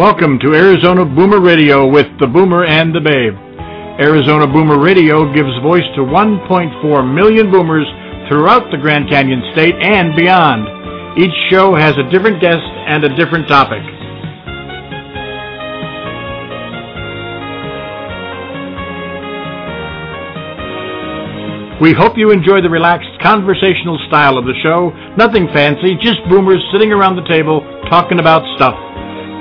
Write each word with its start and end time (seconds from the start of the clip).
Welcome 0.00 0.38
to 0.38 0.54
Arizona 0.54 1.04
Boomer 1.04 1.42
Radio 1.42 1.86
with 1.86 2.06
the 2.20 2.26
Boomer 2.26 2.64
and 2.64 2.88
the 2.88 3.04
Babe. 3.04 3.36
Arizona 4.00 4.46
Boomer 4.46 4.80
Radio 4.80 5.30
gives 5.34 5.52
voice 5.60 5.84
to 5.94 6.00
1.4 6.00 7.04
million 7.04 7.50
boomers 7.52 7.84
throughout 8.26 8.64
the 8.72 8.78
Grand 8.78 9.10
Canyon 9.10 9.42
State 9.52 9.74
and 9.76 10.16
beyond. 10.16 11.20
Each 11.20 11.36
show 11.50 11.76
has 11.76 11.92
a 12.00 12.08
different 12.08 12.40
guest 12.40 12.64
and 12.88 13.04
a 13.04 13.14
different 13.14 13.46
topic. 13.46 13.84
We 21.84 21.92
hope 21.92 22.16
you 22.16 22.32
enjoy 22.32 22.64
the 22.64 22.72
relaxed 22.72 23.20
conversational 23.20 24.00
style 24.08 24.38
of 24.38 24.46
the 24.46 24.56
show. 24.64 24.96
Nothing 25.20 25.46
fancy, 25.52 25.92
just 26.00 26.24
boomers 26.30 26.64
sitting 26.72 26.90
around 26.90 27.16
the 27.16 27.28
table 27.28 27.60
talking 27.92 28.18
about 28.18 28.48
stuff. 28.56 28.89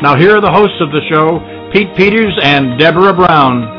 Now 0.01 0.15
here 0.15 0.37
are 0.37 0.41
the 0.41 0.51
hosts 0.51 0.79
of 0.79 0.91
the 0.91 1.01
show, 1.11 1.43
Pete 1.73 1.93
Peters 1.97 2.31
and 2.41 2.79
Deborah 2.79 3.13
Brown. 3.13 3.78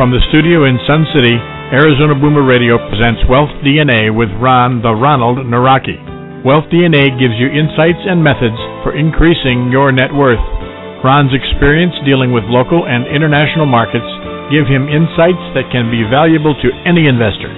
From 0.00 0.16
the 0.16 0.28
studio 0.32 0.64
in 0.64 0.80
Sun 0.88 1.04
City, 1.12 1.36
Arizona 1.76 2.16
Boomer 2.16 2.40
Radio 2.40 2.80
presents 2.88 3.20
Wealth 3.28 3.52
DNA 3.60 4.08
with 4.08 4.32
Ron 4.40 4.80
the 4.80 4.96
Ronald 4.96 5.44
Nawrocki. 5.44 6.40
Wealth 6.40 6.64
DNA 6.72 7.12
gives 7.20 7.36
you 7.36 7.52
insights 7.52 8.00
and 8.08 8.24
methods 8.24 8.56
for 8.80 8.96
increasing 8.96 9.68
your 9.68 9.92
net 9.92 10.08
worth. 10.08 10.40
Ron's 11.04 11.36
experience 11.36 11.92
dealing 12.08 12.32
with 12.32 12.48
local 12.48 12.88
and 12.88 13.12
international 13.12 13.68
markets 13.68 14.08
give 14.48 14.64
him 14.64 14.88
insights 14.88 15.44
that 15.52 15.68
can 15.68 15.92
be 15.92 16.00
valuable 16.08 16.56
to 16.64 16.68
any 16.88 17.04
investor. 17.04 17.52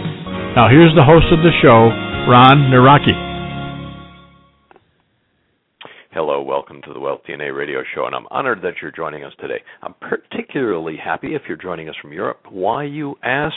Now 0.58 0.66
here's 0.66 0.90
the 0.98 1.06
host 1.06 1.30
of 1.30 1.46
the 1.46 1.54
show, 1.62 1.94
Ron 2.26 2.74
Nawrocki. 2.74 3.31
Hello, 6.14 6.42
welcome 6.42 6.82
to 6.82 6.92
the 6.92 7.00
Wealth 7.00 7.22
DNA 7.26 7.56
Radio 7.56 7.80
Show, 7.94 8.04
and 8.04 8.14
I'm 8.14 8.26
honored 8.30 8.60
that 8.60 8.74
you're 8.82 8.92
joining 8.92 9.24
us 9.24 9.32
today. 9.40 9.62
I'm 9.80 9.94
particularly 9.94 10.98
happy 11.02 11.34
if 11.34 11.40
you're 11.48 11.56
joining 11.56 11.88
us 11.88 11.94
from 12.02 12.12
Europe. 12.12 12.40
Why, 12.50 12.84
you 12.84 13.14
ask? 13.22 13.54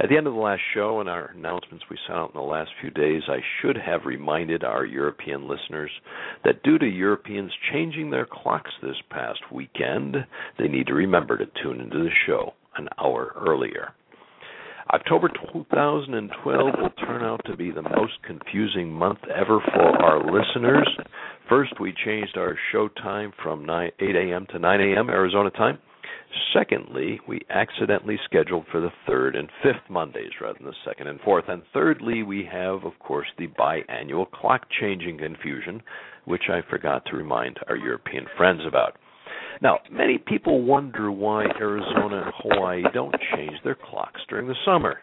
At 0.00 0.08
the 0.08 0.16
end 0.16 0.26
of 0.26 0.34
the 0.34 0.40
last 0.40 0.62
show 0.74 0.98
and 0.98 1.08
our 1.08 1.26
announcements 1.26 1.84
we 1.88 1.96
sent 2.04 2.18
out 2.18 2.32
in 2.34 2.40
the 2.40 2.44
last 2.44 2.70
few 2.80 2.90
days, 2.90 3.22
I 3.28 3.38
should 3.62 3.76
have 3.76 4.00
reminded 4.04 4.64
our 4.64 4.84
European 4.84 5.48
listeners 5.48 5.92
that 6.42 6.64
due 6.64 6.76
to 6.76 6.86
Europeans 6.86 7.52
changing 7.72 8.10
their 8.10 8.26
clocks 8.28 8.72
this 8.82 9.00
past 9.08 9.38
weekend, 9.52 10.16
they 10.58 10.66
need 10.66 10.88
to 10.88 10.94
remember 10.94 11.38
to 11.38 11.46
tune 11.62 11.80
into 11.80 11.98
the 11.98 12.10
show 12.26 12.54
an 12.76 12.88
hour 12.98 13.32
earlier. 13.36 13.92
October 14.94 15.28
2012 15.52 16.74
will 16.78 17.06
turn 17.06 17.22
out 17.24 17.40
to 17.44 17.56
be 17.56 17.72
the 17.72 17.82
most 17.82 18.12
confusing 18.24 18.92
month 18.92 19.18
ever 19.34 19.58
for 19.72 19.82
our 19.82 20.18
listeners. 20.18 20.88
First, 21.48 21.80
we 21.80 21.94
changed 22.04 22.36
our 22.36 22.56
show 22.72 22.88
time 22.88 23.32
from 23.42 23.64
9, 23.64 23.90
8 24.00 24.16
a.m. 24.16 24.46
to 24.50 24.58
9 24.58 24.80
a.m. 24.80 25.08
Arizona 25.08 25.50
time. 25.50 25.78
Secondly, 26.52 27.20
we 27.28 27.40
accidentally 27.50 28.18
scheduled 28.24 28.66
for 28.72 28.80
the 28.80 28.92
third 29.06 29.36
and 29.36 29.48
fifth 29.62 29.88
Mondays 29.88 30.32
rather 30.40 30.58
than 30.58 30.66
the 30.66 30.74
second 30.84 31.06
and 31.06 31.20
fourth. 31.20 31.44
And 31.48 31.62
thirdly, 31.72 32.24
we 32.24 32.44
have, 32.50 32.84
of 32.84 32.98
course, 32.98 33.28
the 33.38 33.46
biannual 33.46 34.28
clock 34.30 34.66
changing 34.80 35.18
confusion, 35.18 35.82
which 36.24 36.44
I 36.50 36.68
forgot 36.68 37.04
to 37.06 37.16
remind 37.16 37.58
our 37.68 37.76
European 37.76 38.26
friends 38.36 38.62
about. 38.66 38.96
Now, 39.62 39.78
many 39.90 40.18
people 40.18 40.62
wonder 40.62 41.10
why 41.12 41.44
Arizona 41.60 42.24
and 42.24 42.32
Hawaii 42.38 42.82
don't 42.92 43.14
change 43.34 43.56
their 43.62 43.76
clocks 43.76 44.20
during 44.28 44.48
the 44.48 44.56
summer. 44.64 44.98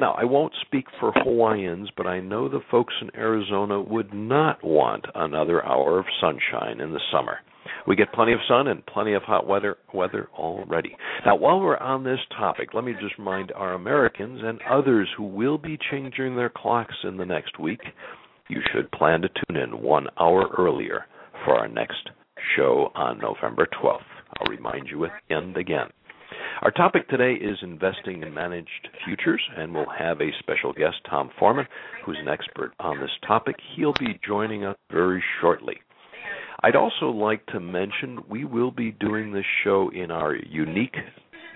Now, 0.00 0.12
I 0.18 0.24
won't 0.24 0.52
speak 0.62 0.86
for 0.98 1.12
Hawaiians, 1.12 1.88
but 1.96 2.06
I 2.06 2.20
know 2.20 2.48
the 2.48 2.60
folks 2.70 2.94
in 3.00 3.14
Arizona 3.14 3.80
would 3.80 4.12
not 4.12 4.62
want 4.64 5.04
another 5.14 5.64
hour 5.64 5.98
of 5.98 6.06
sunshine 6.20 6.80
in 6.80 6.92
the 6.92 7.00
summer. 7.12 7.38
We 7.86 7.96
get 7.96 8.12
plenty 8.12 8.32
of 8.32 8.40
sun 8.48 8.66
and 8.68 8.84
plenty 8.86 9.14
of 9.14 9.22
hot 9.22 9.46
weather 9.46 9.76
weather 9.92 10.28
already. 10.34 10.96
Now, 11.24 11.36
while 11.36 11.60
we're 11.60 11.76
on 11.76 12.02
this 12.02 12.18
topic, 12.36 12.74
let 12.74 12.84
me 12.84 12.92
just 13.00 13.18
remind 13.18 13.52
our 13.52 13.74
Americans 13.74 14.40
and 14.42 14.60
others 14.70 15.08
who 15.16 15.24
will 15.24 15.58
be 15.58 15.78
changing 15.90 16.36
their 16.36 16.50
clocks 16.54 16.94
in 17.04 17.16
the 17.16 17.26
next 17.26 17.58
week, 17.58 17.80
you 18.48 18.60
should 18.72 18.90
plan 18.92 19.22
to 19.22 19.28
tune 19.28 19.56
in 19.56 19.80
1 19.80 20.06
hour 20.20 20.48
earlier 20.58 21.06
for 21.44 21.56
our 21.56 21.68
next 21.68 22.10
show 22.56 22.90
on 22.94 23.18
November 23.18 23.66
12th. 23.82 24.00
I'll 24.40 24.50
remind 24.50 24.88
you 24.88 25.04
at 25.04 25.12
the 25.28 25.36
end 25.36 25.56
again. 25.56 25.88
Our 26.62 26.70
topic 26.70 27.08
today 27.08 27.34
is 27.34 27.58
investing 27.62 28.22
in 28.22 28.32
managed 28.32 28.88
futures, 29.04 29.42
and 29.56 29.74
we'll 29.74 29.86
have 29.98 30.20
a 30.20 30.30
special 30.38 30.72
guest, 30.72 30.96
Tom 31.08 31.30
Foreman, 31.38 31.66
who's 32.04 32.18
an 32.20 32.28
expert 32.28 32.72
on 32.80 33.00
this 33.00 33.10
topic. 33.26 33.56
He'll 33.76 33.92
be 33.92 34.18
joining 34.26 34.64
us 34.64 34.76
very 34.90 35.22
shortly. 35.40 35.76
I'd 36.62 36.76
also 36.76 37.10
like 37.10 37.44
to 37.46 37.60
mention 37.60 38.24
we 38.28 38.44
will 38.44 38.70
be 38.70 38.92
doing 38.92 39.32
this 39.32 39.44
show 39.64 39.90
in 39.94 40.10
our 40.10 40.34
unique 40.34 40.96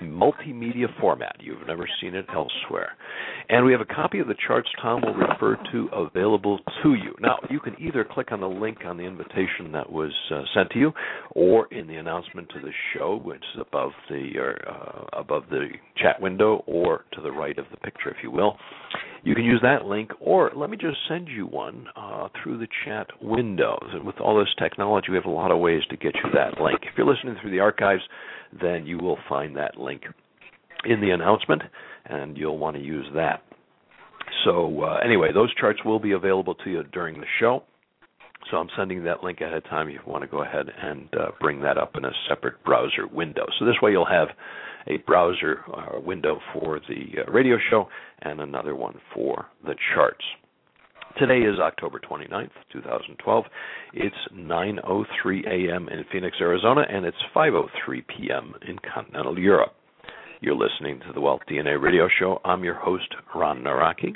multimedia 0.03 0.87
format. 1.01 1.37
You've 1.41 1.67
never 1.67 1.89
seen 2.01 2.15
it 2.15 2.27
elsewhere. 2.35 2.93
And 3.49 3.65
we 3.65 3.73
have 3.73 3.81
a 3.81 3.87
copy 3.87 4.19
of 4.19 4.27
the 4.27 4.35
charts 4.47 4.69
Tom 4.81 5.03
will 5.03 5.15
refer 5.15 5.57
to 5.73 5.89
available 5.93 6.59
to 6.83 6.95
you. 6.95 7.15
Now, 7.21 7.39
you 7.51 7.61
can 7.61 7.75
either 7.81 8.05
click 8.05 8.33
on 8.33 8.41
the 8.41 8.49
link 8.49 8.79
on 8.85 8.97
the 8.97 9.05
invitation 9.05 9.73
that 9.73 9.91
was 9.91 10.13
uh, 10.31 10.43
sent 10.55 10.71
to 10.71 10.79
you, 10.79 10.93
or 11.33 11.67
in 11.73 11.87
the 11.87 11.97
announcement 11.97 12.49
to 12.51 12.61
the 12.61 12.73
show, 12.95 13.21
which 13.25 13.43
is 13.55 13.61
above 13.61 13.93
the 14.09 14.31
uh, 14.69 15.19
above 15.19 15.45
the 15.51 15.69
chat 15.97 16.21
window, 16.21 16.63
or 16.67 17.05
to 17.13 17.21
the 17.21 17.31
right 17.31 17.59
of 17.59 17.65
the 17.71 17.77
picture, 17.79 18.11
if 18.11 18.17
you 18.23 18.31
will. 18.31 18.57
You 19.25 19.35
can 19.35 19.45
use 19.45 19.61
that 19.63 19.85
link, 19.85 20.11
or 20.21 20.53
let 20.55 20.71
me 20.71 20.77
just 20.77 20.97
send 21.09 21.29
you 21.29 21.47
one 21.47 21.87
uh, 21.97 22.29
through 22.43 22.59
the 22.59 22.69
chat 22.85 23.09
window. 23.21 23.79
With 24.05 24.21
all 24.21 24.39
this 24.39 24.49
technology, 24.59 25.09
we 25.11 25.17
have 25.17 25.25
a 25.25 25.31
lot 25.31 25.51
of 25.51 25.59
ways 25.59 25.83
to 25.91 25.97
get 25.97 26.15
you 26.15 26.31
that 26.35 26.61
link. 26.61 26.81
If 26.83 26.97
you're 26.97 27.07
listening 27.07 27.37
through 27.41 27.51
the 27.51 27.61
archives, 27.61 28.03
then 28.61 28.87
you 28.87 28.99
will 28.99 29.19
find 29.29 29.57
that 29.57 29.79
link 29.79 30.03
in 30.85 31.01
the 31.01 31.11
announcement, 31.11 31.63
and 32.07 32.37
you'll 32.37 32.59
want 32.59 32.77
to 32.77 32.83
use 32.83 33.07
that. 33.15 33.43
So, 34.45 34.83
uh, 34.83 34.99
anyway, 35.05 35.33
those 35.33 35.53
charts 35.55 35.81
will 35.85 35.99
be 35.99 36.13
available 36.13 36.55
to 36.55 36.71
you 36.71 36.83
during 36.93 37.21
the 37.21 37.27
show. 37.41 37.65
So, 38.51 38.57
I'm 38.57 38.69
sending 38.77 39.05
that 39.05 39.25
link 39.25 39.41
ahead 39.41 39.55
of 39.55 39.65
time 39.65 39.89
if 39.89 39.95
you 39.95 40.13
want 40.13 40.23
to 40.23 40.29
go 40.29 40.43
ahead 40.43 40.67
and 40.81 41.09
uh, 41.15 41.31
bring 41.41 41.61
that 41.63 41.77
up 41.77 41.97
in 41.97 42.05
a 42.05 42.13
separate 42.29 42.63
browser 42.65 43.07
window. 43.13 43.47
So, 43.59 43.65
this 43.65 43.77
way 43.83 43.91
you'll 43.91 44.07
have 44.07 44.29
a 44.87 44.99
browser 44.99 45.61
uh, 45.75 46.01
window 46.01 46.39
for 46.53 46.81
the 46.89 47.23
uh, 47.23 47.31
radio 47.31 47.57
show 47.71 47.89
and 48.23 48.41
another 48.41 48.75
one 48.75 48.95
for 49.15 49.47
the 49.65 49.75
charts. 49.95 50.25
Today 51.19 51.41
is 51.41 51.59
October 51.59 51.99
29th, 51.99 52.51
2012. 52.73 53.45
It's 53.93 54.15
9:03 54.33 55.47
a.m. 55.49 55.89
in 55.89 56.05
Phoenix, 56.13 56.37
Arizona, 56.41 56.83
and 56.89 57.05
it's 57.05 57.17
5:03 57.35 57.67
p.m. 58.07 58.55
in 58.69 58.77
continental 58.95 59.37
Europe. 59.37 59.73
You're 60.41 60.55
listening 60.55 61.01
to 61.01 61.13
the 61.13 61.21
Wealth 61.21 61.41
DNA 61.51 61.83
Radio 61.83 62.09
Show. 62.21 62.41
I'm 62.45 62.63
your 62.63 62.77
host, 62.77 63.13
Ron 63.35 63.65
Nawrocki. 63.65 64.15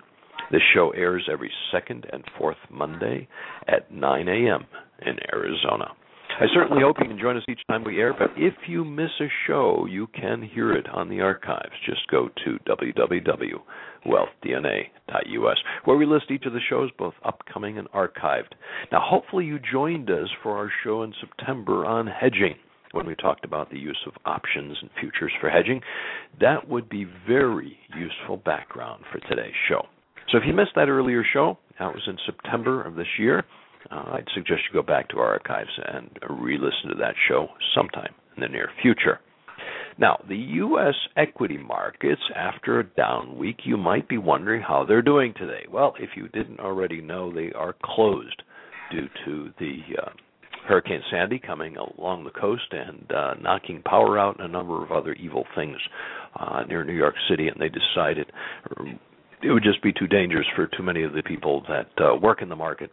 This 0.52 0.62
show 0.72 0.90
airs 0.90 1.28
every 1.28 1.50
second 1.72 2.06
and 2.12 2.22
fourth 2.38 2.58
Monday 2.70 3.26
at 3.66 3.92
9 3.92 4.28
a.m. 4.28 4.64
in 5.04 5.16
Arizona. 5.32 5.96
I 6.40 6.46
certainly 6.54 6.82
hope 6.82 6.96
you 6.98 7.08
can 7.08 7.18
join 7.18 7.36
us 7.36 7.42
each 7.48 7.60
time 7.68 7.84
we 7.84 8.00
air, 8.00 8.14
but 8.18 8.30
if 8.36 8.54
you 8.66 8.84
miss 8.84 9.10
a 9.20 9.28
show, 9.46 9.86
you 9.88 10.08
can 10.08 10.42
hear 10.42 10.72
it 10.72 10.88
on 10.88 11.08
the 11.08 11.20
archives. 11.20 11.70
Just 11.84 12.08
go 12.10 12.30
to 12.44 12.58
www.wealthdna.us, 12.66 15.58
where 15.84 15.96
we 15.96 16.06
list 16.06 16.30
each 16.30 16.46
of 16.46 16.54
the 16.54 16.60
shows, 16.68 16.90
both 16.98 17.14
upcoming 17.24 17.78
and 17.78 17.88
archived. 17.90 18.54
Now, 18.90 19.00
hopefully, 19.04 19.44
you 19.44 19.60
joined 19.70 20.10
us 20.10 20.28
for 20.42 20.56
our 20.56 20.72
show 20.82 21.02
in 21.02 21.12
September 21.20 21.84
on 21.84 22.06
hedging 22.06 22.54
when 22.92 23.06
we 23.06 23.14
talked 23.14 23.44
about 23.44 23.68
the 23.70 23.78
use 23.78 24.00
of 24.06 24.14
options 24.24 24.78
and 24.80 24.88
futures 25.00 25.32
for 25.40 25.50
hedging. 25.50 25.82
That 26.40 26.66
would 26.68 26.88
be 26.88 27.04
very 27.26 27.76
useful 27.96 28.38
background 28.38 29.04
for 29.12 29.18
today's 29.28 29.52
show. 29.68 29.86
So 30.30 30.38
if 30.38 30.44
you 30.46 30.54
missed 30.54 30.74
that 30.76 30.88
earlier 30.88 31.24
show, 31.30 31.58
that 31.78 31.92
was 31.92 32.02
in 32.06 32.16
September 32.26 32.82
of 32.82 32.96
this 32.96 33.18
year 33.18 33.44
uh, 33.90 34.12
I'd 34.12 34.28
suggest 34.34 34.62
you 34.68 34.80
go 34.80 34.86
back 34.86 35.08
to 35.10 35.18
our 35.18 35.32
archives 35.32 35.70
and 35.92 36.10
re 36.30 36.58
listen 36.58 36.90
to 36.90 36.96
that 37.00 37.14
show 37.28 37.48
sometime 37.74 38.14
in 38.36 38.42
the 38.42 38.48
near 38.48 38.70
future. 38.80 39.20
Now, 39.98 40.22
the 40.28 40.36
U.S. 40.36 40.94
equity 41.16 41.58
markets, 41.58 42.22
after 42.34 42.80
a 42.80 42.84
down 42.84 43.36
week, 43.36 43.60
you 43.64 43.76
might 43.76 44.08
be 44.08 44.18
wondering 44.18 44.62
how 44.62 44.84
they're 44.84 45.02
doing 45.02 45.34
today. 45.36 45.66
Well, 45.70 45.94
if 45.98 46.10
you 46.16 46.28
didn't 46.28 46.60
already 46.60 47.00
know, 47.00 47.32
they 47.32 47.52
are 47.52 47.76
closed 47.84 48.42
due 48.90 49.08
to 49.26 49.50
the 49.58 49.80
uh, 50.02 50.10
Hurricane 50.66 51.02
Sandy 51.10 51.38
coming 51.38 51.76
along 51.76 52.24
the 52.24 52.30
coast 52.30 52.72
and 52.72 53.10
uh, 53.12 53.34
knocking 53.40 53.82
power 53.82 54.18
out 54.18 54.38
and 54.38 54.46
a 54.46 54.52
number 54.52 54.82
of 54.82 54.92
other 54.92 55.12
evil 55.14 55.44
things 55.54 55.76
uh, 56.38 56.62
near 56.68 56.84
New 56.84 56.94
York 56.94 57.14
City, 57.28 57.48
and 57.48 57.60
they 57.60 57.68
decided 57.68 58.30
it 59.42 59.50
would 59.50 59.64
just 59.64 59.82
be 59.82 59.92
too 59.92 60.06
dangerous 60.06 60.46
for 60.54 60.68
too 60.68 60.82
many 60.82 61.02
of 61.02 61.12
the 61.12 61.22
people 61.22 61.64
that 61.68 61.88
uh, 62.02 62.16
work 62.16 62.42
in 62.42 62.48
the 62.48 62.56
market 62.56 62.90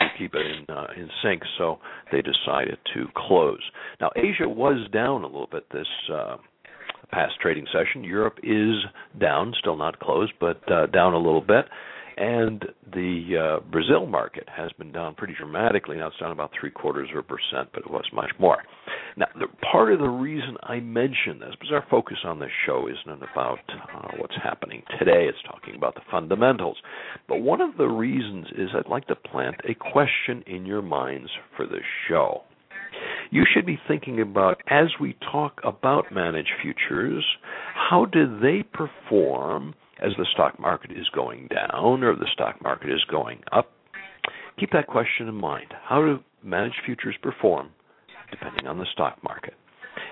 to 0.00 0.06
keep 0.18 0.34
it 0.34 0.46
in 0.46 0.74
uh, 0.74 0.86
in 0.96 1.08
sync. 1.22 1.42
So 1.56 1.78
they 2.12 2.22
decided 2.22 2.78
to 2.94 3.06
close. 3.16 3.62
Now 4.00 4.10
Asia 4.16 4.48
was 4.48 4.88
down 4.92 5.22
a 5.22 5.26
little 5.26 5.48
bit 5.50 5.66
this. 5.72 5.86
Uh, 6.12 6.36
past 7.10 7.34
trading 7.40 7.66
session. 7.72 8.04
Europe 8.04 8.38
is 8.42 8.74
down, 9.18 9.54
still 9.58 9.76
not 9.76 9.98
closed, 9.98 10.32
but 10.40 10.60
uh, 10.70 10.86
down 10.86 11.14
a 11.14 11.16
little 11.16 11.40
bit. 11.40 11.64
And 12.18 12.64
the 12.92 13.60
uh, 13.60 13.70
Brazil 13.70 14.06
market 14.06 14.48
has 14.48 14.72
been 14.72 14.90
down 14.90 15.14
pretty 15.14 15.34
dramatically. 15.38 15.98
Now 15.98 16.08
it's 16.08 16.18
down 16.18 16.32
about 16.32 16.50
three 16.58 16.70
quarters 16.70 17.08
of 17.12 17.18
a 17.18 17.22
percent, 17.22 17.68
but 17.72 17.84
it 17.84 17.90
was 17.90 18.04
much 18.12 18.30
more. 18.40 18.58
Now, 19.16 19.26
the, 19.38 19.46
part 19.70 19.92
of 19.92 20.00
the 20.00 20.08
reason 20.08 20.56
I 20.64 20.80
mention 20.80 21.38
this, 21.38 21.50
because 21.52 21.72
our 21.72 21.84
focus 21.88 22.16
on 22.24 22.40
this 22.40 22.50
show 22.66 22.88
isn't 22.88 23.22
about 23.22 23.60
uh, 23.68 24.08
what's 24.16 24.34
happening 24.42 24.82
today, 24.98 25.26
it's 25.28 25.38
talking 25.48 25.76
about 25.76 25.94
the 25.94 26.00
fundamentals. 26.10 26.76
But 27.28 27.36
one 27.36 27.60
of 27.60 27.76
the 27.76 27.86
reasons 27.86 28.46
is 28.56 28.70
I'd 28.74 28.90
like 28.90 29.06
to 29.06 29.14
plant 29.14 29.56
a 29.68 29.74
question 29.74 30.42
in 30.48 30.66
your 30.66 30.82
minds 30.82 31.30
for 31.56 31.66
this 31.66 31.84
show 32.08 32.42
you 33.30 33.44
should 33.52 33.66
be 33.66 33.78
thinking 33.86 34.20
about 34.20 34.62
as 34.68 34.86
we 35.00 35.14
talk 35.30 35.60
about 35.62 36.10
managed 36.10 36.50
futures, 36.62 37.24
how 37.74 38.06
do 38.06 38.38
they 38.40 38.62
perform 38.62 39.74
as 40.02 40.12
the 40.16 40.26
stock 40.32 40.58
market 40.58 40.90
is 40.92 41.08
going 41.14 41.48
down 41.48 42.02
or 42.02 42.14
the 42.14 42.28
stock 42.32 42.60
market 42.62 42.90
is 42.90 43.04
going 43.10 43.40
up? 43.52 43.70
Keep 44.58 44.72
that 44.72 44.86
question 44.86 45.28
in 45.28 45.34
mind. 45.34 45.72
How 45.84 46.00
do 46.00 46.18
managed 46.42 46.80
futures 46.84 47.16
perform 47.22 47.70
depending 48.30 48.66
on 48.66 48.78
the 48.78 48.86
stock 48.92 49.22
market? 49.22 49.54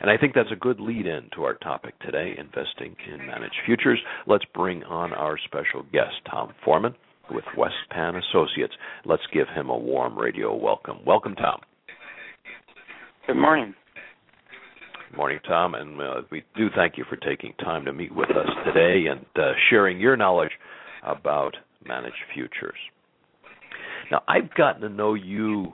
And 0.01 0.11
I 0.11 0.17
think 0.17 0.35
that's 0.35 0.53
a 0.53 0.57
good 0.57 0.81
lead 0.81 1.07
in 1.07 1.31
to 1.35 1.45
our 1.45 1.55
topic 1.55 1.99
today 2.01 2.35
investing 2.39 2.97
in 3.11 3.27
managed 3.27 3.57
futures. 3.65 3.99
Let's 4.27 4.45
bring 4.55 4.83
on 4.85 5.13
our 5.13 5.39
special 5.39 5.83
guest, 5.93 6.15
Tom 6.31 6.53
Foreman 6.65 6.95
with 7.31 7.45
Westpan 7.57 8.21
Associates. 8.29 8.75
Let's 9.05 9.23
give 9.33 9.49
him 9.49 9.69
a 9.69 9.77
warm 9.77 10.19
radio 10.19 10.55
welcome. 10.55 10.99
Welcome, 11.05 11.35
Tom. 11.35 11.61
Good 13.27 13.37
morning. 13.37 13.75
Morning, 15.15 15.39
Tom, 15.47 15.75
and 15.75 16.01
uh, 16.01 16.23
we 16.31 16.43
do 16.57 16.69
thank 16.75 16.99
you 16.99 17.05
for 17.09 17.17
taking 17.17 17.53
time 17.61 17.85
to 17.85 17.93
meet 17.93 18.15
with 18.15 18.31
us 18.31 18.49
today 18.65 19.07
and 19.09 19.25
uh, 19.37 19.53
sharing 19.71 20.01
your 20.01 20.17
knowledge 20.17 20.51
about 21.05 21.57
managed 21.87 22.17
futures. 22.35 22.77
Now, 24.11 24.23
I've 24.29 24.53
gotten 24.55 24.83
to 24.83 24.89
know 24.89 25.15
you 25.15 25.73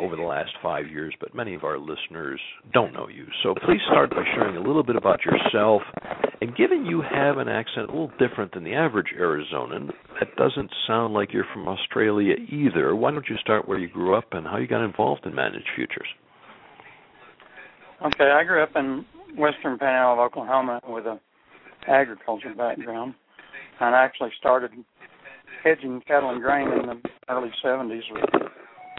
over 0.00 0.16
the 0.16 0.22
last 0.22 0.50
five 0.62 0.86
years, 0.88 1.14
but 1.18 1.34
many 1.34 1.54
of 1.54 1.64
our 1.64 1.78
listeners 1.78 2.40
don't 2.72 2.92
know 2.92 3.08
you. 3.08 3.26
So 3.42 3.54
please 3.64 3.80
start 3.88 4.10
by 4.10 4.24
sharing 4.34 4.56
a 4.56 4.62
little 4.62 4.82
bit 4.82 4.96
about 4.96 5.20
yourself. 5.24 5.82
And 6.40 6.54
given 6.54 6.84
you 6.84 7.00
have 7.02 7.38
an 7.38 7.48
accent 7.48 7.88
a 7.88 7.92
little 7.92 8.12
different 8.18 8.52
than 8.52 8.64
the 8.64 8.74
average 8.74 9.14
Arizonan, 9.18 9.92
that 10.20 10.36
doesn't 10.36 10.70
sound 10.86 11.14
like 11.14 11.32
you're 11.32 11.46
from 11.52 11.68
Australia 11.68 12.34
either. 12.50 12.94
Why 12.94 13.12
don't 13.12 13.28
you 13.28 13.36
start 13.40 13.66
where 13.66 13.78
you 13.78 13.88
grew 13.88 14.14
up 14.14 14.26
and 14.32 14.46
how 14.46 14.58
you 14.58 14.66
got 14.66 14.84
involved 14.84 15.24
in 15.24 15.34
managed 15.34 15.68
futures? 15.74 16.08
Okay, 18.04 18.30
I 18.30 18.44
grew 18.44 18.62
up 18.62 18.76
in 18.76 19.06
western 19.34 19.78
Panhandle 19.78 20.12
of 20.12 20.18
Oklahoma 20.18 20.78
with 20.86 21.06
a 21.06 21.18
agriculture 21.88 22.52
background, 22.54 23.14
and 23.80 23.94
I 23.94 24.04
actually 24.04 24.28
started 24.38 24.72
hedging 25.62 26.02
cattle 26.06 26.28
and 26.28 26.42
grain 26.42 26.68
in 26.68 26.86
the 26.86 27.00
early 27.30 27.50
70s 27.64 28.02
with 28.12 28.24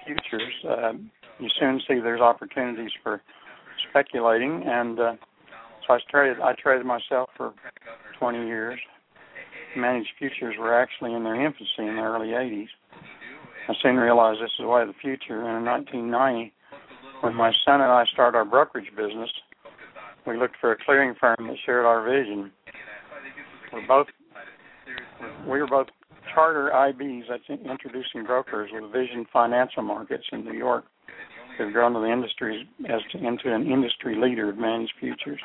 futures. 0.07 0.54
Uh, 0.68 0.94
you 1.40 1.50
soon 1.60 1.80
see 1.88 2.00
there's 2.00 2.19
opportunities 2.19 2.90
for 3.04 3.22
speculating, 3.92 4.63
and 4.66 5.00
uh, 5.00 5.13
so 5.86 5.94
I 5.94 6.00
traded. 6.10 6.40
I 6.40 6.54
traded 6.54 6.88
myself 6.88 7.30
for 7.38 7.54
20 8.18 8.48
years. 8.48 8.80
Managed 9.78 10.10
futures 10.18 10.56
were 10.57 10.74
actually 10.74 11.13
in 11.13 11.24
their 11.24 11.36
infancy 11.36 11.68
in 11.78 11.98
the 11.98 12.02
early 12.02 12.30
80s. 12.30 12.69
I 13.69 13.74
soon 13.84 13.98
realized 13.98 14.42
this 14.42 14.50
is 14.57 14.63
the 14.63 14.68
way 14.68 14.81
of 14.81 14.88
the 14.88 14.96
future, 15.00 15.48
and 15.48 15.60
in 15.60 15.66
1990 15.66 16.55
when 17.21 17.35
my 17.35 17.51
son 17.65 17.81
and 17.81 17.91
I 17.91 18.06
started 18.12 18.38
our 18.38 18.45
brokerage 18.45 18.89
business, 18.95 19.29
we 20.25 20.38
looked 20.38 20.56
for 20.59 20.71
a 20.71 20.77
clearing 20.85 21.15
firm 21.19 21.35
that 21.39 21.57
shared 21.65 21.85
our 21.85 22.03
vision. 22.03 22.51
We're 23.71 23.88
both 23.88 24.07
we 25.47 25.59
were 25.59 25.67
both 25.67 25.88
charter 26.33 26.71
IBs, 26.73 27.23
that's 27.29 27.44
introducing 27.50 28.25
brokers 28.25 28.69
with 28.73 28.91
Vision 28.91 29.25
Financial 29.31 29.83
Markets 29.83 30.25
in 30.31 30.44
New 30.44 30.53
York. 30.53 30.85
They've 31.57 31.71
grown 31.71 31.94
to 31.94 32.00
the 32.00 32.12
industry 32.12 32.67
as 32.89 33.01
to, 33.12 33.18
into 33.18 33.53
an 33.53 33.71
industry 33.71 34.15
leader 34.15 34.50
of 34.50 34.57
managed 34.57 34.94
futures. 35.00 35.39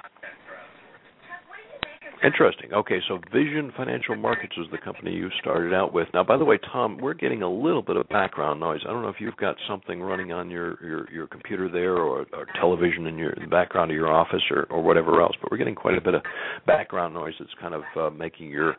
Interesting. 2.22 2.70
Okay, 2.74 2.98
so 3.08 3.18
Vision 3.32 3.72
Financial 3.74 4.14
Markets 4.14 4.52
was 4.58 4.66
the 4.70 4.76
company 4.76 5.10
you 5.12 5.30
started 5.40 5.72
out 5.72 5.94
with. 5.94 6.06
Now, 6.12 6.22
by 6.22 6.36
the 6.36 6.44
way, 6.44 6.58
Tom, 6.70 6.98
we're 6.98 7.14
getting 7.14 7.40
a 7.42 7.50
little 7.50 7.80
bit 7.80 7.96
of 7.96 8.06
background 8.10 8.60
noise. 8.60 8.80
I 8.86 8.92
don't 8.92 9.00
know 9.02 9.08
if 9.08 9.16
you've 9.20 9.36
got 9.38 9.56
something 9.66 10.02
running 10.02 10.30
on 10.30 10.50
your 10.50 10.76
your, 10.84 11.10
your 11.10 11.26
computer 11.26 11.70
there, 11.70 11.96
or, 11.96 12.26
or 12.34 12.46
television 12.60 13.06
in 13.06 13.16
your 13.16 13.30
in 13.30 13.44
the 13.44 13.48
background 13.48 13.90
of 13.90 13.94
your 13.96 14.12
office, 14.12 14.42
or 14.50 14.64
or 14.68 14.82
whatever 14.82 15.22
else. 15.22 15.34
But 15.40 15.50
we're 15.50 15.56
getting 15.56 15.74
quite 15.74 15.96
a 15.96 16.00
bit 16.02 16.12
of 16.14 16.20
background 16.66 17.14
noise 17.14 17.32
that's 17.38 17.50
kind 17.58 17.72
of 17.74 17.82
uh, 17.96 18.10
making 18.10 18.50
your 18.50 18.76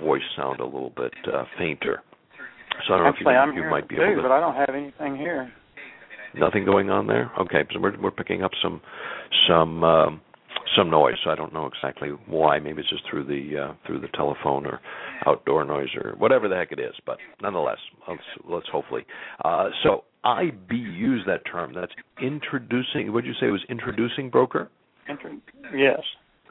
voice 0.00 0.22
sound 0.36 0.60
a 0.60 0.64
little 0.64 0.92
bit 0.96 1.12
uh, 1.32 1.44
fainter. 1.58 2.00
So 2.86 2.94
I 2.94 2.98
don't 2.98 3.06
Actually, 3.08 3.24
know 3.24 3.30
if 3.30 3.34
you, 3.34 3.40
I'm 3.40 3.64
you 3.64 3.70
might 3.70 3.88
be 3.88 3.96
too, 3.96 4.02
able 4.02 4.16
to. 4.16 4.22
but 4.22 4.30
I 4.32 4.38
don't 4.38 4.54
have 4.54 4.70
anything 4.72 5.16
here. 5.16 5.52
Nothing 6.36 6.64
going 6.64 6.90
on 6.90 7.08
there. 7.08 7.32
Okay, 7.40 7.64
so 7.72 7.80
we're 7.80 8.00
we're 8.00 8.12
picking 8.12 8.44
up 8.44 8.52
some 8.62 8.80
some. 9.48 9.82
Um, 9.82 10.20
some 10.76 10.90
noise. 10.90 11.14
So 11.24 11.30
I 11.30 11.34
don't 11.34 11.52
know 11.52 11.66
exactly 11.66 12.10
why. 12.26 12.58
Maybe 12.58 12.80
it's 12.80 12.90
just 12.90 13.04
through 13.10 13.24
the 13.24 13.58
uh, 13.58 13.74
through 13.86 14.00
the 14.00 14.08
telephone 14.08 14.66
or 14.66 14.80
outdoor 15.26 15.64
noise 15.64 15.88
or 16.02 16.14
whatever 16.18 16.48
the 16.48 16.56
heck 16.56 16.72
it 16.72 16.80
is. 16.80 16.94
But 17.06 17.18
nonetheless, 17.42 17.78
let's 18.08 18.22
let's 18.48 18.68
hopefully. 18.70 19.04
Uh, 19.44 19.68
so 19.82 20.04
IB 20.24 20.74
use 20.74 21.22
that 21.26 21.42
term. 21.50 21.74
That's 21.74 21.92
introducing. 22.20 23.12
What 23.12 23.24
did 23.24 23.28
you 23.28 23.34
say 23.40 23.48
it 23.48 23.50
was 23.50 23.64
introducing 23.68 24.30
broker? 24.30 24.70
Yes, 25.74 26.00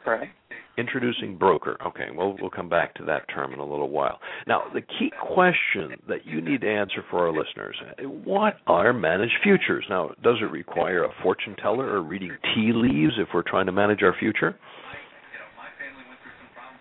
correct. 0.03 0.31
Introducing 0.75 1.37
broker. 1.37 1.77
Okay, 1.85 2.07
well, 2.15 2.35
we'll 2.41 2.49
come 2.49 2.67
back 2.67 2.95
to 2.95 3.03
that 3.05 3.29
term 3.29 3.53
in 3.53 3.59
a 3.59 3.65
little 3.65 3.89
while. 3.89 4.19
Now, 4.47 4.63
the 4.73 4.81
key 4.81 5.11
question 5.21 5.99
that 6.07 6.25
you 6.25 6.41
need 6.41 6.61
to 6.61 6.67
answer 6.67 7.03
for 7.11 7.27
our 7.27 7.31
listeners 7.31 7.75
what 8.23 8.55
are 8.65 8.91
managed 8.91 9.35
futures? 9.43 9.85
Now, 9.87 10.09
does 10.23 10.37
it 10.41 10.51
require 10.51 11.03
a 11.03 11.09
fortune 11.21 11.55
teller 11.61 11.85
or 11.85 12.01
reading 12.01 12.31
tea 12.55 12.71
leaves 12.73 13.13
if 13.19 13.27
we're 13.35 13.43
trying 13.43 13.67
to 13.67 13.71
manage 13.71 14.01
our 14.01 14.15
future? 14.19 14.55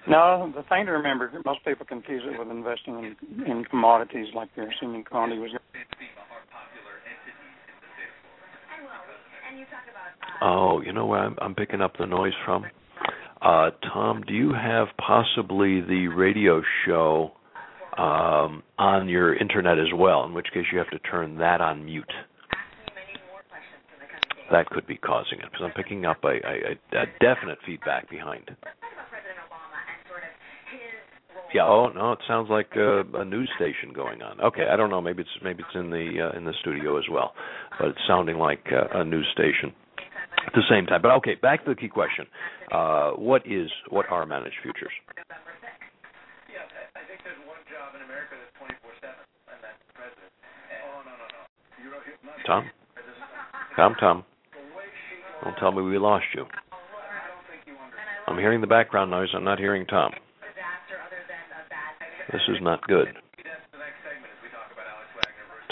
No, 0.08 0.52
the 0.56 0.62
thing 0.64 0.86
to 0.86 0.92
remember, 0.92 1.30
most 1.44 1.64
people 1.64 1.86
confuse 1.86 2.22
it 2.26 2.38
with 2.38 2.48
investing 2.48 3.14
in, 3.38 3.44
in 3.44 3.64
commodities 3.64 4.26
like 4.34 4.48
the 4.56 4.66
assuming 4.68 5.04
commodity 5.04 5.38
was. 5.38 5.50
Oh, 10.40 10.80
you 10.80 10.92
know 10.92 11.06
where 11.06 11.20
I'm, 11.20 11.36
I'm 11.40 11.54
picking 11.54 11.80
up 11.80 11.98
the 11.98 12.06
noise 12.06 12.32
from? 12.44 12.64
Uh, 13.42 13.70
Tom, 13.92 14.22
do 14.26 14.34
you 14.34 14.52
have 14.52 14.86
possibly 15.04 15.80
the 15.80 16.06
radio 16.06 16.62
show 16.86 17.32
um, 17.98 18.62
on 18.78 19.08
your 19.08 19.34
internet 19.34 19.78
as 19.80 19.92
well? 19.94 20.24
In 20.24 20.32
which 20.32 20.46
case, 20.54 20.64
you 20.72 20.78
have 20.78 20.90
to 20.90 20.98
turn 21.00 21.38
that 21.38 21.60
on 21.60 21.84
mute. 21.84 22.12
That 24.52 24.66
could 24.70 24.86
be 24.86 24.96
causing 24.96 25.38
it 25.40 25.46
because 25.50 25.62
I'm 25.64 25.72
picking 25.72 26.04
up 26.04 26.18
a, 26.22 26.28
a, 26.28 27.00
a 27.00 27.06
definite 27.20 27.58
feedback 27.66 28.08
behind. 28.08 28.50
Yeah. 31.54 31.66
Oh 31.66 31.90
no, 31.94 32.12
it 32.12 32.18
sounds 32.28 32.48
like 32.48 32.70
a, 32.76 33.02
a 33.14 33.24
news 33.24 33.50
station 33.56 33.92
going 33.94 34.22
on. 34.22 34.40
Okay, 34.40 34.66
I 34.72 34.76
don't 34.76 34.88
know. 34.88 35.00
Maybe 35.00 35.22
it's 35.22 35.30
maybe 35.42 35.62
it's 35.66 35.74
in 35.74 35.90
the 35.90 36.30
uh, 36.32 36.36
in 36.36 36.44
the 36.44 36.54
studio 36.60 36.96
as 36.98 37.04
well, 37.10 37.34
but 37.78 37.88
it's 37.88 37.98
sounding 38.06 38.38
like 38.38 38.64
uh, 38.72 39.00
a 39.00 39.04
news 39.04 39.26
station 39.34 39.74
at 40.46 40.52
the 40.54 40.62
same 40.70 40.86
time. 40.86 41.02
But 41.02 41.12
okay, 41.18 41.34
back 41.34 41.64
to 41.64 41.70
the 41.70 41.76
key 41.76 41.88
question: 41.88 42.26
uh, 42.70 43.10
what 43.12 43.46
is 43.46 43.70
what 43.90 44.06
are 44.10 44.26
managed 44.26 44.56
futures? 44.62 44.92
Tom, 52.46 52.64
Tom, 53.76 53.94
Tom. 54.00 54.24
Don't 55.44 55.56
tell 55.56 55.72
me 55.72 55.82
we 55.82 55.98
lost 55.98 56.24
you. 56.34 56.44
I'm 58.26 58.38
hearing 58.38 58.60
the 58.60 58.66
background 58.66 59.10
noise. 59.10 59.28
I'm 59.34 59.44
not 59.44 59.58
hearing 59.58 59.86
Tom. 59.86 60.12
This 62.32 62.40
is 62.48 62.56
not 62.60 62.86
good. 62.86 63.08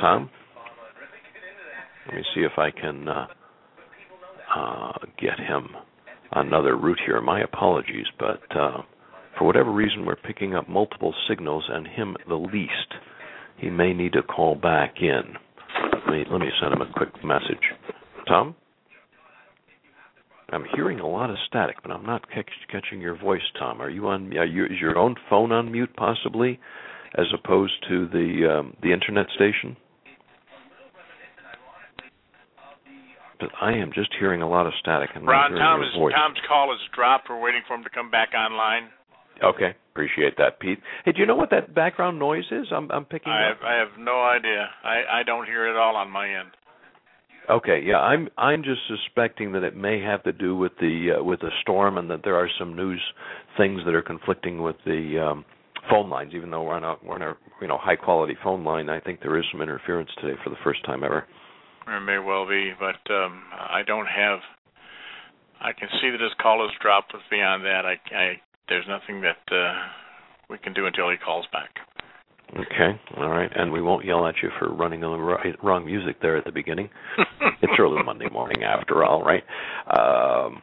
Tom, 0.00 0.30
let 2.06 2.16
me 2.16 2.22
see 2.34 2.40
if 2.40 2.52
I 2.58 2.70
can. 2.70 3.06
Uh, 3.06 3.26
uh, 4.54 4.92
get 5.20 5.38
him 5.38 5.68
another 6.32 6.76
route 6.76 7.00
here. 7.04 7.20
My 7.20 7.42
apologies, 7.42 8.06
but 8.18 8.42
uh, 8.56 8.82
for 9.38 9.44
whatever 9.44 9.72
reason, 9.72 10.04
we're 10.04 10.16
picking 10.16 10.54
up 10.54 10.68
multiple 10.68 11.14
signals, 11.28 11.64
and 11.68 11.86
him 11.86 12.16
the 12.28 12.34
least. 12.34 12.94
He 13.58 13.70
may 13.70 13.92
need 13.92 14.12
to 14.14 14.22
call 14.22 14.54
back 14.54 14.94
in. 15.00 15.22
Let 16.06 16.12
me 16.12 16.24
let 16.30 16.40
me 16.40 16.48
send 16.60 16.72
him 16.72 16.82
a 16.82 16.92
quick 16.92 17.24
message. 17.24 17.64
Tom. 18.28 18.54
I'm 20.52 20.64
hearing 20.74 20.98
a 20.98 21.06
lot 21.06 21.30
of 21.30 21.36
static, 21.46 21.76
but 21.80 21.92
I'm 21.92 22.04
not 22.04 22.28
catch, 22.28 22.50
catching 22.72 23.00
your 23.00 23.16
voice, 23.16 23.40
Tom. 23.56 23.80
Are 23.80 23.88
you 23.88 24.08
on? 24.08 24.36
Are 24.36 24.44
you, 24.44 24.64
is 24.64 24.80
your 24.80 24.98
own 24.98 25.14
phone 25.28 25.52
on 25.52 25.70
mute, 25.70 25.94
possibly, 25.96 26.58
as 27.16 27.26
opposed 27.32 27.74
to 27.88 28.08
the 28.08 28.58
um, 28.58 28.76
the 28.82 28.92
internet 28.92 29.26
station? 29.36 29.76
But 33.40 33.50
I 33.60 33.72
am 33.72 33.90
just 33.94 34.10
hearing 34.18 34.42
a 34.42 34.48
lot 34.48 34.66
of 34.66 34.72
static 34.80 35.10
and 35.14 35.26
Ron, 35.26 35.52
Tom 35.52 35.82
is. 35.82 35.88
Tom's 35.94 36.38
call 36.46 36.72
is 36.72 36.80
dropped. 36.94 37.28
We're 37.30 37.40
waiting 37.40 37.62
for 37.66 37.74
him 37.74 37.84
to 37.84 37.90
come 37.90 38.10
back 38.10 38.30
online. 38.34 38.90
Okay, 39.42 39.74
appreciate 39.92 40.36
that, 40.36 40.60
Pete. 40.60 40.78
Hey, 41.04 41.12
do 41.12 41.20
you 41.20 41.26
know 41.26 41.36
what 41.36 41.50
that 41.50 41.74
background 41.74 42.18
noise 42.18 42.44
is? 42.50 42.66
I'm 42.70 42.90
I'm 42.90 43.06
picking 43.06 43.32
I 43.32 43.50
up. 43.50 43.56
have, 43.56 43.66
I 43.66 43.74
have 43.76 43.98
no 43.98 44.22
idea. 44.22 44.68
I, 44.84 45.20
I 45.20 45.22
don't 45.24 45.46
hear 45.46 45.66
it 45.66 45.70
at 45.70 45.76
all 45.76 45.96
on 45.96 46.10
my 46.10 46.28
end. 46.28 46.50
Okay, 47.48 47.82
yeah, 47.84 47.98
I'm 47.98 48.28
I'm 48.36 48.62
just 48.62 48.80
suspecting 48.86 49.52
that 49.52 49.62
it 49.62 49.74
may 49.74 50.00
have 50.02 50.22
to 50.24 50.32
do 50.32 50.56
with 50.56 50.72
the 50.78 51.16
uh, 51.18 51.24
with 51.24 51.40
the 51.40 51.50
storm 51.62 51.96
and 51.96 52.10
that 52.10 52.20
there 52.22 52.36
are 52.36 52.48
some 52.58 52.76
news 52.76 53.00
things 53.56 53.80
that 53.86 53.94
are 53.94 54.02
conflicting 54.02 54.62
with 54.62 54.76
the 54.84 55.18
um 55.18 55.44
phone 55.88 56.10
lines 56.10 56.32
even 56.34 56.50
though 56.50 56.62
we're 56.62 56.74
on 56.74 56.84
a 56.84 56.94
we're 57.02 57.14
on 57.14 57.22
a 57.22 57.34
you 57.60 57.66
know 57.66 57.78
high 57.78 57.96
quality 57.96 58.36
phone 58.44 58.62
line 58.62 58.88
I 58.88 59.00
think 59.00 59.20
there 59.20 59.36
is 59.38 59.44
some 59.50 59.62
interference 59.62 60.10
today 60.20 60.38
for 60.44 60.50
the 60.50 60.56
first 60.62 60.84
time 60.84 61.02
ever. 61.02 61.26
It 61.90 62.00
may 62.00 62.18
well 62.18 62.46
be, 62.48 62.72
but 62.78 63.02
um, 63.12 63.42
I 63.52 63.82
don't 63.86 64.06
have. 64.06 64.38
I 65.60 65.72
can 65.72 65.88
see 66.00 66.10
that 66.10 66.20
his 66.20 66.32
call 66.40 66.62
has 66.62 66.70
dropped, 66.80 67.12
but 67.12 67.20
beyond 67.30 67.64
that, 67.64 67.82
I, 67.84 67.98
I 68.14 68.40
there's 68.68 68.86
nothing 68.88 69.20
that 69.22 69.42
uh, 69.52 69.74
we 70.48 70.58
can 70.58 70.72
do 70.72 70.86
until 70.86 71.10
he 71.10 71.16
calls 71.16 71.46
back. 71.52 71.70
Okay, 72.50 72.98
all 73.16 73.28
right, 73.28 73.50
and 73.54 73.70
we 73.72 73.80
won't 73.82 74.04
yell 74.04 74.26
at 74.26 74.34
you 74.42 74.50
for 74.58 74.72
running 74.74 75.00
the 75.00 75.08
right, 75.08 75.54
wrong 75.62 75.84
music 75.84 76.20
there 76.20 76.36
at 76.36 76.44
the 76.44 76.50
beginning. 76.50 76.88
it's 77.62 77.72
early 77.78 78.02
Monday 78.02 78.28
morning 78.30 78.64
after 78.64 79.04
all, 79.04 79.22
right? 79.22 79.44
Um, 79.86 80.62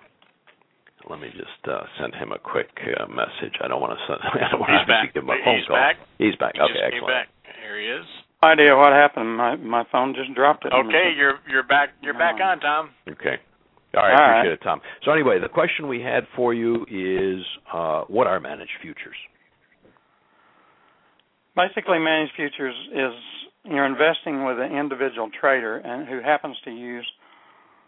let 1.09 1.19
me 1.21 1.29
just 1.31 1.63
uh, 1.71 1.83
send 2.01 2.13
him 2.15 2.31
a 2.33 2.39
quick 2.39 2.67
uh, 2.99 3.07
message. 3.07 3.55
I 3.63 3.67
don't 3.69 3.79
want 3.79 3.97
to 3.97 4.03
send. 4.07 4.19
I 4.43 4.51
don't 4.51 4.59
want 4.59 4.71
He's 4.71 4.81
to 4.83 4.87
back. 4.87 5.13
give 5.13 5.23
him 5.23 5.29
a 5.29 5.39
phone 5.43 5.57
He's 5.59 5.67
call. 5.67 5.77
back. 5.77 5.95
He's 6.17 6.35
back. 6.35 6.53
He 6.55 6.61
okay, 6.61 6.73
just 6.73 6.83
excellent. 6.83 7.03
came 7.03 7.07
back. 7.07 7.27
Here 7.63 7.79
he 7.79 7.87
is. 7.87 8.07
No 8.43 8.49
idea 8.49 8.75
what 8.75 8.93
happened. 8.93 9.35
My 9.35 9.55
my 9.55 9.83
phone 9.91 10.13
just 10.15 10.33
dropped 10.35 10.65
it. 10.65 10.73
Okay, 10.73 11.13
you're 11.15 11.39
you're 11.49 11.63
back. 11.63 11.89
You're 12.01 12.13
back 12.13 12.39
on, 12.41 12.59
Tom. 12.59 12.89
Okay. 13.09 13.37
All 13.95 14.03
right, 14.03 14.11
All 14.11 14.19
right. 14.19 14.39
appreciate 14.39 14.53
it, 14.53 14.63
Tom. 14.63 14.81
So 15.03 15.11
anyway, 15.11 15.39
the 15.39 15.49
question 15.49 15.87
we 15.87 16.01
had 16.01 16.27
for 16.35 16.53
you 16.53 16.85
is, 16.91 17.43
uh, 17.73 18.01
what 18.07 18.27
are 18.27 18.39
managed 18.39 18.71
futures? 18.81 19.15
Basically, 21.55 21.97
managed 21.97 22.33
futures 22.35 22.75
is 22.93 23.13
you're 23.63 23.85
investing 23.85 24.45
with 24.45 24.59
an 24.59 24.75
individual 24.75 25.29
trader 25.39 25.77
and 25.77 26.07
who 26.07 26.21
happens 26.21 26.57
to 26.65 26.71
use 26.71 27.07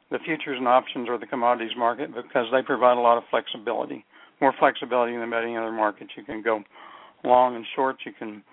the 0.09 0.17
futures 0.25 0.57
and 0.57 0.67
options 0.67 1.07
or 1.07 1.19
the 1.19 1.27
commodities 1.27 1.75
market 1.77 2.09
because 2.15 2.47
they 2.51 2.63
provide 2.63 2.97
a 2.97 3.01
lot 3.01 3.17
of 3.17 3.23
flexibility, 3.29 4.03
more 4.41 4.53
flexibility 4.57 5.15
than 5.15 5.31
any 5.33 5.55
other 5.55 5.71
markets. 5.71 6.11
You 6.17 6.23
can 6.23 6.41
go 6.41 6.63
long 7.23 7.55
and 7.55 7.65
short. 7.75 7.97
You 8.05 8.13
can 8.17 8.43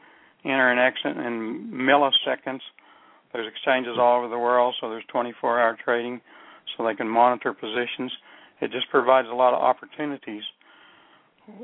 enter 0.46 0.70
and 0.70 0.80
exit 0.80 1.16
in 1.16 1.70
milliseconds. 1.72 2.60
There's 3.32 3.46
exchanges 3.46 3.96
all 3.98 4.18
over 4.18 4.28
the 4.28 4.38
world, 4.38 4.74
so 4.80 4.88
there's 4.88 5.04
24-hour 5.12 5.78
trading, 5.84 6.20
so 6.76 6.86
they 6.86 6.94
can 6.94 7.08
monitor 7.08 7.52
positions. 7.52 8.12
It 8.60 8.70
just 8.70 8.88
provides 8.90 9.28
a 9.28 9.34
lot 9.34 9.52
of 9.52 9.60
opportunities, 9.60 10.42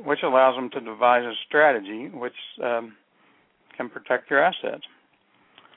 which 0.05 0.21
allows 0.23 0.57
them 0.57 0.69
to 0.71 0.81
devise 0.81 1.25
a 1.25 1.33
strategy 1.47 2.09
which 2.13 2.35
um, 2.63 2.95
can 3.77 3.89
protect 3.89 4.31
your 4.31 4.43
assets, 4.43 4.85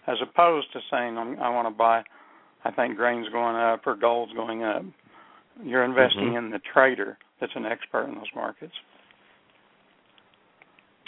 as 0.07 0.17
opposed 0.21 0.67
to 0.73 0.79
saying 0.91 1.17
I'm, 1.17 1.37
want 1.37 1.67
to 1.67 1.77
buy. 1.77 2.03
I 2.65 2.71
think 2.71 2.97
grain's 2.97 3.29
going 3.29 3.55
up 3.55 3.85
or 3.85 3.95
gold's 3.95 4.33
going 4.33 4.63
up. 4.63 4.83
You're 5.63 5.83
investing 5.83 6.33
Mhm. 6.33 6.37
in 6.37 6.49
the 6.49 6.59
trader 6.59 7.17
that's 7.39 7.55
an 7.55 7.65
expert 7.65 8.05
in 8.05 8.15
those 8.15 8.33
markets. 8.35 8.73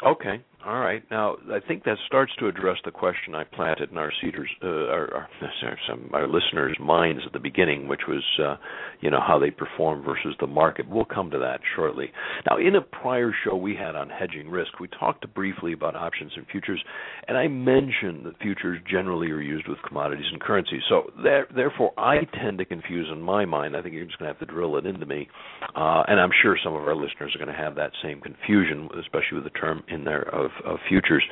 Okay, 0.04 0.40
all 0.68 0.82
right. 0.82 1.02
Now, 1.10 1.38
I 1.50 1.62
think 1.66 1.86
that 1.86 1.96
starts 2.08 2.34
to 2.40 2.48
address 2.48 2.76
the 2.84 2.92
question 2.92 3.34
I 3.34 3.46
planted 3.46 3.90
in 3.90 3.98
our 3.98 4.12
cedars, 4.22 4.50
uh, 4.62 4.68
our, 4.68 5.14
our, 5.14 5.30
some 5.88 6.10
our 6.12 6.28
listeners' 6.28 6.76
minds 6.78 7.22
at 7.26 7.32
the 7.32 7.40
beginning, 7.40 7.88
which 7.88 8.02
was, 8.06 8.24
uh, 8.44 8.58
you 9.00 9.10
know, 9.10 9.22
how 9.26 9.40
they 9.40 9.50
perform 9.50 10.04
versus 10.04 10.36
the 10.42 10.48
market. 10.48 10.86
We'll 10.90 11.06
come 11.06 11.32
to 11.32 11.40
that 11.40 11.62
shortly. 11.74 12.12
Now, 12.50 12.58
in 12.58 12.76
a 12.76 12.82
prior 12.82 13.32
show 13.46 13.56
we 13.56 13.78
had 13.78 13.96
on 13.96 14.10
hedging 14.10 14.50
risk, 14.50 14.78
we 14.82 14.90
talked 14.90 15.34
briefly 15.34 15.72
about 15.72 15.96
options 15.96 16.34
and 16.36 16.46
futures, 16.52 16.84
and 17.30 17.38
I 17.38 17.48
mentioned 17.48 18.26
that 18.26 18.38
futures 18.42 18.80
generally 18.92 19.32
are 19.32 19.40
used 19.40 19.70
with 19.70 19.78
commodities 19.88 20.28
and 20.34 20.42
currencies. 20.42 20.82
So, 20.90 21.12
there, 21.24 21.48
therefore, 21.56 21.94
I 21.98 22.18
tend 22.44 22.58
to 22.58 22.66
confuse 22.66 23.08
in 23.10 23.22
my 23.22 23.46
mind. 23.46 23.78
I 23.78 23.82
think 23.82 23.96
you're 23.96 24.04
just 24.04 24.20
going 24.20 24.34
to 24.34 24.38
have 24.38 24.46
to 24.46 24.54
drill 24.54 24.76
it 24.76 24.86
into 24.86 25.06
me, 25.06 25.30
uh, 25.78 26.04
and 26.10 26.20
I'm 26.20 26.32
sure 26.42 26.58
some 26.62 26.74
of 26.74 26.82
our 26.82 26.96
listeners 26.96 27.34
are 27.34 27.46
going 27.46 27.56
to 27.56 27.64
have 27.64 27.76
that 27.76 27.92
same 28.04 28.20
confusion, 28.20 28.90
especially 29.00 29.36
with 29.36 29.46
the 29.46 29.58
term 29.58 29.82
in 29.88 30.04
there 30.04 30.24
of, 30.36 30.52
of 30.66 30.78
futures. 30.88 31.24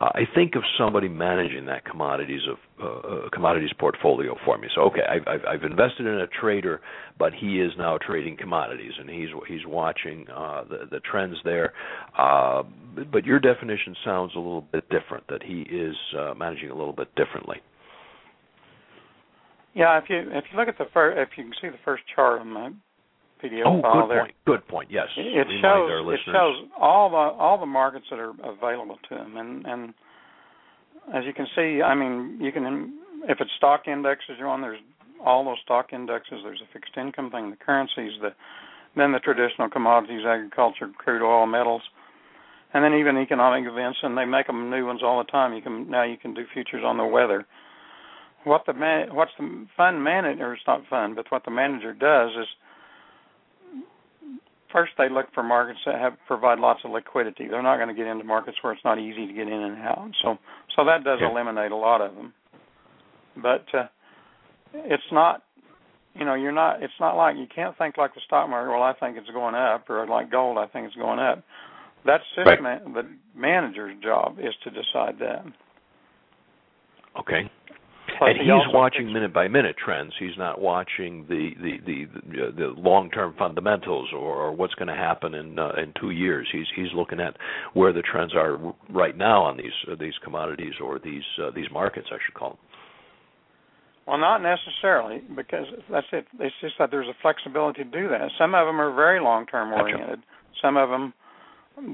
Uh, 0.00 0.10
I 0.14 0.22
think 0.34 0.54
of 0.54 0.62
somebody 0.78 1.08
managing 1.08 1.66
that 1.66 1.84
commodities 1.84 2.42
of 2.48 2.58
uh, 2.82 3.28
commodities 3.32 3.70
portfolio 3.78 4.36
for 4.44 4.58
me. 4.58 4.68
So 4.74 4.82
okay, 4.82 5.02
I've, 5.08 5.44
I've, 5.46 5.62
invested 5.62 6.06
in 6.06 6.20
a 6.20 6.26
trader, 6.26 6.80
but 7.18 7.32
he 7.32 7.60
is 7.60 7.72
now 7.76 7.98
trading 7.98 8.36
commodities 8.36 8.92
and 8.98 9.08
he's 9.08 9.28
he's 9.48 9.66
watching 9.66 10.26
uh, 10.34 10.64
the 10.64 10.86
the 10.90 11.00
trends 11.00 11.36
there. 11.44 11.72
Uh, 12.16 12.62
but 13.12 13.24
your 13.24 13.38
definition 13.38 13.94
sounds 14.04 14.32
a 14.34 14.38
little 14.38 14.66
bit 14.72 14.88
different. 14.88 15.26
That 15.28 15.42
he 15.42 15.62
is 15.62 15.96
uh, 16.18 16.34
managing 16.34 16.70
a 16.70 16.74
little 16.74 16.94
bit 16.94 17.14
differently. 17.14 17.58
Yeah, 19.74 19.98
if 19.98 20.04
you 20.08 20.18
if 20.18 20.44
you 20.50 20.58
look 20.58 20.68
at 20.68 20.78
the 20.78 20.86
first, 20.92 21.18
if 21.18 21.36
you 21.36 21.44
can 21.44 21.52
see 21.60 21.68
the 21.68 21.82
first 21.84 22.02
chart 22.14 22.40
on 22.40 22.52
PDF 23.42 23.62
Oh, 23.66 23.80
file 23.82 24.02
good 24.02 24.10
there, 24.10 24.20
point. 24.22 24.34
Good 24.46 24.68
point. 24.68 24.88
Yes. 24.90 25.06
it 25.16 25.22
Remind 25.22 25.62
shows 25.62 26.14
it 26.14 26.20
shows 26.26 26.68
all 26.78 27.10
the 27.10 27.16
all 27.16 27.58
the 27.58 27.66
markets 27.66 28.06
that 28.10 28.18
are 28.18 28.32
available 28.44 28.98
to 29.08 29.14
them, 29.14 29.36
and 29.36 29.66
and 29.66 29.94
as 31.14 31.24
you 31.24 31.32
can 31.32 31.46
see, 31.56 31.82
I 31.82 31.94
mean, 31.94 32.38
you 32.40 32.52
can 32.52 32.98
if 33.28 33.40
it's 33.40 33.50
stock 33.56 33.88
indexes 33.88 34.36
you're 34.38 34.48
on, 34.48 34.60
there's 34.60 34.80
all 35.24 35.44
those 35.44 35.58
stock 35.64 35.92
indexes. 35.92 36.40
There's 36.42 36.62
a 36.62 36.72
fixed 36.72 36.96
income 36.96 37.30
thing, 37.30 37.50
the 37.50 37.56
currencies, 37.56 38.12
the 38.20 38.30
then 38.96 39.12
the 39.12 39.20
traditional 39.20 39.68
commodities, 39.68 40.22
agriculture, 40.26 40.90
crude 40.98 41.22
oil, 41.24 41.46
metals, 41.46 41.82
and 42.74 42.82
then 42.82 42.94
even 42.94 43.16
economic 43.16 43.70
events. 43.70 43.98
And 44.02 44.16
they 44.16 44.24
make 44.24 44.46
them 44.46 44.70
new 44.70 44.86
ones 44.86 45.00
all 45.02 45.18
the 45.18 45.30
time. 45.30 45.54
You 45.54 45.62
can 45.62 45.90
now 45.90 46.02
you 46.04 46.16
can 46.16 46.34
do 46.34 46.44
futures 46.52 46.82
on 46.84 46.96
the 46.96 47.06
weather. 47.06 47.46
What 48.44 48.62
the 48.66 48.72
man, 48.72 49.14
what's 49.14 49.32
the 49.38 49.66
fund 49.76 50.02
manager? 50.02 50.54
It's 50.54 50.62
not 50.66 50.82
fun, 50.88 51.14
but 51.14 51.26
what 51.30 51.44
the 51.44 51.50
manager 51.50 51.92
does 51.92 52.30
is 52.30 52.48
first 54.72 54.92
they 54.98 55.08
look 55.08 55.26
for 55.34 55.42
markets 55.42 55.80
that 55.86 55.96
have 55.96 56.14
provide 56.26 56.58
lots 56.58 56.80
of 56.84 56.90
liquidity. 56.90 57.48
They're 57.48 57.62
not 57.62 57.76
going 57.76 57.88
to 57.88 57.94
get 57.94 58.06
into 58.06 58.24
markets 58.24 58.58
where 58.62 58.72
it's 58.72 58.84
not 58.84 58.98
easy 58.98 59.26
to 59.26 59.32
get 59.32 59.46
in 59.46 59.52
and 59.52 59.78
out. 59.82 60.10
So 60.22 60.38
so 60.76 60.84
that 60.84 61.04
does 61.04 61.18
Okay. 61.20 61.30
eliminate 61.30 61.72
a 61.72 61.76
lot 61.76 62.00
of 62.00 62.14
them. 62.14 62.32
But 63.36 63.66
uh, 63.74 63.86
it's 64.74 65.10
not 65.12 65.42
you 66.14 66.24
know, 66.24 66.34
you're 66.34 66.52
not 66.52 66.82
it's 66.82 66.98
not 67.00 67.16
like 67.16 67.36
you 67.36 67.46
can't 67.54 67.76
think 67.78 67.96
like 67.96 68.14
the 68.14 68.20
stock 68.26 68.48
market, 68.48 68.70
well 68.72 68.82
I 68.82 68.94
think 68.94 69.16
it's 69.16 69.30
going 69.30 69.54
up 69.54 69.88
or 69.88 70.06
like 70.06 70.30
gold 70.30 70.58
I 70.58 70.66
think 70.66 70.86
it's 70.86 70.96
going 70.96 71.18
up. 71.18 71.42
That's 72.04 72.24
just 72.34 72.46
Right. 72.46 72.62
man, 72.62 72.92
the 72.94 73.06
manager's 73.34 73.96
job 74.02 74.38
is 74.38 74.54
to 74.64 74.70
decide 74.70 75.18
that. 75.20 75.44
Okay. 77.18 77.50
Plus 78.20 78.30
and 78.30 78.38
he 78.38 78.44
he's 78.44 78.74
watching 78.74 79.06
picks- 79.06 79.14
minute 79.14 79.32
by 79.32 79.48
minute 79.48 79.76
trends. 79.82 80.12
He's 80.18 80.36
not 80.36 80.60
watching 80.60 81.24
the 81.26 81.50
the 81.56 81.72
the 81.86 82.04
the, 82.28 82.52
the 82.52 82.66
long 82.76 83.10
term 83.10 83.34
fundamentals 83.38 84.10
or, 84.12 84.34
or 84.34 84.52
what's 84.52 84.74
going 84.74 84.88
to 84.88 84.94
happen 84.94 85.32
in 85.32 85.58
uh, 85.58 85.72
in 85.82 85.94
two 85.98 86.10
years. 86.10 86.46
He's 86.52 86.66
he's 86.76 86.92
looking 86.94 87.18
at 87.18 87.34
where 87.72 87.94
the 87.94 88.02
trends 88.02 88.34
are 88.34 88.58
right 88.90 89.16
now 89.16 89.42
on 89.42 89.56
these 89.56 89.72
uh, 89.90 89.96
these 89.98 90.12
commodities 90.22 90.74
or 90.84 90.98
these 90.98 91.22
uh, 91.42 91.50
these 91.54 91.70
markets, 91.72 92.08
I 92.12 92.18
should 92.26 92.34
call 92.34 92.50
them. 92.50 92.58
Well, 94.06 94.18
not 94.18 94.42
necessarily, 94.42 95.22
because 95.34 95.66
that's 95.90 96.06
it. 96.12 96.26
It's 96.40 96.54
just 96.60 96.74
that 96.78 96.90
there's 96.90 97.08
a 97.08 97.16
flexibility 97.22 97.84
to 97.84 97.90
do 97.90 98.08
that. 98.08 98.28
Some 98.38 98.54
of 98.54 98.66
them 98.66 98.80
are 98.80 98.94
very 98.94 99.20
long-term 99.20 99.70
Gotcha. 99.70 99.82
oriented. 99.82 100.20
Some 100.60 100.76
of 100.76 100.90
them, 100.90 101.14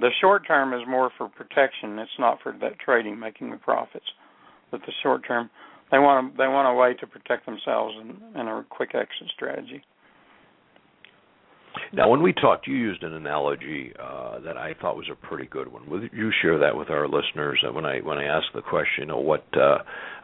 the 0.00 0.10
short 0.20 0.46
term 0.46 0.72
is 0.72 0.80
more 0.88 1.10
for 1.18 1.28
protection. 1.28 1.98
It's 1.98 2.18
not 2.18 2.38
for 2.42 2.56
that 2.60 2.78
trading, 2.82 3.18
making 3.20 3.50
the 3.50 3.58
profits. 3.58 4.06
But 4.70 4.80
the 4.86 4.92
short 5.02 5.26
term, 5.28 5.50
they 5.90 5.98
want 5.98 6.34
a, 6.34 6.36
they 6.36 6.48
want 6.48 6.68
a 6.68 6.74
way 6.74 6.94
to 6.94 7.06
protect 7.06 7.46
themselves 7.46 7.94
and, 7.98 8.16
and 8.34 8.48
a 8.48 8.64
quick 8.68 8.90
exit 8.94 9.30
strategy. 9.34 9.82
Now, 11.92 12.08
when 12.08 12.22
we 12.22 12.32
talked, 12.32 12.66
you 12.66 12.74
used 12.74 13.02
an 13.02 13.12
analogy 13.12 13.92
uh, 14.02 14.40
that 14.40 14.56
I 14.56 14.74
thought 14.80 14.96
was 14.96 15.08
a 15.12 15.26
pretty 15.26 15.46
good 15.46 15.70
one. 15.70 15.88
Would 15.90 16.10
you 16.12 16.30
share 16.42 16.58
that 16.58 16.76
with 16.76 16.90
our 16.90 17.06
listeners? 17.06 17.62
Uh, 17.66 17.72
when 17.72 17.84
I 17.84 18.00
when 18.00 18.18
I 18.18 18.24
asked 18.24 18.48
the 18.54 18.62
question, 18.62 19.00
you 19.00 19.06
know, 19.06 19.18
what 19.18 19.44
uh, 19.54 19.78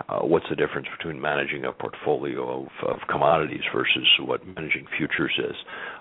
uh, 0.08 0.20
what's 0.20 0.46
the 0.48 0.56
difference 0.56 0.86
between 0.98 1.20
managing 1.20 1.64
a 1.64 1.72
portfolio 1.72 2.62
of, 2.62 2.88
of 2.88 2.96
commodities 3.08 3.62
versus 3.72 4.06
what 4.20 4.46
managing 4.46 4.86
futures 4.96 5.32
is? 5.38 5.54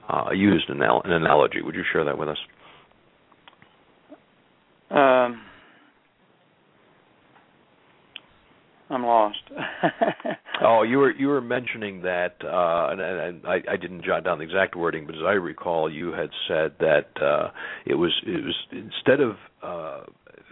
Uh, 0.10 0.24
I 0.30 0.34
used 0.34 0.70
an, 0.70 0.82
an 0.82 1.12
analogy. 1.12 1.62
Would 1.62 1.76
you 1.76 1.84
share 1.92 2.06
that 2.06 2.18
with 2.18 2.30
us? 2.30 2.38
Um, 4.90 5.42
I'm 8.92 9.06
lost. 9.06 9.40
oh, 10.62 10.84
you 10.84 10.98
were 10.98 11.12
you 11.12 11.28
were 11.28 11.42
mentioning 11.42 12.02
that, 12.02 12.36
uh, 12.44 12.90
and, 12.92 13.00
and 13.00 13.48
I, 13.48 13.62
I 13.72 13.78
didn't 13.78 14.04
jot 14.04 14.26
down 14.26 14.40
the 14.40 14.44
exact 14.44 14.76
wording, 14.76 15.06
but 15.06 15.16
as 15.16 15.22
I 15.26 15.32
recall, 15.34 15.90
you 15.90 16.12
had 16.12 16.30
said 16.48 16.74
that 16.80 17.08
uh, 17.22 17.52
it 17.86 17.96
was 17.96 18.12
it 18.28 18.44
was 18.44 18.56
instead 18.72 19.22
of 19.22 19.36
uh, 19.64 20.04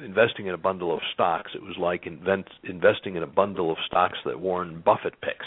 investing 0.03 0.47
in 0.47 0.53
a 0.53 0.57
bundle 0.57 0.93
of 0.93 1.01
stocks, 1.13 1.51
it 1.53 1.61
was 1.61 1.75
like 1.77 2.07
invent, 2.07 2.47
investing 2.63 3.17
in 3.17 3.23
a 3.23 3.27
bundle 3.27 3.71
of 3.71 3.77
stocks 3.85 4.17
that 4.25 4.39
Warren 4.39 4.81
Buffett 4.85 5.19
picks. 5.21 5.45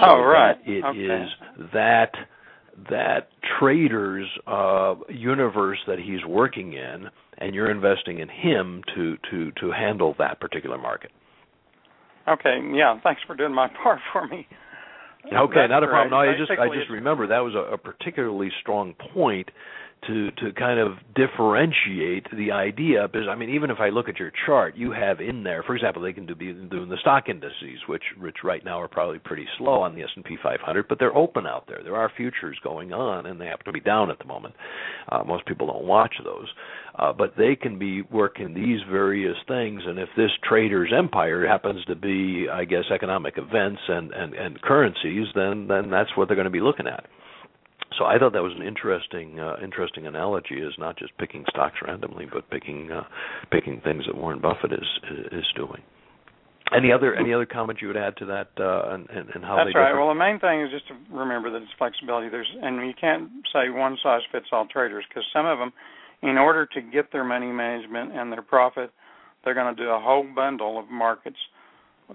So 0.00 0.06
oh, 0.06 0.20
right. 0.20 0.56
It 0.66 0.84
okay. 0.84 0.98
is 0.98 1.28
that 1.72 2.12
that 2.90 3.28
trader's 3.58 4.28
uh, 4.46 4.94
universe 5.08 5.78
that 5.86 5.98
he's 5.98 6.24
working 6.26 6.72
in, 6.72 7.06
and 7.38 7.54
you're 7.54 7.70
investing 7.70 8.18
in 8.18 8.28
him 8.28 8.82
to 8.96 9.16
to 9.30 9.52
to 9.60 9.70
handle 9.70 10.14
that 10.18 10.40
particular 10.40 10.78
market. 10.78 11.12
Okay, 12.30 12.60
yeah. 12.74 12.98
Thanks 13.02 13.22
for 13.26 13.34
doing 13.34 13.54
my 13.54 13.68
part 13.82 14.00
for 14.12 14.26
me. 14.26 14.46
Okay, 15.26 15.54
That's 15.54 15.70
not 15.70 15.84
a 15.84 15.86
problem. 15.86 16.10
No, 16.10 16.16
I 16.16 16.36
just 16.36 16.50
I 16.50 16.68
just 16.74 16.90
remember 16.90 17.26
that 17.26 17.40
was 17.40 17.54
a, 17.54 17.74
a 17.74 17.78
particularly 17.78 18.50
strong 18.62 18.94
point 19.12 19.50
to 20.06 20.30
to 20.32 20.52
kind 20.52 20.78
of 20.78 20.92
differentiate 21.14 22.26
the 22.36 22.52
idea 22.52 23.06
because 23.08 23.28
I 23.28 23.34
mean 23.34 23.50
even 23.50 23.70
if 23.70 23.78
I 23.80 23.90
look 23.90 24.08
at 24.08 24.18
your 24.18 24.32
chart, 24.46 24.76
you 24.76 24.92
have 24.92 25.20
in 25.20 25.42
there, 25.42 25.62
for 25.62 25.74
example, 25.74 26.02
they 26.02 26.12
can 26.12 26.26
do 26.26 26.34
be 26.34 26.52
doing 26.52 26.88
the 26.88 26.96
stock 27.00 27.28
indices, 27.28 27.80
which 27.86 28.02
which 28.18 28.36
right 28.42 28.64
now 28.64 28.80
are 28.80 28.88
probably 28.88 29.18
pretty 29.18 29.46
slow 29.58 29.82
on 29.82 29.94
the 29.94 30.02
S 30.02 30.08
and 30.16 30.24
P 30.24 30.36
500, 30.42 30.88
but 30.88 30.98
they're 30.98 31.16
open 31.16 31.46
out 31.46 31.64
there. 31.68 31.82
There 31.82 31.96
are 31.96 32.10
futures 32.16 32.58
going 32.62 32.92
on, 32.92 33.26
and 33.26 33.40
they 33.40 33.46
happen 33.46 33.66
to 33.66 33.72
be 33.72 33.80
down 33.80 34.10
at 34.10 34.18
the 34.18 34.24
moment. 34.24 34.54
Uh, 35.10 35.22
most 35.24 35.46
people 35.46 35.66
don't 35.66 35.84
watch 35.84 36.14
those, 36.24 36.48
uh, 36.98 37.12
but 37.12 37.34
they 37.36 37.54
can 37.54 37.78
be 37.78 38.02
working 38.02 38.54
these 38.54 38.80
various 38.90 39.36
things. 39.46 39.82
And 39.86 39.98
if 39.98 40.08
this 40.16 40.30
trader's 40.48 40.92
empire 40.96 41.46
happens 41.46 41.84
to 41.86 41.94
be, 41.94 42.46
I 42.50 42.64
guess, 42.64 42.84
economic 42.92 43.34
events 43.36 43.80
and 43.88 44.12
and 44.12 44.34
and 44.34 44.60
currencies, 44.62 45.26
then 45.34 45.66
then 45.68 45.90
that's 45.90 46.10
what 46.16 46.28
they're 46.28 46.36
going 46.36 46.44
to 46.44 46.50
be 46.50 46.60
looking 46.60 46.86
at. 46.86 47.04
So 47.98 48.04
I 48.04 48.18
thought 48.18 48.32
that 48.32 48.42
was 48.42 48.52
an 48.56 48.66
interesting 48.66 49.40
uh, 49.40 49.56
interesting 49.62 50.06
analogy 50.06 50.56
is 50.56 50.74
not 50.78 50.96
just 50.98 51.16
picking 51.18 51.44
stocks 51.50 51.76
randomly, 51.86 52.26
but 52.32 52.48
picking 52.50 52.90
uh, 52.90 53.04
picking 53.50 53.80
things 53.80 54.04
that 54.06 54.16
Warren 54.16 54.40
Buffett 54.40 54.72
is 54.72 54.88
is 55.32 55.44
doing. 55.56 55.82
Any 56.72 56.92
other 56.92 57.16
any 57.16 57.34
other 57.34 57.46
comments 57.46 57.82
you 57.82 57.88
would 57.88 57.96
add 57.96 58.16
to 58.18 58.26
that 58.26 58.50
uh, 58.60 58.94
and, 58.94 59.08
and, 59.10 59.42
how 59.42 59.56
That's 59.56 59.74
they 59.74 59.78
right. 59.78 59.92
Well, 59.92 60.08
the 60.08 60.14
main 60.14 60.38
thing 60.38 60.62
is 60.62 60.70
just 60.70 60.86
to 60.86 60.94
remember 61.10 61.50
that 61.50 61.62
it's 61.62 61.72
flexibility. 61.78 62.28
There's 62.28 62.50
and 62.62 62.86
you 62.86 62.94
can't 62.98 63.28
say 63.52 63.70
one 63.70 63.98
size 64.02 64.20
fits 64.30 64.46
all 64.52 64.66
traders 64.70 65.04
because 65.08 65.24
some 65.34 65.46
of 65.46 65.58
them, 65.58 65.72
in 66.22 66.38
order 66.38 66.66
to 66.66 66.80
get 66.80 67.10
their 67.10 67.24
money 67.24 67.50
management 67.50 68.12
and 68.12 68.30
their 68.30 68.42
profit, 68.42 68.92
they're 69.44 69.54
going 69.54 69.74
to 69.74 69.82
do 69.82 69.88
a 69.90 69.98
whole 69.98 70.24
bundle 70.34 70.78
of 70.78 70.88
markets 70.88 71.38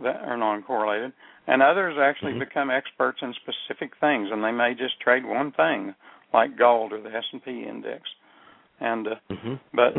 that 0.02 0.24
are 0.24 0.38
non-correlated, 0.38 1.12
and 1.48 1.62
others 1.62 1.98
actually 1.98 2.34
Mhm. 2.34 2.40
become 2.40 2.70
experts 2.70 3.22
in 3.22 3.34
specific 3.34 3.96
things, 3.98 4.32
and 4.32 4.44
they 4.44 4.52
may 4.52 4.74
just 4.74 5.00
trade 5.00 5.26
one 5.26 5.52
thing, 5.52 5.96
like 6.34 6.58
gold 6.58 6.92
or 6.94 7.02
the 7.02 7.16
S 7.16 7.26
and 7.32 7.44
P 7.44 7.64
index. 7.64 8.02
And 8.80 9.08
uh, 9.08 9.16
hmm 9.30 9.56
but 9.74 9.94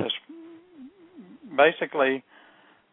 basically, 1.56 2.22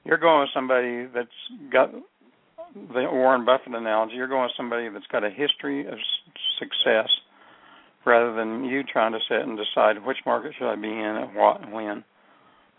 you're 0.05 0.17
going 0.17 0.41
with 0.41 0.49
somebody 0.53 1.05
that's 1.05 1.29
got 1.71 1.91
the 1.91 3.09
Warren 3.11 3.45
Buffett 3.45 3.73
analogy. 3.73 4.15
You're 4.15 4.27
going 4.27 4.43
with 4.43 4.55
somebody 4.57 4.89
that's 4.89 5.07
got 5.07 5.23
a 5.23 5.29
history 5.29 5.85
of 5.85 5.93
s- 5.93 6.21
success, 6.59 7.09
rather 8.05 8.33
than 8.33 8.65
you 8.65 8.83
trying 8.83 9.13
to 9.13 9.19
sit 9.29 9.41
and 9.41 9.57
decide 9.57 10.03
which 10.05 10.17
market 10.25 10.53
should 10.57 10.71
I 10.71 10.75
be 10.75 10.89
in 10.89 11.15
at 11.15 11.33
what 11.33 11.61
and 11.61 11.71
when, 11.71 12.03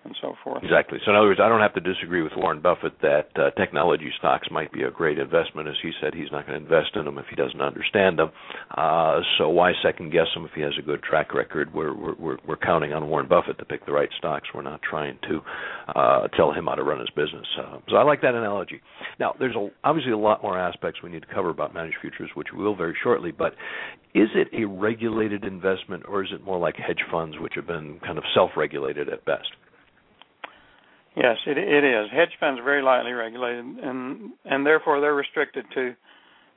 and 0.05 0.15
so 0.21 0.35
forth. 0.45 0.63
Exactly. 0.63 0.99
So 1.05 1.11
in 1.11 1.17
other 1.17 1.29
words, 1.29 1.41
I 1.43 1.49
don't 1.49 1.61
have 1.61 1.75
to 1.75 1.81
disagree 1.81 2.23
with 2.23 2.33
Warren 2.37 2.61
Buffett 2.61 3.01
that 3.03 3.29
uh, 3.37 3.51
technology 3.53 4.11
stocks 4.19 4.49
might 4.51 4.73
be 4.73 4.83
a 4.83 4.91
great 4.91 5.19
investment. 5.19 5.69
As 5.69 5.75
he 5.83 5.93
said, 6.01 6.15
he's 6.15 6.31
not 6.31 6.47
going 6.47 6.59
to 6.59 6.65
invest 6.65 6.97
in 6.97 7.05
them 7.05 7.19
if 7.19 7.27
he 7.29 7.37
doesn't 7.37 7.61
understand 7.61 8.19
them. 8.19 8.31
Uh, 8.77 9.21
so 9.39 9.49
why 9.49 9.73
second 9.83 10.13
guess 10.13 10.27
him 10.35 10.45
if 10.45 10.53
he 10.55 10.61
has 10.61 10.73
a 10.79 10.83
good 10.83 11.03
track 11.03 11.35
record? 11.35 11.73
We're 11.73 11.95
we're 11.95 12.39
we're, 12.47 12.57
counting 12.65 12.93
on 12.93 13.09
Warren 13.09 13.29
Buffett 13.29 13.59
to 13.59 13.65
pick 13.65 13.85
the 13.85 13.93
right 13.93 14.09
stocks. 14.17 14.49
We're 14.55 14.63
not 14.63 14.81
trying 14.83 15.19
to 15.29 15.41
uh, 15.95 16.29
tell 16.29 16.53
him 16.53 16.67
how 16.67 16.75
to 16.75 16.83
run 16.83 17.01
his 17.01 17.11
business. 17.11 17.47
Uh, 17.59 17.79
so 17.89 17.97
I 17.97 18.05
like 18.05 18.23
that 18.23 18.35
analogy. 18.35 18.81
Now, 19.19 19.35
there's 19.39 19.55
a, 19.55 19.69
obviously 19.83 20.13
a 20.13 20.19
lot 20.19 20.43
more 20.43 20.59
aspects 20.59 21.03
we 21.03 21.11
need 21.11 21.23
to 21.23 21.35
cover 21.35 21.51
about 21.51 21.75
managed 21.75 21.97
futures, 22.01 22.31
which 22.35 22.49
we 22.57 22.63
will 22.63 22.75
very 22.75 22.97
shortly. 23.03 23.33
But 23.33 23.53
is 24.15 24.29
it 24.35 24.49
a 24.53 24.65
regulated 24.65 25.45
investment, 25.45 26.05
or 26.09 26.23
is 26.23 26.31
it 26.33 26.43
more 26.45 26.59
like 26.59 26.77
hedge 26.77 27.03
funds, 27.11 27.37
which 27.39 27.55
have 27.57 27.67
been 27.67 28.01
kind 28.01 28.17
of 28.17 28.25
self-regulated 28.33 29.09
at 29.09 29.25
best? 29.25 29.49
Yes, 31.17 31.37
it 31.47 31.57
it 31.59 31.85
is. 31.85 32.11
Hedge 32.11 32.35
funds 32.41 32.61
are 32.61 32.65
very 32.65 32.83
lightly 32.83 33.13
regulated, 33.13 33.65
and 33.65 34.33
and 34.45 34.67
therefore 34.67 35.01
they're 35.01 35.15
restricted 35.15 35.65
to 35.75 35.95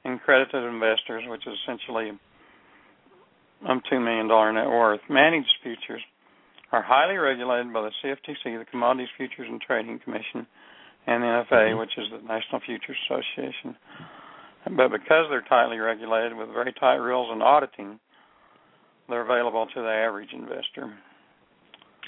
accredited 0.03 0.63
investors, 0.63 1.23
which 1.27 1.45
is 1.45 1.53
essentially 1.63 2.11
um 3.67 3.81
two 3.89 3.99
million 3.99 4.27
dollar 4.27 4.51
net 4.53 4.67
worth. 4.67 5.01
Managed 5.09 5.53
futures 5.61 6.01
are 6.71 6.81
highly 6.81 7.17
regulated 7.17 7.71
by 7.71 7.81
the 7.81 7.91
CFTC, 8.03 8.57
the 8.59 8.65
Commodities 8.69 9.09
Futures 9.15 9.47
and 9.49 9.61
Trading 9.61 9.99
Commission, 9.99 10.47
and 11.05 11.23
the 11.23 11.27
NFA, 11.27 11.71
Mhm. 11.71 11.79
which 11.79 11.97
is 11.97 12.09
the 12.09 12.19
National 12.27 12.59
Futures 12.61 12.97
Association. 13.05 13.77
But 14.71 14.89
because 14.91 15.29
they're 15.29 15.41
tightly 15.47 15.79
regulated 15.79 16.35
with 16.35 16.49
very 16.49 16.73
tight 16.73 16.97
rules 16.97 17.31
and 17.31 17.41
auditing, 17.41 17.99
they're 19.07 19.21
available 19.21 19.65
to 19.67 19.81
the 19.81 19.89
average 19.89 20.33
investor. 20.33 20.91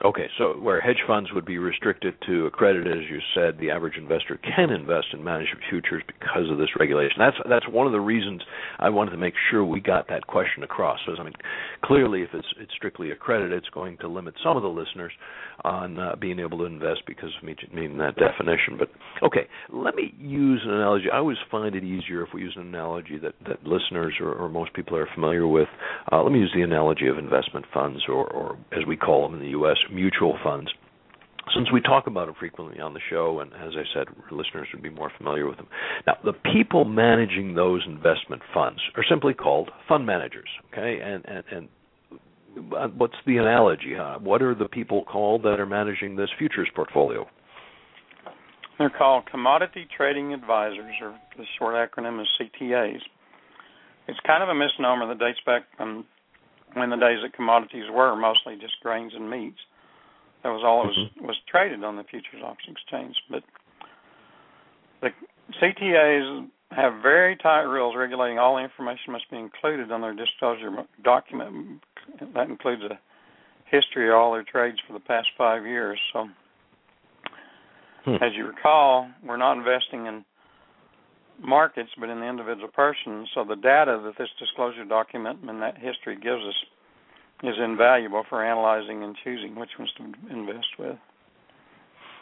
Okay, 0.04 0.28
so 0.38 0.54
where 0.54 0.80
hedge 0.80 1.04
funds 1.06 1.34
would 1.34 1.46
be 1.46 1.58
restricted 1.58 2.14
to 2.26 2.46
accredited, 2.46 2.98
as 2.98 3.10
you 3.10 3.20
said, 3.36 3.60
the 3.60 3.70
average 3.70 3.98
investor 3.98 4.38
can 4.38 4.70
invest 4.70 5.08
in 5.12 5.22
managed 5.22 5.56
futures 5.70 6.04
because 6.08 6.50
of 6.50 6.58
this 6.58 6.70
regulation. 6.80 7.18
That's 7.20 7.36
that's 7.50 7.68
one 7.68 7.86
of 7.86 7.92
the 7.92 8.00
reasons 8.00 8.42
I 8.80 8.90
wanted 8.90 9.12
to 9.12 9.18
make 9.18 9.34
sure 9.52 9.66
we 9.66 9.82
got 9.82 10.08
that 10.08 10.26
question 10.28 10.64
across. 10.64 11.00
Because 11.06 11.20
I 11.20 11.24
mean, 11.24 11.34
clearly, 11.84 12.22
if 12.22 12.30
it's 12.34 12.48
it's 12.62 12.72
strictly 12.74 13.12
accredited, 13.12 13.52
it's 13.52 13.70
going 13.70 13.98
to 13.98 14.08
limit 14.08 14.36
some 14.42 14.56
of 14.56 14.64
the 14.64 14.70
listeners 14.70 15.12
on 15.64 16.00
uh, 16.00 16.16
being 16.16 16.40
able 16.40 16.60
to 16.60 16.66
invest 16.66 17.02
because 17.08 17.30
of 17.38 17.44
meet- 17.44 17.74
meeting 17.74 17.98
that 17.98 18.16
definition. 18.16 18.78
But 18.78 18.90
okay, 19.24 19.48
let 19.72 19.96
me 19.96 20.14
use 20.18 20.62
an 20.64 20.72
analogy. 20.72 21.06
I 21.12 21.18
always 21.18 21.38
find 21.50 21.76
it 21.76 21.84
easier 21.84 22.24
if 22.24 22.30
we 22.34 22.42
use 22.42 22.54
an 22.56 22.68
analogy 22.68 23.18
that 23.20 23.34
that 23.48 23.64
listeners 23.66 24.14
or, 24.20 24.34
or 24.34 24.50
most 24.50 24.74
people 24.74 24.96
are 24.96 25.08
familiar 25.14 25.48
with. 25.48 25.68
Uh, 26.12 26.22
let 26.24 26.32
me 26.32 26.40
use 26.40 26.52
the 26.56 26.62
analogy 26.62 27.08
of 27.08 27.18
investment 27.18 27.66
funds, 27.74 28.02
or, 28.08 28.28
or 28.28 28.58
as 28.72 28.86
we 28.88 28.96
call 28.96 29.28
them 29.28 29.40
in 29.40 29.46
the 29.46 29.52
U.S 29.52 29.78
mutual 29.92 30.38
funds. 30.44 30.72
Since 31.56 31.72
we 31.72 31.82
talk 31.82 32.06
about 32.06 32.28
them 32.28 32.36
frequently 32.40 32.80
on 32.80 32.94
the 32.94 33.00
show, 33.10 33.40
and 33.40 33.52
as 33.54 33.74
I 33.76 33.84
said, 33.94 34.08
listeners 34.30 34.68
would 34.72 34.84
be 34.84 34.90
more 34.90 35.12
familiar 35.18 35.48
with 35.48 35.58
them. 35.58 35.68
Now, 36.06 36.18
the 36.24 36.34
people 36.34 36.86
managing 36.86 37.56
those 37.56 37.82
investment 37.88 38.44
funds 38.54 38.80
are 38.96 39.04
simply 39.10 39.34
called 39.34 39.72
fund 39.88 40.06
managers. 40.06 40.50
Okay, 40.72 41.00
and 41.02 41.26
and, 41.26 41.44
and 41.52 41.70
what's 42.96 43.16
the 43.26 43.38
analogy? 43.38 43.94
Huh? 43.96 44.20
What 44.22 44.42
are 44.42 44.56
the 44.56 44.68
people 44.68 45.04
called 45.04 45.44
that 45.44 45.60
are 45.60 45.66
managing 45.66 46.16
this 46.16 46.30
futures 46.38 46.70
portfolio? 46.76 47.28
They're 48.78 48.90
called 48.90 49.26
Commodity 49.30 49.88
Trading 49.96 50.34
Advisors, 50.34 50.96
or 51.02 51.18
the 51.38 51.44
short 51.58 51.76
acronym 51.76 52.22
is 52.22 52.28
CTAs. 52.40 53.02
It's 54.08 54.20
kind 54.26 54.42
of 54.42 54.50
a 54.50 54.56
misnomer 54.56 55.08
that 55.08 55.20
dates 55.20 55.40
back 55.46 55.64
from 55.78 56.06
when 56.74 56.90
the 56.90 56.96
days 56.96 57.20
that 57.24 57.34
commodities 57.34 57.86
were 57.92 58.16
mostly 58.16 58.56
just 58.56 58.80
grains 58.82 59.12
and 59.14 59.30
meats. 59.30 59.60
That 60.44 60.50
was 60.50 60.64
all 60.64 60.84
that 60.84 60.88
was 60.88 60.98
Mhm. 60.98 61.28
was 61.28 61.38
traded 61.48 61.84
on 61.84 61.98
the 61.98 62.04
futures 62.06 62.42
options 62.42 62.78
exchange. 62.78 63.22
But 63.30 63.44
the 65.02 65.14
CTAs 65.60 66.50
have 66.72 67.02
very 67.02 67.36
tight 67.36 67.64
rules 67.64 67.96
regulating 67.96 68.40
all 68.40 68.56
the 68.56 68.62
information 68.62 69.12
must 69.12 69.30
be 69.30 69.38
included 69.38 69.92
on 69.92 70.02
their 70.02 70.14
disclosure 70.14 70.86
document. 71.02 71.84
That 72.34 72.50
includes 72.50 72.84
a 72.84 73.00
history 73.66 74.10
of 74.10 74.16
all 74.16 74.34
their 74.34 74.44
trades 74.44 74.78
for 74.88 74.94
the 74.94 75.00
past 75.00 75.28
five 75.38 75.66
years. 75.66 76.00
So, 76.14 76.30
Hmm. 78.06 78.24
as 78.24 78.34
you 78.34 78.48
recall, 78.48 79.10
we're 79.24 79.38
not 79.38 79.58
investing 79.58 80.06
in 80.06 80.24
markets, 81.42 81.92
but 82.00 82.10
in 82.10 82.20
the 82.20 82.26
individual 82.26 82.70
person. 82.70 83.28
So 83.34 83.44
the 83.44 83.56
data 83.56 84.02
that 84.04 84.18
this 84.18 84.30
disclosure 84.40 84.86
document 84.86 85.40
and 85.48 85.62
that 85.62 85.78
history 85.78 86.16
gives 86.16 86.44
us 86.44 86.66
is 87.44 87.56
invaluable 87.58 88.24
for 88.30 88.44
analyzing 88.44 89.04
and 89.04 89.16
choosing 89.24 89.56
which 89.56 89.70
ones 89.78 89.92
to 89.98 90.04
invest 90.30 90.68
with. 90.78 90.98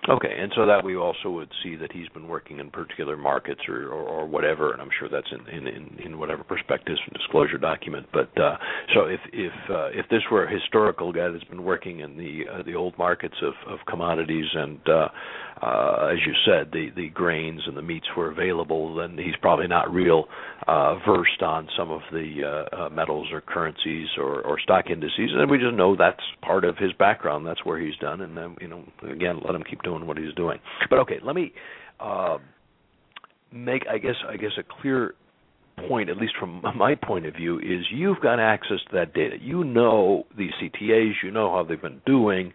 Okay, 0.10 0.34
and 0.40 0.54
so 0.56 0.66
that 0.66 0.86
we 0.86 0.96
also 0.96 1.30
would 1.30 1.50
see 1.62 1.76
that 1.76 1.92
he's 1.92 2.08
been 2.10 2.30
working 2.30 2.60
in 2.60 2.72
particular 2.72 3.18
markets 3.18 3.60
or, 3.68 3.88
or, 3.88 4.04
or 4.04 4.26
whatever, 4.26 4.72
and 4.72 4.82
I'm 4.82 4.90
sure 4.98 5.10
that's 5.10 5.28
in, 5.52 5.68
in, 5.68 6.00
in, 6.00 6.18
whatever 6.18 6.46
prospectus 6.46 6.98
and 7.06 7.14
disclosure 7.14 7.58
document. 7.58 8.06
But 8.14 8.30
uh, 8.42 8.56
so 8.94 9.02
if 9.08 9.20
if 9.34 9.52
uh, 9.70 9.88
if 9.88 10.08
this 10.10 10.22
were 10.32 10.46
a 10.46 10.54
historical 10.54 11.12
guy 11.12 11.30
that's 11.30 11.44
been 11.46 11.64
working 11.64 12.00
in 12.00 12.16
the 12.16 12.44
uh, 12.50 12.64
the 12.64 12.74
old 12.74 12.98
markets 12.98 13.36
of, 13.42 13.54
of 13.68 13.80
commodities 13.86 14.46
and 14.54 14.80
uh, 14.88 15.08
uh, 15.62 16.10
as 16.14 16.20
you 16.26 16.34
said, 16.46 16.72
the 16.72 16.88
the 16.96 17.10
grains 17.10 17.62
and 17.68 17.76
the 17.76 17.82
meats 17.82 18.08
were 18.16 18.32
available, 18.32 18.96
then 18.96 19.18
he's 19.18 19.36
probably 19.42 19.68
not 19.68 19.94
real 19.94 20.26
uh, 20.68 20.96
versed 21.06 21.42
on 21.42 21.68
some 21.78 21.92
of 21.92 22.02
the 22.14 22.90
metals 22.94 23.28
or 23.34 23.42
currencies 23.42 24.08
or, 24.18 24.42
or 24.42 24.60
stock 24.60 24.86
indices, 24.90 25.32
and 25.34 25.50
we 25.50 25.58
just 25.58 25.76
know 25.76 25.96
that's 25.98 26.22
part 26.42 26.64
of 26.64 26.78
his 26.78 26.94
background. 26.94 27.46
That's 27.46 27.66
where 27.66 27.80
he's 27.80 27.96
done, 27.98 28.22
and 28.22 28.38
then 28.38 28.56
you 28.62 28.68
know, 28.68 28.84
again, 29.12 29.42
let 29.44 29.56
him 29.56 29.64
keep 29.70 29.82
doing 29.88 30.06
what 30.08 30.18
he's 30.18 30.34
doing. 30.36 30.60
But 30.90 31.00
okay, 31.00 31.20
let 31.24 31.36
me. 31.36 31.54
Uh, 32.00 32.38
make, 33.52 33.84
I 33.90 33.98
guess, 33.98 34.16
I 34.28 34.38
guess 34.38 34.52
a 34.58 34.82
clear 34.82 35.16
point, 35.88 36.10
at 36.10 36.18
least 36.18 36.34
from 36.40 36.62
my 36.76 36.96
point 36.96 37.26
of 37.26 37.36
view, 37.36 37.60
is 37.60 37.86
you've 37.92 38.20
got 38.22 38.40
access 38.40 38.80
to 38.90 38.98
that 38.98 39.14
data. 39.14 39.38
You 39.40 39.64
know 39.64 40.26
these 40.38 40.52
CTAs, 40.62 41.14
you 41.24 41.32
know 41.32 41.52
how 41.52 41.64
they've 41.64 41.82
been 41.82 42.02
doing. 42.06 42.54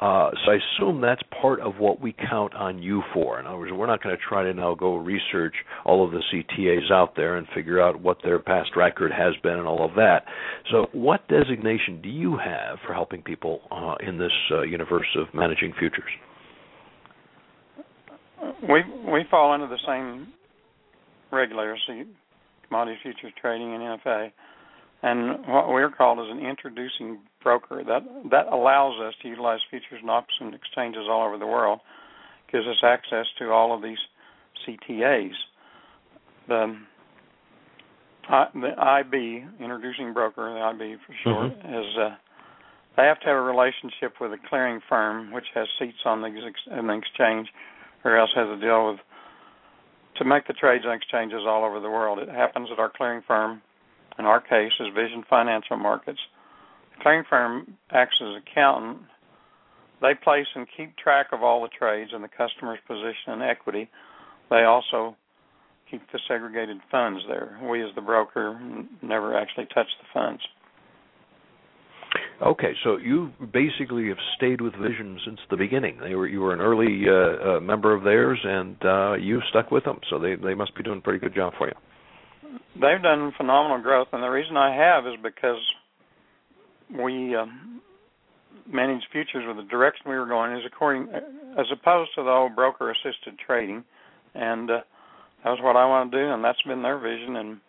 Uh, 0.00 0.32
so 0.44 0.50
I 0.50 0.56
assume 0.56 1.00
that's 1.00 1.22
part 1.40 1.60
of 1.60 1.76
what 1.76 2.00
we 2.00 2.12
count 2.28 2.54
on 2.54 2.82
you 2.82 3.02
for. 3.14 3.38
In 3.38 3.46
other 3.46 3.56
words, 3.56 3.72
we're 3.72 3.86
not 3.86 4.02
going 4.02 4.16
to 4.16 4.20
try 4.20 4.42
to 4.42 4.52
now 4.52 4.74
go 4.74 4.96
research 4.96 5.54
all 5.84 6.04
of 6.04 6.10
the 6.10 6.20
CTAs 6.32 6.90
out 6.90 7.14
there 7.14 7.36
and 7.36 7.46
figure 7.54 7.80
out 7.80 8.00
what 8.00 8.18
their 8.24 8.40
past 8.40 8.70
record 8.74 9.12
has 9.12 9.34
been 9.44 9.52
and 9.58 9.68
all 9.68 9.84
of 9.84 9.94
that. 9.94 10.24
So, 10.72 10.86
what 10.90 11.28
designation 11.28 12.02
do 12.02 12.08
you 12.08 12.36
have 12.36 12.78
for 12.84 12.94
helping 12.94 13.22
people 13.22 13.60
uh, 13.70 13.94
in 14.04 14.18
this 14.18 14.32
uh, 14.50 14.62
universe 14.62 15.06
of 15.16 15.32
managing 15.32 15.72
futures? 15.78 16.10
We 18.62 18.82
we 19.10 19.24
fall 19.30 19.52
under 19.52 19.66
the 19.66 19.78
same 19.86 20.28
regulators, 21.30 21.80
commodity 22.68 22.98
futures 23.02 23.32
trading 23.40 23.74
and 23.74 23.82
NFA, 24.00 24.32
and 25.02 25.46
what 25.46 25.68
we're 25.68 25.90
called 25.90 26.18
is 26.18 26.30
an 26.30 26.44
introducing 26.44 27.20
broker. 27.42 27.82
That 27.86 28.02
that 28.30 28.46
allows 28.46 29.00
us 29.00 29.14
to 29.22 29.28
utilize 29.28 29.60
futures 29.70 30.00
and 30.00 30.10
options 30.10 30.54
exchanges 30.54 31.02
all 31.08 31.26
over 31.26 31.38
the 31.38 31.46
world, 31.46 31.80
gives 32.50 32.66
us 32.66 32.82
access 32.82 33.26
to 33.38 33.50
all 33.50 33.74
of 33.74 33.82
these 33.82 33.98
CTAs. 34.66 35.32
The 36.48 36.76
I, 38.28 38.46
the 38.54 38.78
IB, 38.78 39.44
introducing 39.60 40.12
broker, 40.12 40.52
the 40.54 40.60
IB 40.60 40.96
for 41.06 41.14
short, 41.24 41.58
mm-hmm. 41.58 41.74
is 41.74 41.86
uh, 41.98 42.14
they 42.96 43.04
have 43.04 43.20
to 43.20 43.26
have 43.26 43.36
a 43.36 43.40
relationship 43.40 44.20
with 44.20 44.32
a 44.32 44.38
clearing 44.48 44.80
firm 44.88 45.32
which 45.32 45.46
has 45.54 45.66
seats 45.78 45.98
on 46.04 46.20
the, 46.20 46.28
on 46.70 46.86
the 46.86 46.94
exchange, 46.94 47.48
or 48.04 48.16
else 48.16 48.30
has 48.34 48.46
to 48.46 48.60
deal 48.60 48.90
with 48.90 49.00
to 50.16 50.24
make 50.24 50.46
the 50.46 50.52
trades 50.52 50.84
on 50.86 50.92
exchanges 50.92 51.40
all 51.46 51.64
over 51.64 51.80
the 51.80 51.90
world. 51.90 52.18
It 52.18 52.28
happens 52.28 52.68
at 52.72 52.78
our 52.78 52.90
clearing 52.94 53.22
firm. 53.26 53.62
In 54.18 54.26
our 54.26 54.40
case, 54.40 54.72
is 54.78 54.88
Vision 54.94 55.24
Financial 55.28 55.76
Markets 55.76 56.20
The 56.96 57.02
clearing 57.02 57.24
firm 57.28 57.78
acts 57.90 58.16
as 58.20 58.42
accountant. 58.42 58.98
They 60.02 60.12
place 60.22 60.46
and 60.54 60.66
keep 60.76 60.96
track 60.96 61.28
of 61.32 61.42
all 61.42 61.62
the 61.62 61.68
trades 61.68 62.10
and 62.12 62.22
the 62.22 62.28
customer's 62.28 62.80
position 62.86 63.32
and 63.32 63.42
equity. 63.42 63.88
They 64.50 64.64
also 64.64 65.16
keep 65.90 66.02
the 66.12 66.18
segregated 66.28 66.78
funds 66.90 67.20
there. 67.28 67.58
We, 67.62 67.82
as 67.82 67.94
the 67.94 68.00
broker, 68.00 68.60
never 69.00 69.36
actually 69.38 69.66
touch 69.66 69.86
the 70.00 70.06
funds. 70.12 70.42
Okay, 72.42 72.72
so 72.82 72.96
you 72.96 73.30
basically 73.52 74.08
have 74.08 74.18
stayed 74.36 74.60
with 74.60 74.74
Vision 74.74 75.18
since 75.24 75.38
the 75.48 75.56
beginning. 75.56 75.98
They 76.02 76.16
were 76.16 76.26
you 76.26 76.40
were 76.40 76.52
an 76.52 76.60
early 76.60 77.04
uh, 77.06 77.56
uh, 77.56 77.60
member 77.60 77.94
of 77.94 78.02
theirs, 78.02 78.40
and 78.42 78.76
uh, 78.84 79.12
you 79.14 79.40
stuck 79.50 79.70
with 79.70 79.84
them. 79.84 80.00
So 80.10 80.18
they 80.18 80.34
they 80.34 80.54
must 80.54 80.74
be 80.74 80.82
doing 80.82 80.98
a 80.98 81.02
pretty 81.02 81.20
good 81.20 81.34
job 81.34 81.52
for 81.56 81.68
you. 81.68 81.74
They've 82.74 83.02
done 83.02 83.32
phenomenal 83.36 83.80
growth, 83.80 84.08
and 84.12 84.22
the 84.22 84.28
reason 84.28 84.56
I 84.56 84.74
have 84.74 85.06
is 85.06 85.14
because 85.22 85.60
we 86.90 87.36
um, 87.36 87.80
manage 88.70 89.02
futures 89.12 89.44
with 89.46 89.56
the 89.56 89.70
direction 89.70 90.10
we 90.10 90.16
were 90.16 90.26
going 90.26 90.52
is 90.52 90.62
according 90.66 91.08
as 91.58 91.66
opposed 91.72 92.10
to 92.16 92.22
the 92.22 92.30
old 92.30 92.54
broker 92.54 92.90
assisted 92.90 93.38
trading 93.44 93.84
and 94.34 94.70
uh, 94.70 94.80
that 95.44 95.50
was 95.50 95.58
what 95.62 95.76
I 95.76 95.86
want 95.86 96.12
to 96.12 96.18
do 96.18 96.32
and 96.32 96.44
that's 96.44 96.62
been 96.62 96.82
their 96.82 96.98
vision 96.98 97.36
and 97.36 97.60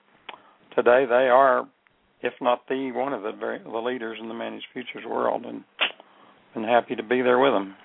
today 0.76 1.06
they 1.08 1.30
are 1.30 1.68
if 2.24 2.34
not 2.42 2.68
the 2.68 2.92
one 2.94 3.14
of 3.14 3.22
the 3.22 3.32
very, 3.32 3.60
the 3.60 3.70
leaders 3.70 4.18
in 4.22 4.28
the 4.28 4.34
managed 4.34 4.66
futures 4.74 5.06
world 5.08 5.46
and 5.46 5.64
been 6.54 6.64
happy 6.64 6.96
to 6.96 7.04
be 7.04 7.22
there 7.22 7.40
with 7.40 7.54
them 7.54 7.76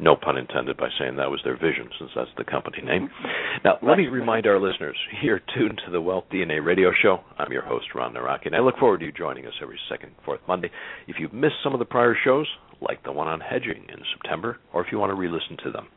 no 0.00 0.16
pun 0.16 0.38
intended 0.38 0.76
by 0.76 0.88
saying 0.98 1.14
that 1.16 1.30
was 1.30 1.40
their 1.44 1.56
vision, 1.56 1.88
since 1.98 2.10
that's 2.16 2.30
the 2.36 2.44
company 2.44 2.82
name. 2.82 3.08
Now, 3.62 3.76
let 3.82 3.98
me 3.98 4.06
remind 4.06 4.46
our 4.46 4.58
listeners 4.58 4.96
you're 5.22 5.42
tuned 5.54 5.82
to 5.84 5.90
the 5.90 6.00
Wealth 6.00 6.24
DNA 6.32 6.64
radio 6.64 6.92
show. 7.02 7.18
I'm 7.36 7.52
your 7.52 7.60
host, 7.62 7.88
Ron 7.94 8.14
Nawrocki, 8.14 8.46
and 8.46 8.56
I 8.56 8.60
look 8.60 8.78
forward 8.78 9.00
to 9.00 9.06
you 9.06 9.12
joining 9.12 9.44
us 9.44 9.52
every 9.60 9.78
second, 9.90 10.12
fourth 10.24 10.40
Monday. 10.48 10.70
If 11.08 11.16
you've 11.18 11.34
missed 11.34 11.56
some 11.62 11.74
of 11.74 11.78
the 11.78 11.84
prior 11.84 12.16
shows, 12.24 12.46
like 12.80 13.02
the 13.02 13.12
one 13.12 13.28
on 13.28 13.40
hedging 13.40 13.84
in 13.88 13.98
September, 14.14 14.56
or 14.72 14.82
if 14.82 14.90
you 14.90 14.98
want 14.98 15.10
to 15.10 15.14
re 15.14 15.28
listen 15.28 15.58
to 15.64 15.72
them, 15.72 15.88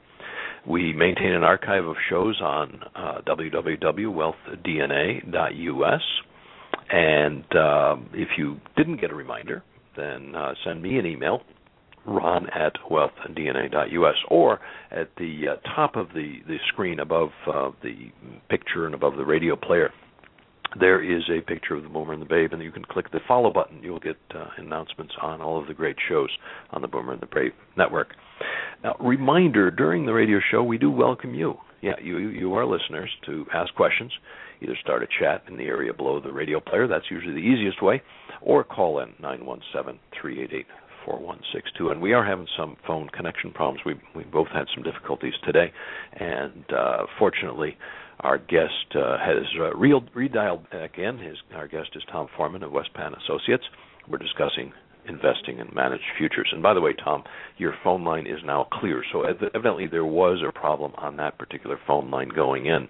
we 0.67 0.91
maintain 0.91 1.32
an 1.32 1.43
archive 1.43 1.86
of 1.86 1.95
shows 2.10 2.41
on 2.41 2.82
uh, 2.95 3.21
www.wealthdna.us. 3.25 6.01
And 6.89 7.43
uh, 7.56 7.96
if 8.13 8.30
you 8.38 8.60
didn't 8.78 9.02
get 9.02 9.12
a 9.12 9.15
reminder, 9.15 9.63
then 9.96 10.36
uh, 10.36 10.54
send 10.65 10.82
me 10.82 10.98
an 10.98 11.06
email 11.06 11.41
ron 12.06 12.50
at 12.50 12.74
wealthdna.us 12.91 14.15
or 14.30 14.60
at 14.91 15.10
the 15.17 15.43
uh, 15.54 15.76
top 15.76 15.96
of 15.96 16.10
the, 16.10 16.39
the 16.48 16.58
screen 16.67 17.00
above 17.00 17.30
uh, 17.48 17.72
the 17.82 18.12
picture 18.50 18.86
and 18.86 18.93
above 18.93 19.15
the 19.15 19.24
radio 19.24 19.56
player 19.56 19.89
there 20.80 21.04
is 21.04 21.24
a 21.30 21.41
picture 21.41 21.76
of 21.76 21.84
the 21.84 21.89
Boomer 21.89 22.13
and 22.13 22.22
the 22.22 22.26
Babe, 22.26 22.52
and 22.54 22.62
you 22.62 22.72
can 22.72 22.86
click 22.86 23.12
the 23.12 23.19
follow 23.28 23.52
button. 23.52 23.82
You'll 23.84 24.00
get 24.00 24.17
uh, 24.34 24.46
announcements 24.58 25.13
on 25.22 25.41
all 25.41 25.60
of 25.62 25.67
the 25.67 25.74
great 25.74 25.98
shows 26.10 26.30
on 26.72 26.82
the 26.82 26.88
Boomer 26.88 27.13
and 27.13 27.22
the 27.22 27.28
Babe 27.28 27.54
network. 27.78 28.10
Now, 28.84 28.96
reminder: 29.00 29.69
during 29.72 30.06
the 30.06 30.13
radio 30.13 30.39
show, 30.52 30.63
we 30.63 30.78
do 30.78 30.89
welcome 30.89 31.34
you. 31.36 31.56
Yeah, 31.82 32.00
you 32.02 32.17
you 32.17 32.54
are 32.56 32.65
listeners 32.65 33.10
to 33.26 33.46
ask 33.54 33.74
questions. 33.76 34.12
Either 34.63 34.78
start 34.82 35.04
a 35.04 35.08
chat 35.19 35.43
in 35.47 35.58
the 35.58 35.65
area 35.65 35.93
below 35.93 36.19
the 36.19 36.32
radio 36.32 36.60
player. 36.60 36.88
That's 36.88 37.12
usually 37.12 37.34
the 37.34 37.39
easiest 37.39 37.82
way, 37.82 38.02
or 38.41 38.63
call 38.63 38.99
in 38.99 39.13
nine 39.21 39.45
one 39.45 39.62
seven 39.73 39.99
three 40.19 40.41
eight 40.41 40.52
eight 40.54 40.67
4162. 41.06 41.89
And 41.89 42.02
we 42.02 42.13
are 42.13 42.26
having 42.26 42.47
some 42.58 42.78
phone 42.88 43.10
connection 43.10 43.52
problems. 43.52 43.82
We 43.86 43.95
we 44.15 44.23
both 44.23 44.47
had 44.54 44.65
some 44.73 44.84
difficulties 44.84 45.34
today, 45.45 45.71
and 46.13 46.63
uh, 46.71 47.06
fortunately, 47.19 47.78
our 48.21 48.38
guest 48.38 48.95
uh, 48.95 49.17
has 49.17 49.43
uh, 49.60 49.73
re- 49.76 49.99
redialed 50.15 50.69
back 50.71 50.97
in. 50.97 51.17
His 51.17 51.38
our 51.54 51.67
guest 51.67 51.89
is 51.95 52.04
Tom 52.12 52.28
Foreman 52.36 52.63
of 52.63 52.71
Westpan 52.71 53.13
Associates. 53.23 53.63
We're 54.08 54.17
discussing 54.17 54.71
investing 55.08 55.60
in 55.60 55.69
managed 55.76 56.04
futures. 56.17 56.47
And 56.54 56.63
by 56.63 56.73
the 56.73 56.82
way, 56.82 56.93
Tom, 56.93 57.23
your 57.58 57.73
phone 57.84 58.06
line 58.06 58.26
is 58.26 58.39
now 58.45 58.67
clear. 58.71 59.04
So 59.12 59.23
evidently 59.23 59.88
there 59.88 60.06
was 60.06 60.41
a 60.47 60.52
problem 60.52 60.93
on 60.97 61.17
that 61.17 61.38
particular 61.38 61.78
phone 61.86 62.10
line 62.10 62.30
going 62.30 62.67
in 62.67 62.88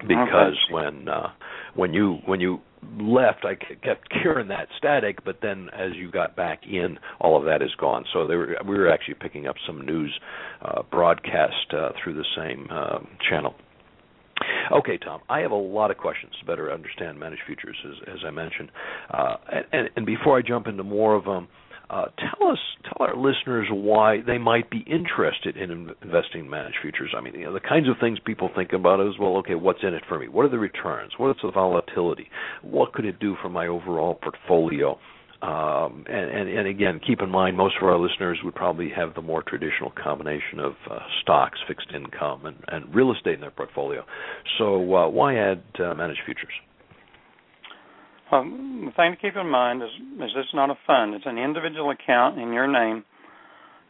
because 0.00 0.58
okay. 0.66 0.74
when 0.74 1.08
uh, 1.08 1.28
when 1.74 1.94
you 1.94 2.18
when 2.26 2.40
you 2.40 2.60
left, 3.00 3.44
I 3.44 3.54
kept 3.54 4.12
hearing 4.22 4.48
that 4.48 4.68
static, 4.76 5.24
but 5.24 5.38
then 5.40 5.68
as 5.72 5.92
you 5.94 6.10
got 6.10 6.36
back 6.36 6.62
in, 6.66 6.98
all 7.20 7.38
of 7.38 7.44
that 7.44 7.62
is 7.62 7.70
gone. 7.78 8.04
So 8.12 8.26
were, 8.26 8.56
we 8.66 8.76
were 8.76 8.90
actually 8.90 9.14
picking 9.14 9.46
up 9.46 9.56
some 9.66 9.84
news 9.84 10.12
uh, 10.62 10.82
broadcast 10.90 11.72
uh, 11.72 11.90
through 12.02 12.14
the 12.14 12.24
same 12.36 12.66
uh, 12.70 12.98
channel. 13.28 13.54
Okay, 14.72 14.98
Tom, 14.98 15.20
I 15.28 15.40
have 15.40 15.50
a 15.50 15.56
lot 15.56 15.90
of 15.90 15.98
questions 15.98 16.32
to 16.40 16.46
better 16.46 16.72
understand 16.72 17.18
managed 17.18 17.42
futures, 17.46 17.76
as, 17.86 18.14
as 18.14 18.18
I 18.26 18.30
mentioned. 18.30 18.70
Uh, 19.10 19.36
and, 19.72 19.90
and, 19.94 20.06
before 20.06 20.38
I 20.38 20.42
jump 20.42 20.66
into 20.66 20.82
more 20.82 21.14
of 21.14 21.24
them, 21.24 21.46
uh, 21.92 22.06
tell 22.16 22.48
us, 22.48 22.58
tell 22.84 23.06
our 23.06 23.16
listeners 23.16 23.68
why 23.70 24.22
they 24.26 24.38
might 24.38 24.70
be 24.70 24.78
interested 24.86 25.58
in 25.58 25.70
investing 26.02 26.40
in 26.40 26.50
managed 26.50 26.78
futures. 26.80 27.14
I 27.16 27.20
mean, 27.20 27.34
you 27.34 27.44
know, 27.44 27.52
the 27.52 27.60
kinds 27.60 27.86
of 27.88 27.96
things 28.00 28.18
people 28.24 28.48
think 28.56 28.72
about 28.72 29.00
is, 29.00 29.18
well, 29.20 29.36
okay, 29.38 29.54
what's 29.54 29.80
in 29.82 29.92
it 29.92 30.02
for 30.08 30.18
me? 30.18 30.26
What 30.26 30.46
are 30.46 30.48
the 30.48 30.58
returns? 30.58 31.12
What's 31.18 31.42
the 31.42 31.50
volatility? 31.50 32.30
What 32.62 32.94
could 32.94 33.04
it 33.04 33.20
do 33.20 33.36
for 33.42 33.50
my 33.50 33.66
overall 33.66 34.14
portfolio? 34.14 34.98
Um, 35.42 36.04
and, 36.08 36.30
and, 36.30 36.48
and, 36.48 36.68
again, 36.68 37.00
keep 37.04 37.20
in 37.20 37.28
mind, 37.28 37.56
most 37.56 37.74
of 37.80 37.86
our 37.86 37.98
listeners 37.98 38.38
would 38.44 38.54
probably 38.54 38.90
have 38.94 39.14
the 39.14 39.22
more 39.22 39.42
traditional 39.42 39.90
combination 39.90 40.60
of 40.60 40.74
uh, 40.88 41.00
stocks, 41.20 41.58
fixed 41.66 41.88
income, 41.92 42.46
and, 42.46 42.56
and, 42.68 42.94
real 42.94 43.12
estate 43.12 43.34
in 43.34 43.40
their 43.40 43.50
portfolio. 43.50 44.04
So, 44.56 44.94
uh, 44.94 45.08
why 45.08 45.34
add 45.34 45.62
uh, 45.80 45.94
managed 45.94 46.20
futures? 46.24 46.52
Um, 48.32 48.84
the 48.86 48.92
thing 48.92 49.12
to 49.12 49.16
keep 49.20 49.36
in 49.36 49.48
mind 49.48 49.82
is, 49.82 49.90
this 50.18 50.30
is 50.30 50.46
not 50.54 50.70
a 50.70 50.78
fund; 50.86 51.14
it's 51.14 51.26
an 51.26 51.38
individual 51.38 51.90
account 51.90 52.38
in 52.38 52.52
your 52.52 52.66
name, 52.66 53.04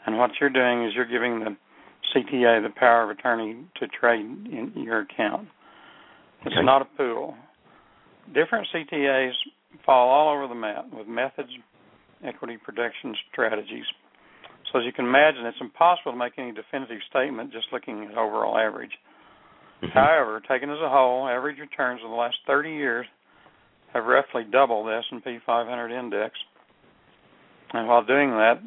and 0.05 0.19
what 0.19 0.33
you're 0.41 0.51
doing 0.51 0.85
is 0.85 0.93
you're 0.95 1.07
giving 1.07 1.39
the 1.39 1.57
CTA 2.13 2.63
the 2.63 2.75
power 2.77 3.05
of 3.05 3.11
attorney 3.11 3.65
to 3.79 3.87
trade 3.87 4.21
in 4.21 4.73
your 4.77 5.03
account. 5.03 5.49
It's 6.45 6.57
okay. 6.57 6.65
not 6.65 6.83
a 6.83 6.87
pool. 6.97 7.37
Different 8.35 8.67
CTAs 8.75 9.33
fall 9.87 10.09
all 10.09 10.35
over 10.35 10.49
the 10.49 10.59
map 10.59 10.87
with 10.93 11.07
methods, 11.07 11.51
equity 12.25 12.57
protection 12.57 13.15
strategies. 13.31 13.85
So 14.73 14.81
as 14.81 14.85
you 14.85 14.93
can 14.93 15.05
imagine, 15.05 15.47
it's 15.47 15.61
impossible 15.61 16.13
to 16.13 16.19
make 16.19 16.33
any 16.37 16.53
definitive 16.53 16.99
statement 17.11 17.53
just 17.53 17.67
looking 17.73 18.09
at 18.11 18.19
overall 18.19 18.59
average. 18.59 18.93
Mm-hmm. 19.83 19.93
However, 19.93 20.41
taken 20.49 20.71
as 20.71 20.79
a 20.83 20.89
whole, 20.89 21.29
average 21.29 21.59
returns 21.59 22.01
in 22.03 22.11
the 22.11 22.17
last 22.17 22.37
30 22.47 22.71
years 22.71 23.07
have 23.93 24.05
roughly 24.05 24.45
doubled 24.51 24.87
the 24.87 24.97
S&P 24.99 25.39
500 25.45 25.93
index. 25.93 26.35
And 27.73 27.89
while 27.89 28.05
doing 28.05 28.31
that, 28.31 28.63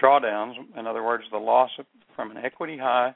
drawdowns, 0.00 0.54
in 0.76 0.86
other 0.86 1.02
words, 1.02 1.24
the 1.30 1.38
loss 1.38 1.70
from 2.16 2.30
an 2.30 2.38
equity 2.38 2.78
high 2.78 3.14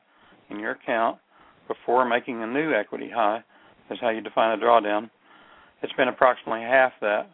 in 0.50 0.58
your 0.58 0.72
account 0.72 1.18
before 1.66 2.04
making 2.08 2.42
a 2.42 2.46
new 2.46 2.72
equity 2.72 3.10
high, 3.14 3.42
is 3.90 3.98
how 4.00 4.08
you 4.08 4.20
define 4.20 4.58
a 4.58 4.62
drawdown. 4.62 5.10
It's 5.82 5.92
been 5.94 6.08
approximately 6.08 6.62
half 6.62 6.92
that 7.00 7.30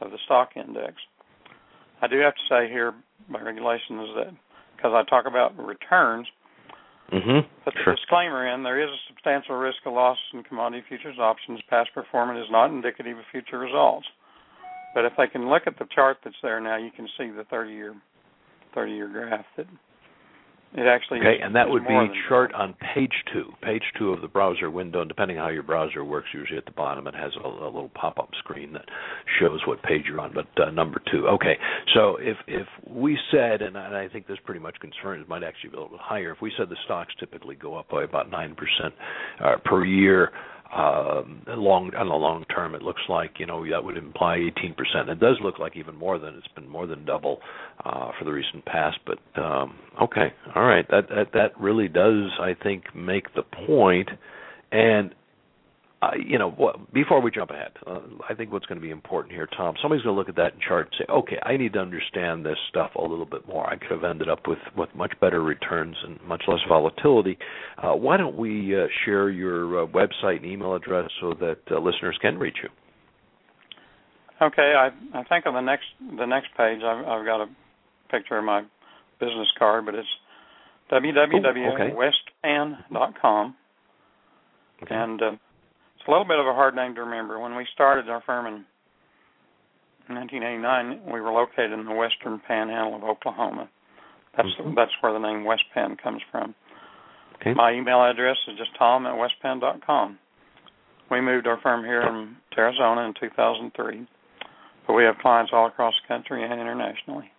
of 0.00 0.10
the 0.10 0.18
stock 0.24 0.50
index. 0.56 0.94
I 2.00 2.06
do 2.06 2.18
have 2.20 2.34
to 2.34 2.40
say 2.48 2.68
here, 2.68 2.94
by 3.30 3.40
regulations, 3.40 4.08
that 4.16 4.30
because 4.76 4.92
I 4.94 5.02
talk 5.08 5.26
about 5.26 5.58
returns, 5.58 6.26
Mm-hmm. 7.12 7.40
Put 7.64 7.74
the 7.74 7.80
Sure. 7.84 7.94
disclaimer 7.94 8.46
in: 8.52 8.62
there 8.62 8.80
is 8.80 8.90
a 8.90 9.00
substantial 9.08 9.56
risk 9.56 9.78
of 9.86 9.94
loss 9.94 10.18
in 10.34 10.42
commodity 10.42 10.84
futures 10.88 11.18
options. 11.18 11.60
Past 11.70 11.90
performance 11.94 12.44
is 12.44 12.50
not 12.50 12.70
indicative 12.70 13.16
of 13.18 13.24
future 13.32 13.58
results. 13.58 14.06
But 14.94 15.04
if 15.04 15.12
they 15.16 15.26
can 15.26 15.48
look 15.48 15.62
at 15.66 15.78
the 15.78 15.86
chart 15.94 16.18
that's 16.24 16.36
there 16.42 16.60
now, 16.60 16.76
you 16.76 16.90
can 16.90 17.06
see 17.16 17.30
the 17.30 17.44
30-year 17.52 17.94
30-year 18.76 19.08
graph 19.08 19.44
that 19.56 19.66
it 20.74 20.86
actually 20.86 21.20
Okay, 21.20 21.38
and 21.42 21.54
that 21.56 21.68
would 21.68 21.86
be 21.86 21.94
chart 22.28 22.52
on 22.54 22.74
page 22.94 23.12
two, 23.32 23.52
page 23.62 23.82
two 23.98 24.12
of 24.12 24.20
the 24.20 24.28
browser 24.28 24.70
window. 24.70 25.00
And 25.00 25.08
depending 25.08 25.38
on 25.38 25.44
how 25.44 25.50
your 25.50 25.62
browser 25.62 26.04
works, 26.04 26.28
usually 26.34 26.58
at 26.58 26.66
the 26.66 26.72
bottom 26.72 27.06
it 27.06 27.14
has 27.14 27.32
a, 27.42 27.46
a 27.46 27.64
little 27.66 27.90
pop-up 27.94 28.30
screen 28.38 28.72
that 28.74 28.84
shows 29.40 29.60
what 29.66 29.82
page 29.82 30.02
you're 30.06 30.20
on. 30.20 30.34
But 30.34 30.62
uh, 30.62 30.70
number 30.70 31.00
two, 31.10 31.26
okay. 31.28 31.56
So 31.94 32.16
if 32.20 32.36
if 32.46 32.66
we 32.86 33.18
said, 33.30 33.62
and 33.62 33.76
I 33.76 34.04
I 34.04 34.08
think 34.08 34.26
this 34.26 34.38
pretty 34.44 34.60
much 34.60 34.76
concerns 34.80 35.28
might 35.28 35.42
actually 35.42 35.70
be 35.70 35.76
a 35.76 35.80
little 35.80 35.96
bit 35.96 36.00
higher. 36.02 36.32
If 36.32 36.40
we 36.40 36.52
said 36.56 36.68
the 36.68 36.76
stocks 36.84 37.12
typically 37.18 37.54
go 37.54 37.74
up 37.76 37.88
by 37.88 38.04
about 38.04 38.30
nine 38.30 38.54
percent 38.54 38.94
uh, 39.42 39.56
per 39.64 39.84
year. 39.84 40.30
Um, 40.74 41.44
long 41.46 41.94
on 41.94 42.08
the 42.08 42.14
long 42.14 42.44
term, 42.54 42.74
it 42.74 42.82
looks 42.82 43.00
like 43.08 43.32
you 43.38 43.46
know 43.46 43.66
that 43.70 43.82
would 43.82 43.96
imply 43.96 44.36
18%. 44.36 45.08
It 45.08 45.18
does 45.18 45.38
look 45.42 45.58
like 45.58 45.76
even 45.78 45.96
more 45.96 46.18
than 46.18 46.34
it's 46.34 46.48
been 46.48 46.68
more 46.68 46.86
than 46.86 47.06
double 47.06 47.40
uh, 47.86 48.10
for 48.18 48.26
the 48.26 48.32
recent 48.32 48.66
past. 48.66 48.98
But 49.06 49.18
um, 49.42 49.76
okay, 50.02 50.32
all 50.54 50.64
right, 50.64 50.86
that 50.90 51.08
that 51.08 51.28
that 51.32 51.58
really 51.58 51.88
does, 51.88 52.30
I 52.38 52.54
think, 52.62 52.94
make 52.94 53.34
the 53.34 53.44
point. 53.66 54.10
And 54.70 55.14
uh, 56.00 56.10
you 56.24 56.38
know, 56.38 56.52
what, 56.52 56.92
before 56.92 57.20
we 57.20 57.28
jump 57.30 57.50
ahead, 57.50 57.72
uh, 57.84 57.98
I 58.28 58.34
think 58.34 58.52
what's 58.52 58.66
going 58.66 58.80
to 58.80 58.82
be 58.82 58.90
important 58.90 59.34
here, 59.34 59.48
Tom, 59.56 59.74
somebody's 59.82 60.04
going 60.04 60.14
to 60.14 60.18
look 60.18 60.28
at 60.28 60.36
that 60.36 60.52
chart 60.60 60.86
and 60.86 60.94
say, 61.00 61.04
okay, 61.12 61.38
I 61.42 61.56
need 61.56 61.72
to 61.72 61.80
understand 61.80 62.46
this 62.46 62.56
stuff 62.68 62.92
a 62.94 63.02
little 63.02 63.26
bit 63.26 63.48
more. 63.48 63.68
I 63.68 63.76
could 63.76 63.90
have 63.90 64.04
ended 64.04 64.28
up 64.28 64.46
with 64.46 64.60
with 64.76 64.94
much 64.94 65.12
better 65.20 65.42
returns 65.42 65.96
and 66.04 66.20
much 66.24 66.44
less 66.46 66.60
volatility. 66.68 67.36
Uh, 67.82 67.94
why 67.94 68.16
don't 68.16 68.36
we 68.36 68.76
uh, 68.76 68.86
share 69.04 69.28
your 69.30 69.82
uh, 69.82 69.86
website 69.86 70.36
and 70.36 70.46
email 70.46 70.74
address 70.74 71.10
so 71.20 71.34
that 71.40 71.58
uh, 71.70 71.80
listeners 71.80 72.16
can 72.22 72.38
reach 72.38 72.58
you? 72.62 72.68
Okay, 74.40 74.74
I 74.78 74.90
I 75.18 75.24
think 75.24 75.46
on 75.46 75.54
the 75.54 75.60
next 75.60 75.86
the 76.16 76.26
next 76.26 76.54
page 76.56 76.80
I've 76.84 77.04
I've 77.04 77.26
got 77.26 77.40
a 77.40 77.46
picture 78.08 78.38
of 78.38 78.44
my 78.44 78.62
business 79.18 79.48
card, 79.58 79.84
but 79.84 79.96
it's 79.96 80.06
www.westpan.com, 80.92 83.56
Okay. 84.80 84.94
and 84.94 85.22
uh, 85.22 85.32
it's 85.98 86.06
a 86.06 86.10
little 86.10 86.24
bit 86.26 86.38
of 86.38 86.46
a 86.46 86.54
hard 86.54 86.76
name 86.76 86.94
to 86.94 87.02
remember. 87.02 87.38
When 87.40 87.56
we 87.56 87.66
started 87.74 88.08
our 88.08 88.22
firm 88.22 88.46
in 88.46 88.64
1989, 90.14 91.12
we 91.12 91.20
were 91.20 91.32
located 91.32 91.72
in 91.72 91.84
the 91.84 91.94
western 91.94 92.40
panhandle 92.46 92.94
of 92.94 93.04
Oklahoma. 93.04 93.68
That's 94.36 94.48
Mhm. 94.54 94.76
that's 94.76 94.92
where 95.02 95.12
the 95.12 95.18
name 95.18 95.44
West 95.44 95.64
Penn 95.74 95.96
comes 95.96 96.22
from. 96.30 96.54
Okay. 97.36 97.54
My 97.54 97.72
email 97.72 98.02
address 98.04 98.36
is 98.46 98.56
just 98.56 98.74
tom 98.76 99.06
at 99.06 99.14
westpan.com. 99.14 100.18
We 101.10 101.20
moved 101.20 101.46
our 101.46 101.56
firm 101.56 101.84
here 101.84 102.02
in 102.02 102.36
Arizona 102.56 103.02
in 103.02 103.14
2003, 103.14 104.06
but 104.86 104.94
we 104.94 105.04
have 105.04 105.18
clients 105.18 105.52
all 105.52 105.66
across 105.66 105.94
the 106.00 106.06
country 106.06 106.44
and 106.44 106.60
internationally. 106.60 107.32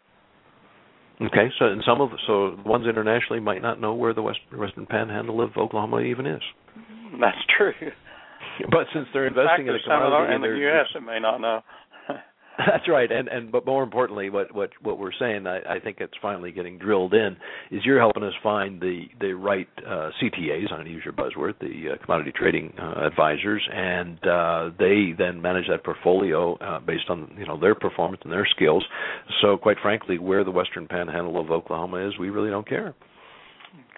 Okay, 1.22 1.52
so 1.60 1.66
and 1.66 1.84
some 1.84 2.00
of 2.02 2.12
so 2.26 2.52
the 2.52 2.62
ones 2.62 2.88
internationally 2.88 3.42
might 3.42 3.62
not 3.62 3.80
know 3.80 3.94
where 3.94 4.14
the 4.14 4.22
west, 4.22 4.40
western 4.54 4.86
panhandle 4.86 5.42
of 5.42 5.58
Oklahoma 5.58 6.00
even 6.00 6.26
is. 6.26 6.42
That's 7.20 7.46
true. 7.58 7.74
But 8.72 8.88
since 8.94 9.08
they're 9.14 9.28
investing 9.28 9.68
in 9.68 9.74
there's 9.74 9.84
commodity 9.84 10.36
in 10.36 10.42
the 10.42 10.58
U.S. 10.70 10.88
that 10.94 11.02
may 11.02 11.20
not 11.20 11.40
know. 11.40 11.62
That's 12.68 12.88
right, 12.90 13.10
and 13.10 13.28
and 13.30 13.52
but 13.52 13.66
more 13.66 13.84
importantly, 13.84 14.30
what 14.30 14.54
what 14.54 14.72
what 14.82 15.00
we're 15.00 15.14
saying, 15.18 15.48
I, 15.48 15.76
I 15.76 15.80
think 15.80 15.98
it's 16.00 16.14
finally 16.22 16.52
getting 16.52 16.78
drilled 16.78 17.14
in, 17.14 17.38
is 17.72 17.86
you're 17.86 18.00
helping 18.00 18.24
us 18.24 18.34
find 18.44 18.82
the 18.82 19.04
the 19.22 19.34
right 19.34 19.68
uh, 19.78 20.10
CTAs. 20.22 20.70
I'm 20.70 20.78
going 20.78 20.86
to 20.86 20.92
use 20.92 21.04
your 21.06 21.14
buzzword, 21.14 21.58
the 21.60 21.94
uh, 21.94 22.04
commodity 22.04 22.34
trading 22.36 22.74
uh, 22.78 23.06
advisors, 23.08 23.66
and 23.74 24.18
uh, 24.28 24.70
they 24.78 25.14
then 25.18 25.42
manage 25.42 25.66
that 25.70 25.86
portfolio 25.86 26.56
uh, 26.58 26.80
based 26.80 27.10
on 27.10 27.34
you 27.38 27.46
know 27.46 27.58
their 27.58 27.76
performance 27.76 28.22
and 28.26 28.34
their 28.34 28.48
skills. 28.56 28.84
So, 29.42 29.56
quite 29.56 29.78
frankly, 29.82 30.20
where 30.20 30.44
the 30.44 30.52
Western 30.52 30.86
Panhandle 30.86 31.40
of 31.40 31.52
Oklahoma 31.52 32.08
is, 32.08 32.18
we 32.20 32.30
really 32.30 32.50
don't 32.50 32.68
care. 32.68 32.94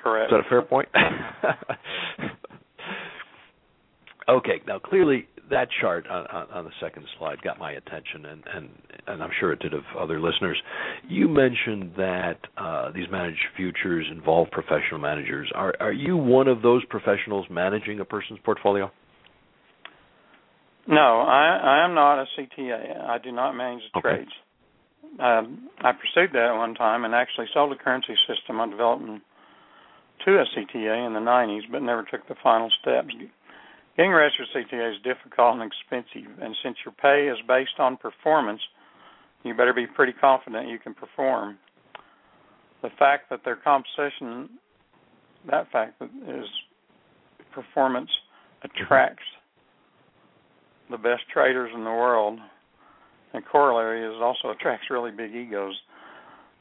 Correct. 0.04 0.32
Is 0.32 0.38
that 0.38 0.46
a 0.46 0.50
fair 0.50 0.62
point? 0.62 0.90
Okay, 4.30 4.62
now 4.68 4.80
clearly 4.80 5.28
that 5.50 5.68
chart 5.82 6.08
on, 6.08 6.26
on, 6.28 6.50
on 6.52 6.66
the 6.66 6.72
second 6.80 7.06
slide 7.18 7.42
got 7.42 7.60
my 7.60 7.74
attention, 7.74 8.26
and, 8.26 8.44
and, 8.54 8.70
and 9.08 9.24
I'm 9.24 9.32
sure 9.40 9.52
it 9.52 9.60
did 9.60 9.74
of 9.74 9.84
other 10.00 10.20
listeners. 10.20 10.58
You 11.08 11.28
mentioned 11.28 11.92
that 11.98 12.38
uh, 12.58 12.92
these 12.92 13.08
managed 13.12 13.40
futures 13.58 14.08
involve 14.12 14.50
professional 14.52 15.00
managers. 15.00 15.52
Are, 15.54 15.74
are 15.80 15.92
you 15.92 16.16
one 16.18 16.48
of 16.48 16.62
those 16.62 16.84
professionals 16.86 17.46
managing 17.50 18.00
a 18.00 18.06
person's 18.06 18.40
portfolio? 18.46 18.90
No, 20.88 21.22
I 21.22 21.60
I 21.62 21.86
am 21.86 21.94
not 21.94 22.20
a 22.22 22.26
CTA. 22.38 23.02
I 23.08 23.18
do 23.20 23.32
not 23.32 23.54
manage 23.54 23.84
the 23.94 24.00
Okay. 24.00 24.16
trades. 24.16 24.32
Um, 25.20 25.70
I 25.80 25.92
pursued 25.92 26.32
that 26.34 26.56
one 26.56 26.74
time 26.74 27.06
and 27.06 27.14
actually 27.14 27.48
sold 27.54 27.72
a 27.72 27.76
currency 27.76 28.16
system 28.28 28.60
I 28.60 28.68
developed 28.70 29.04
in- 29.04 29.22
to 30.26 30.40
a 30.40 30.46
CTA 30.56 31.06
in 31.06 31.14
the 31.14 31.20
90s, 31.20 31.66
but 31.72 31.82
never 31.82 32.04
took 32.04 32.28
the 32.28 32.36
final 32.36 32.70
steps. 32.82 33.14
Getting 33.98 34.14
registered 34.14 34.48
CTA 34.56 34.96
is 34.96 35.02
difficult 35.04 35.56
and 35.56 35.64
expensive, 35.64 36.32
and 36.42 36.56
since 36.64 36.78
your 36.86 36.94
pay 36.94 37.28
is 37.28 37.38
based 37.48 37.78
on 37.80 37.98
performance, 37.98 38.62
you 39.44 39.54
better 39.54 39.74
be 39.74 39.86
pretty 39.86 40.14
confident 40.14 40.70
you 40.70 40.80
can 40.80 40.94
perform. 40.94 41.58
The 42.82 42.90
fact 42.98 43.30
that 43.30 43.42
their 43.44 43.58
compensation, 43.58 44.50
that 45.50 45.70
fact 45.72 46.02
is 46.02 46.46
performance 47.54 48.10
attracts 48.64 49.24
the 50.90 50.98
best 50.98 51.24
traders 51.32 51.72
in 51.74 51.84
the 51.84 51.90
world, 51.90 52.40
and 53.34 53.46
corollary 53.46 54.04
is 54.04 54.22
also 54.22 54.52
attracts 54.52 54.88
really 54.90 55.12
big 55.12 55.36
egos. 55.36 55.76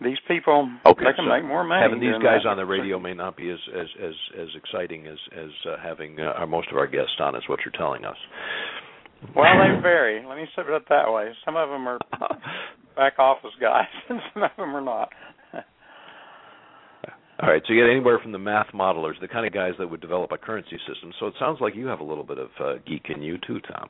These 0.02 0.18
people 0.26 0.70
Okay, 0.86 1.04
they 1.04 1.12
can 1.12 1.26
so 1.26 1.34
make 1.34 1.44
more 1.44 1.62
money. 1.62 1.82
Having 1.82 2.00
these 2.00 2.16
guys 2.24 2.40
that. 2.44 2.48
on 2.48 2.56
the 2.56 2.64
radio 2.64 2.98
may 2.98 3.12
not 3.12 3.36
be 3.36 3.50
as 3.50 3.58
as 3.76 3.86
as, 4.02 4.14
as 4.40 4.48
exciting 4.56 5.06
as 5.06 5.18
as 5.36 5.50
uh, 5.68 5.76
having 5.82 6.18
uh, 6.18 6.40
our, 6.40 6.46
most 6.46 6.68
of 6.70 6.78
our 6.78 6.86
guests 6.86 7.12
on, 7.20 7.36
is 7.36 7.42
what 7.48 7.60
you're 7.64 7.76
telling 7.76 8.04
us. 8.04 8.16
Well, 9.36 9.44
they 9.44 9.80
vary. 9.82 10.24
Let 10.26 10.36
me 10.36 10.46
say 10.56 10.62
it 10.62 10.72
up 10.72 10.88
that 10.88 11.12
way. 11.12 11.32
Some 11.44 11.56
of 11.56 11.68
them 11.68 11.86
are 11.86 11.98
back 12.96 13.18
office 13.18 13.50
guys, 13.60 13.84
and 14.08 14.20
some 14.32 14.42
of 14.44 14.50
them 14.56 14.74
are 14.74 14.80
not. 14.80 15.10
All 17.42 17.48
right, 17.48 17.62
so 17.66 17.72
you 17.72 17.82
get 17.82 17.90
anywhere 17.90 18.18
from 18.18 18.32
the 18.32 18.38
math 18.38 18.66
modelers, 18.74 19.18
the 19.22 19.28
kind 19.28 19.46
of 19.46 19.52
guys 19.54 19.72
that 19.78 19.88
would 19.90 20.02
develop 20.02 20.30
a 20.30 20.36
currency 20.36 20.76
system. 20.86 21.10
So 21.18 21.26
it 21.26 21.34
sounds 21.40 21.58
like 21.58 21.74
you 21.74 21.86
have 21.86 22.00
a 22.00 22.04
little 22.04 22.24
bit 22.24 22.36
of 22.36 22.50
uh, 22.60 22.74
geek 22.86 23.06
in 23.08 23.22
you 23.22 23.38
too, 23.46 23.60
Tom. 23.60 23.88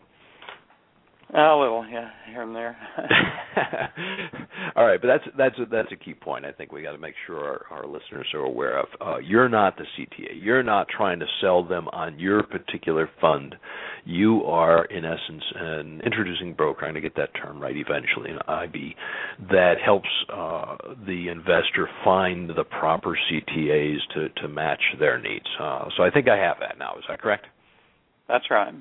A 1.33 1.55
little, 1.57 1.87
yeah, 1.89 2.11
here 2.29 2.43
and 2.43 2.57
there. 2.57 2.77
All 4.77 4.85
right, 4.85 5.01
but 5.01 5.07
that's 5.07 5.37
that's 5.39 5.59
a, 5.61 5.67
that's 5.71 5.93
a 5.93 5.97
key 5.97 6.13
point. 6.13 6.45
I 6.45 6.51
think 6.51 6.73
we 6.73 6.83
got 6.83 6.91
to 6.91 6.99
make 6.99 7.15
sure 7.25 7.39
our, 7.39 7.67
our 7.71 7.87
listeners 7.87 8.27
are 8.35 8.41
aware 8.41 8.81
of. 8.81 8.89
Uh, 9.01 9.19
you're 9.19 9.49
not 9.49 9.77
the 9.77 9.85
CTA. 9.97 10.43
You're 10.43 10.65
not 10.65 10.89
trying 10.89 11.21
to 11.21 11.27
sell 11.41 11.63
them 11.63 11.87
on 11.93 12.19
your 12.19 12.43
particular 12.43 13.09
fund. 13.21 13.55
You 14.05 14.43
are, 14.43 14.87
in 14.87 15.05
essence, 15.05 15.45
an 15.55 16.01
introducing 16.05 16.53
broker. 16.53 16.85
I'm 16.85 16.95
going 16.95 17.03
to 17.03 17.09
get 17.09 17.17
that 17.17 17.31
term 17.41 17.61
right 17.61 17.77
eventually, 17.77 18.31
an 18.33 18.41
IB, 18.49 18.97
that 19.53 19.75
helps 19.85 20.09
uh, 20.35 20.77
the 21.07 21.29
investor 21.29 21.89
find 22.03 22.51
the 22.51 22.65
proper 22.65 23.17
CTAs 23.31 23.99
to 24.15 24.29
to 24.43 24.49
match 24.49 24.83
their 24.99 25.21
needs. 25.21 25.47
Uh, 25.61 25.85
so 25.97 26.03
I 26.03 26.11
think 26.11 26.29
I 26.29 26.39
have 26.39 26.57
that 26.59 26.77
now. 26.77 26.97
Is 26.99 27.05
that 27.09 27.23
correct? 27.23 27.47
That's 28.27 28.51
right. 28.51 28.75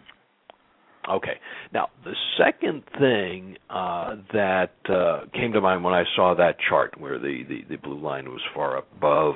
Okay. 1.08 1.40
Now, 1.74 1.90
the 2.04 2.16
second 2.38 2.84
thing 3.00 3.58
uh, 3.70 4.16
that 4.34 4.74
uh, 4.90 5.22
came 5.34 5.54
to 5.54 5.62
mind 5.62 5.84
when 5.84 5.94
I 5.94 6.04
saw 6.16 6.36
that 6.36 6.58
chart 6.68 7.00
where 7.00 7.18
the, 7.20 7.44
the, 7.48 7.64
the 7.70 7.76
blue 7.78 8.00
line 8.00 8.30
was 8.30 8.42
far 8.54 8.78
above 8.78 9.36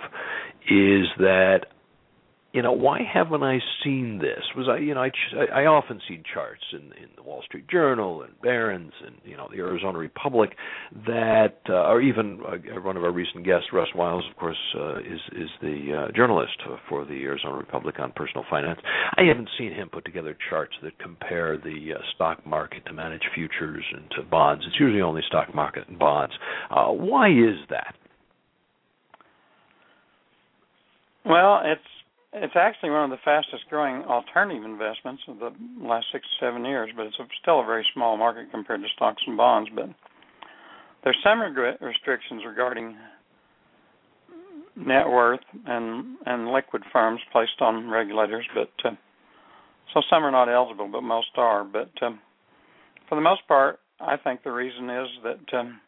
is 0.70 1.06
that 1.18 1.68
you 2.54 2.62
know 2.62 2.72
why 2.72 3.00
haven't 3.02 3.42
I 3.42 3.60
seen 3.84 4.20
this? 4.20 4.44
Was 4.56 4.68
I 4.70 4.78
you 4.78 4.94
know 4.94 5.02
I 5.02 5.10
I 5.52 5.66
often 5.66 6.00
see 6.08 6.22
charts 6.34 6.62
in 6.72 6.82
in 7.02 7.10
the 7.16 7.24
Wall 7.24 7.42
Street 7.44 7.68
Journal 7.68 8.22
and 8.22 8.40
Barron's 8.42 8.94
and 9.06 9.16
you 9.26 9.36
know 9.36 9.50
the 9.52 9.58
Arizona 9.58 9.98
Republic 9.98 10.52
that 11.08 11.58
uh, 11.68 11.90
or 11.90 12.00
even 12.00 12.40
uh, 12.46 12.80
one 12.82 12.96
of 12.96 13.04
our 13.04 13.12
recent 13.12 13.44
guests 13.44 13.68
Russ 13.74 13.88
Wiles 13.96 14.24
of 14.30 14.38
course 14.38 14.58
uh, 14.80 15.00
is 15.00 15.20
is 15.32 15.50
the 15.62 16.08
uh, 16.10 16.12
journalist 16.16 16.58
for 16.88 17.06
the 17.06 17.24
Arizona 17.24 17.58
Republic 17.58 17.96
on 18.00 18.12
personal 18.16 18.46
finance. 18.50 18.80
I 19.18 19.24
haven't 19.24 19.50
seen 19.58 19.74
him 19.74 19.90
put 19.90 20.06
together 20.06 20.38
charts 20.50 20.74
that 20.84 20.98
compare 21.00 21.58
the 21.58 21.94
uh, 21.96 22.02
stock 22.14 22.46
market 22.46 22.86
to 22.86 22.94
manage 22.94 23.24
futures 23.34 23.84
and 23.96 24.06
to 24.12 24.22
bonds. 24.30 24.64
It's 24.68 24.80
usually 24.80 25.02
only 25.02 25.24
stock 25.28 25.56
market 25.56 25.88
and 25.88 25.98
bonds. 25.98 26.36
Uh, 26.70 26.90
why 26.90 27.30
is 27.30 27.58
that? 27.72 27.96
Well, 31.26 31.62
it's 31.64 31.82
it's 32.34 32.56
actually 32.56 32.90
one 32.90 33.04
of 33.04 33.10
the 33.12 33.24
fastest 33.24 33.64
growing 33.70 34.04
alternative 34.04 34.64
investments 34.64 35.22
of 35.28 35.40
the 35.40 35.52
last 35.80 36.08
six 36.12 36.26
to 36.26 36.46
seven 36.46 36.66
years, 36.66 36.90
but 36.96 37.06
it's 37.06 37.20
a, 37.20 37.26
still 37.42 37.62
a 37.62 37.66
very 37.66 37.86
small 37.94 38.18
market 38.18 38.52
compared 38.52 38.82
to 38.82 38.88
stocks 38.96 39.22
and 39.28 39.38
bonds. 39.38 39.70
But 39.74 39.90
there's 41.04 41.18
some 41.24 41.40
regret 41.42 41.82
restrictions 41.82 42.42
regarding 42.46 42.98
net 44.76 45.08
worth 45.08 45.42
and 45.68 46.18
and 46.26 46.52
liquid 46.52 46.84
firms 46.92 47.22
placed 47.32 47.62
on 47.62 47.90
regulators, 47.90 48.46
but 48.56 48.72
uh, 48.84 48.96
so 49.94 50.02
some 50.10 50.24
are 50.24 50.32
not 50.32 50.50
eligible, 50.50 50.90
but 50.92 51.02
most 51.02 51.30
are. 51.38 51.64
But 51.64 51.92
um, 52.02 52.20
for 53.08 53.16
the 53.16 53.22
most 53.22 53.48
part, 53.48 53.80
I 54.00 54.18
think 54.18 54.44
the 54.44 54.52
reason 54.52 54.90
is 54.90 55.08
that 55.24 55.58
um, 55.60 55.80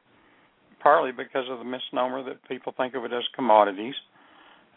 partly 0.79 1.11
because 1.11 1.45
of 1.49 1.57
the 1.57 1.65
misnomer 1.65 2.23
that 2.23 2.47
people 2.47 2.73
think 2.77 2.93
of 2.93 3.03
it 3.03 3.13
as 3.13 3.23
commodities, 3.35 3.95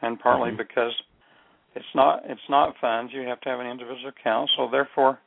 and 0.01 0.19
partly 0.19 0.49
mm-hmm. 0.49 0.57
because 0.57 0.95
it's 1.79 1.95
not 1.95 2.23
it's 2.25 2.49
not 2.51 2.75
funds. 2.81 3.13
You 3.15 3.23
have 3.23 3.41
to 3.43 3.49
have 3.49 3.61
an 3.61 3.67
individual 3.67 4.09
account, 4.09 4.51
so 4.57 4.69
therefore 4.71 5.19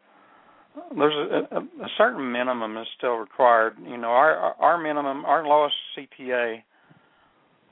there's 0.97 1.13
a, 1.13 1.55
a, 1.55 1.59
a 1.59 1.89
certain 1.97 2.31
minimum 2.31 2.75
is 2.77 2.87
still 2.97 3.13
required. 3.15 3.73
You 3.81 3.97
know, 3.97 4.09
our 4.09 4.35
our 4.59 4.77
minimum, 4.77 5.23
our 5.25 5.47
lowest 5.47 5.75
CTA 5.97 6.63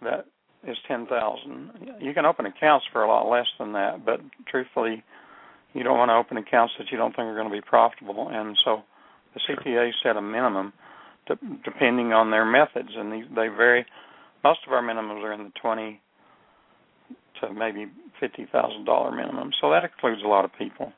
that 0.01 0.25
is 0.65 0.77
ten 0.87 1.07
thousand. 1.07 1.71
You 1.99 2.13
can 2.13 2.25
open 2.25 2.45
accounts 2.45 2.85
for 2.91 3.03
a 3.03 3.07
lot 3.07 3.29
less 3.29 3.47
than 3.59 3.73
that, 3.73 4.05
but 4.05 4.21
truthfully, 4.47 5.03
you 5.73 5.83
don't 5.83 5.97
want 5.97 6.09
to 6.09 6.15
open 6.15 6.37
accounts 6.37 6.73
that 6.79 6.87
you 6.89 6.97
don't 6.97 7.11
think 7.11 7.25
are 7.25 7.35
going 7.35 7.49
to 7.49 7.53
be 7.53 7.61
profitable. 7.61 8.29
And 8.31 8.57
so, 8.63 8.83
the 9.33 9.41
CTA 9.47 9.91
set 10.01 10.15
a 10.15 10.21
minimum, 10.21 10.71
to, 11.27 11.35
depending 11.65 12.13
on 12.13 12.31
their 12.31 12.45
methods, 12.45 12.89
and 12.95 13.11
they, 13.11 13.21
they 13.29 13.47
vary. 13.49 13.85
Most 14.41 14.59
of 14.65 14.71
our 14.71 14.81
minimums 14.81 15.21
are 15.21 15.33
in 15.33 15.43
the 15.43 15.51
twenty 15.61 15.99
to 17.41 17.53
maybe 17.53 17.87
fifty 18.19 18.47
thousand 18.51 18.85
dollar 18.85 19.11
minimum. 19.11 19.51
So 19.61 19.71
that 19.71 19.83
includes 19.83 20.21
a 20.23 20.27
lot 20.27 20.45
of 20.45 20.51
people, 20.57 20.91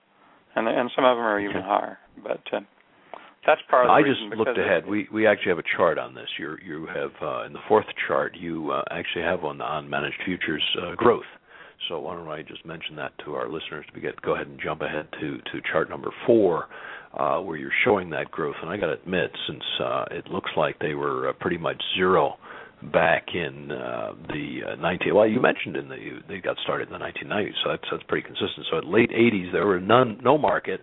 and 0.55 0.67
and 0.67 0.89
some 0.95 1.05
of 1.05 1.17
them 1.17 1.25
are 1.25 1.39
even 1.39 1.61
higher. 1.61 1.97
But 2.23 2.41
uh, 2.53 2.61
that's 3.45 3.61
part 3.69 3.85
of 3.85 3.89
the 3.89 3.93
I 3.93 4.01
just 4.01 4.21
looked 4.37 4.57
ahead. 4.57 4.85
We 4.85 5.07
we 5.11 5.25
actually 5.27 5.49
have 5.49 5.59
a 5.59 5.69
chart 5.77 5.97
on 5.97 6.13
this. 6.13 6.27
You 6.37 6.57
you 6.63 6.87
have 6.87 7.11
uh, 7.21 7.45
in 7.45 7.53
the 7.53 7.59
fourth 7.67 7.87
chart 8.07 8.35
you 8.35 8.71
uh, 8.71 8.83
actually 8.91 9.23
have 9.23 9.43
on 9.43 9.61
on 9.61 9.89
managed 9.89 10.17
futures 10.25 10.63
uh, 10.81 10.95
growth. 10.95 11.25
So 11.89 11.99
why 11.99 12.15
don't 12.15 12.27
I 12.27 12.43
just 12.43 12.63
mention 12.65 12.95
that 12.97 13.11
to 13.25 13.33
our 13.33 13.49
listeners 13.49 13.85
to 13.93 13.99
get 13.99 14.21
go 14.21 14.35
ahead 14.35 14.47
and 14.47 14.59
jump 14.61 14.81
ahead 14.81 15.07
to 15.19 15.37
to 15.37 15.61
chart 15.71 15.89
number 15.89 16.11
four, 16.27 16.67
uh, 17.17 17.39
where 17.39 17.57
you're 17.57 17.71
showing 17.83 18.09
that 18.11 18.29
growth. 18.29 18.55
And 18.61 18.69
I 18.69 18.77
got 18.77 18.87
to 18.87 18.93
admit, 18.93 19.31
since 19.47 19.63
uh, 19.83 20.05
it 20.11 20.27
looks 20.27 20.51
like 20.55 20.77
they 20.79 20.93
were 20.93 21.29
uh, 21.29 21.33
pretty 21.33 21.57
much 21.57 21.81
zero 21.95 22.37
back 22.91 23.27
in 23.33 23.71
uh, 23.71 24.13
the 24.29 24.71
uh, 24.71 24.75
19 24.75 25.13
well 25.13 25.27
you 25.27 25.39
mentioned 25.39 25.75
in 25.75 25.87
the 25.87 26.19
they 26.27 26.39
got 26.39 26.57
started 26.63 26.87
in 26.87 26.93
the 26.93 26.99
1990s 26.99 27.51
so 27.63 27.69
that's 27.69 27.83
that's 27.91 28.03
pretty 28.07 28.25
consistent 28.25 28.65
so 28.71 28.77
at 28.77 28.85
late 28.85 29.11
80s 29.11 29.51
there 29.51 29.67
were 29.67 29.79
none 29.79 30.19
no 30.23 30.37
market 30.37 30.81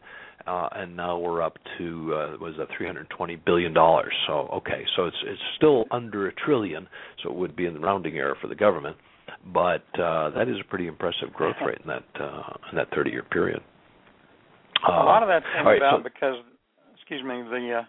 uh, 0.48 0.68
and 0.76 0.96
now 0.96 1.18
we're 1.18 1.42
up 1.42 1.58
to 1.76 2.14
uh, 2.14 2.36
was 2.40 2.54
that 2.58 2.68
320 2.76 3.36
billion 3.44 3.74
dollars. 3.74 4.12
So 4.26 4.48
okay, 4.54 4.84
so 4.96 5.04
it's 5.04 5.16
it's 5.26 5.40
still 5.56 5.84
under 5.90 6.28
a 6.28 6.32
trillion, 6.32 6.86
so 7.22 7.30
it 7.30 7.36
would 7.36 7.54
be 7.54 7.66
in 7.66 7.74
the 7.74 7.80
rounding 7.80 8.16
error 8.16 8.36
for 8.40 8.48
the 8.48 8.54
government, 8.54 8.96
but 9.52 9.84
uh, 10.00 10.30
that 10.30 10.48
is 10.48 10.56
a 10.60 10.64
pretty 10.68 10.86
impressive 10.86 11.32
growth 11.34 11.56
rate 11.64 11.78
in 11.82 11.88
that 11.88 12.04
uh, 12.20 12.56
in 12.70 12.78
that 12.78 12.88
30 12.94 13.10
year 13.10 13.24
period. 13.24 13.60
Uh, 14.88 14.92
a 14.92 15.04
lot 15.04 15.22
of 15.22 15.28
that 15.28 15.42
came 15.54 15.66
right, 15.66 15.76
about 15.76 15.98
so, 15.98 16.02
because, 16.04 16.36
excuse 16.94 17.22
me, 17.22 17.42
the 17.42 17.80
uh, 17.80 17.84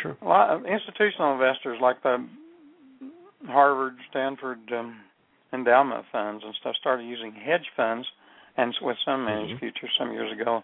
sure. 0.00 0.16
a 0.20 0.28
lot 0.28 0.50
of 0.50 0.66
institutional 0.66 1.32
investors 1.32 1.78
like 1.80 2.00
the 2.02 2.24
Harvard, 3.46 3.94
Stanford 4.10 4.60
um, 4.72 5.00
endowment 5.52 6.04
funds 6.10 6.42
and 6.44 6.54
stuff 6.60 6.74
started 6.80 7.04
using 7.04 7.32
hedge 7.32 7.66
funds 7.76 8.06
and 8.56 8.74
with 8.82 8.96
some 9.04 9.24
managed 9.24 9.54
mm-hmm. 9.54 9.58
futures 9.60 9.90
some 9.98 10.12
years 10.12 10.30
ago 10.32 10.62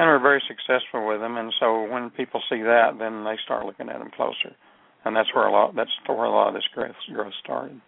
and 0.00 0.08
we're 0.08 0.18
very 0.18 0.42
successful 0.48 1.06
with 1.06 1.20
them. 1.20 1.36
And 1.36 1.52
so 1.60 1.84
when 1.84 2.08
people 2.08 2.40
see 2.48 2.62
that, 2.62 2.96
then 2.98 3.22
they 3.22 3.36
start 3.44 3.66
looking 3.66 3.90
at 3.90 3.98
them 3.98 4.10
closer, 4.16 4.56
and 5.04 5.14
that's 5.14 5.28
where 5.34 5.46
a 5.46 5.52
lot 5.52 5.76
that's 5.76 5.92
where 6.06 6.24
a 6.24 6.30
lot 6.30 6.48
of 6.48 6.54
this 6.54 6.64
growth 6.74 6.96
growth 7.12 7.34
started. 7.44 7.78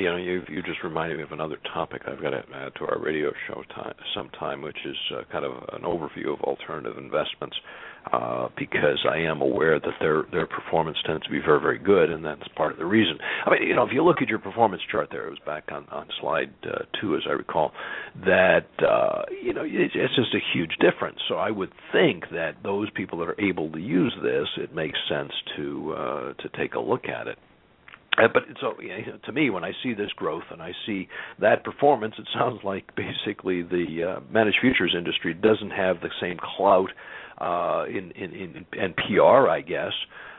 You 0.00 0.10
know, 0.10 0.16
you 0.16 0.42
you 0.48 0.62
just 0.62 0.82
reminded 0.82 1.18
me 1.18 1.22
of 1.22 1.30
another 1.30 1.58
topic 1.72 2.02
I've 2.08 2.20
got 2.20 2.30
to 2.30 2.42
add 2.52 2.74
to 2.80 2.84
our 2.86 2.98
radio 2.98 3.30
show 3.46 3.62
time 3.76 3.94
sometime, 4.12 4.60
which 4.60 4.76
is 4.84 4.96
uh, 5.14 5.22
kind 5.30 5.44
of 5.44 5.52
an 5.72 5.82
overview 5.82 6.34
of 6.34 6.40
alternative 6.40 6.98
investments 6.98 7.56
uh, 8.12 8.48
because 8.56 9.04
I 9.10 9.18
am 9.18 9.40
aware 9.40 9.80
that 9.80 9.94
their 10.00 10.24
their 10.30 10.46
performance 10.46 10.96
tends 11.04 11.24
to 11.24 11.30
be 11.30 11.40
very 11.40 11.60
very 11.60 11.78
good, 11.78 12.10
and 12.10 12.24
that's 12.24 12.46
part 12.56 12.72
of 12.72 12.78
the 12.78 12.86
reason. 12.86 13.18
I 13.44 13.50
mean, 13.50 13.62
you 13.62 13.74
know, 13.74 13.82
if 13.82 13.92
you 13.92 14.04
look 14.04 14.22
at 14.22 14.28
your 14.28 14.38
performance 14.38 14.82
chart 14.90 15.08
there, 15.10 15.26
it 15.26 15.30
was 15.30 15.38
back 15.44 15.64
on 15.72 15.86
on 15.90 16.06
slide 16.20 16.52
uh, 16.64 16.84
two, 17.00 17.16
as 17.16 17.22
I 17.28 17.32
recall, 17.32 17.72
that 18.24 18.68
uh, 18.78 19.22
you 19.42 19.52
know 19.52 19.62
it's, 19.64 19.94
it's 19.94 20.14
just 20.14 20.34
a 20.34 20.40
huge 20.54 20.76
difference. 20.80 21.18
So 21.28 21.34
I 21.36 21.50
would 21.50 21.72
think 21.92 22.24
that 22.30 22.56
those 22.62 22.90
people 22.90 23.18
that 23.18 23.28
are 23.28 23.40
able 23.40 23.70
to 23.72 23.80
use 23.80 24.14
this, 24.22 24.46
it 24.56 24.74
makes 24.74 24.98
sense 25.08 25.32
to 25.56 25.92
uh, 25.92 26.32
to 26.34 26.48
take 26.56 26.74
a 26.74 26.80
look 26.80 27.06
at 27.06 27.26
it. 27.26 27.38
Uh, 28.18 28.28
but 28.32 28.44
so 28.60 28.80
you 28.80 28.88
know, 28.88 29.18
to 29.24 29.32
me, 29.32 29.50
when 29.50 29.64
I 29.64 29.72
see 29.82 29.94
this 29.94 30.10
growth 30.16 30.44
and 30.50 30.62
I 30.62 30.72
see 30.86 31.08
that 31.40 31.64
performance, 31.64 32.14
it 32.18 32.28
sounds 32.32 32.60
like 32.64 32.84
basically 32.96 33.62
the 33.62 34.16
uh, 34.16 34.20
managed 34.32 34.58
futures 34.60 34.94
industry 34.96 35.34
doesn't 35.34 35.70
have 35.70 36.00
the 36.00 36.10
same 36.20 36.38
clout 36.56 36.90
uh, 37.38 37.84
in, 37.88 38.10
in, 38.12 38.32
in 38.32 38.66
and 38.78 38.94
PR, 38.96 39.48
I 39.48 39.60
guess, 39.60 39.92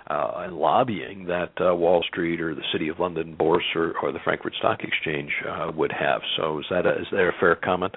uh, 0.10 0.31
and 0.38 0.57
lobbying 0.57 1.25
that 1.25 1.51
uh, 1.60 1.75
Wall 1.75 2.03
Street 2.07 2.41
or 2.41 2.55
the 2.55 2.63
City 2.71 2.88
of 2.89 2.99
London 2.99 3.36
Bourse 3.36 3.65
or, 3.75 3.93
or 4.01 4.12
the 4.12 4.19
Frankfurt 4.23 4.53
Stock 4.60 4.79
Exchange 4.81 5.31
uh, 5.47 5.71
would 5.75 5.91
have. 5.91 6.21
So 6.38 6.60
is 6.60 6.65
that 6.69 6.86
a, 6.86 7.01
is 7.01 7.07
there 7.12 7.29
a 7.29 7.39
fair 7.39 7.55
comment? 7.55 7.95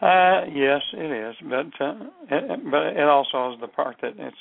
Uh, 0.00 0.46
yes, 0.52 0.80
it 0.94 1.28
is, 1.28 1.36
but 1.48 1.84
uh, 1.84 1.94
it, 2.28 2.70
but 2.70 2.82
it 2.96 3.08
also 3.08 3.52
is 3.54 3.60
the 3.60 3.68
part 3.68 3.96
that 4.02 4.14
it's 4.18 4.36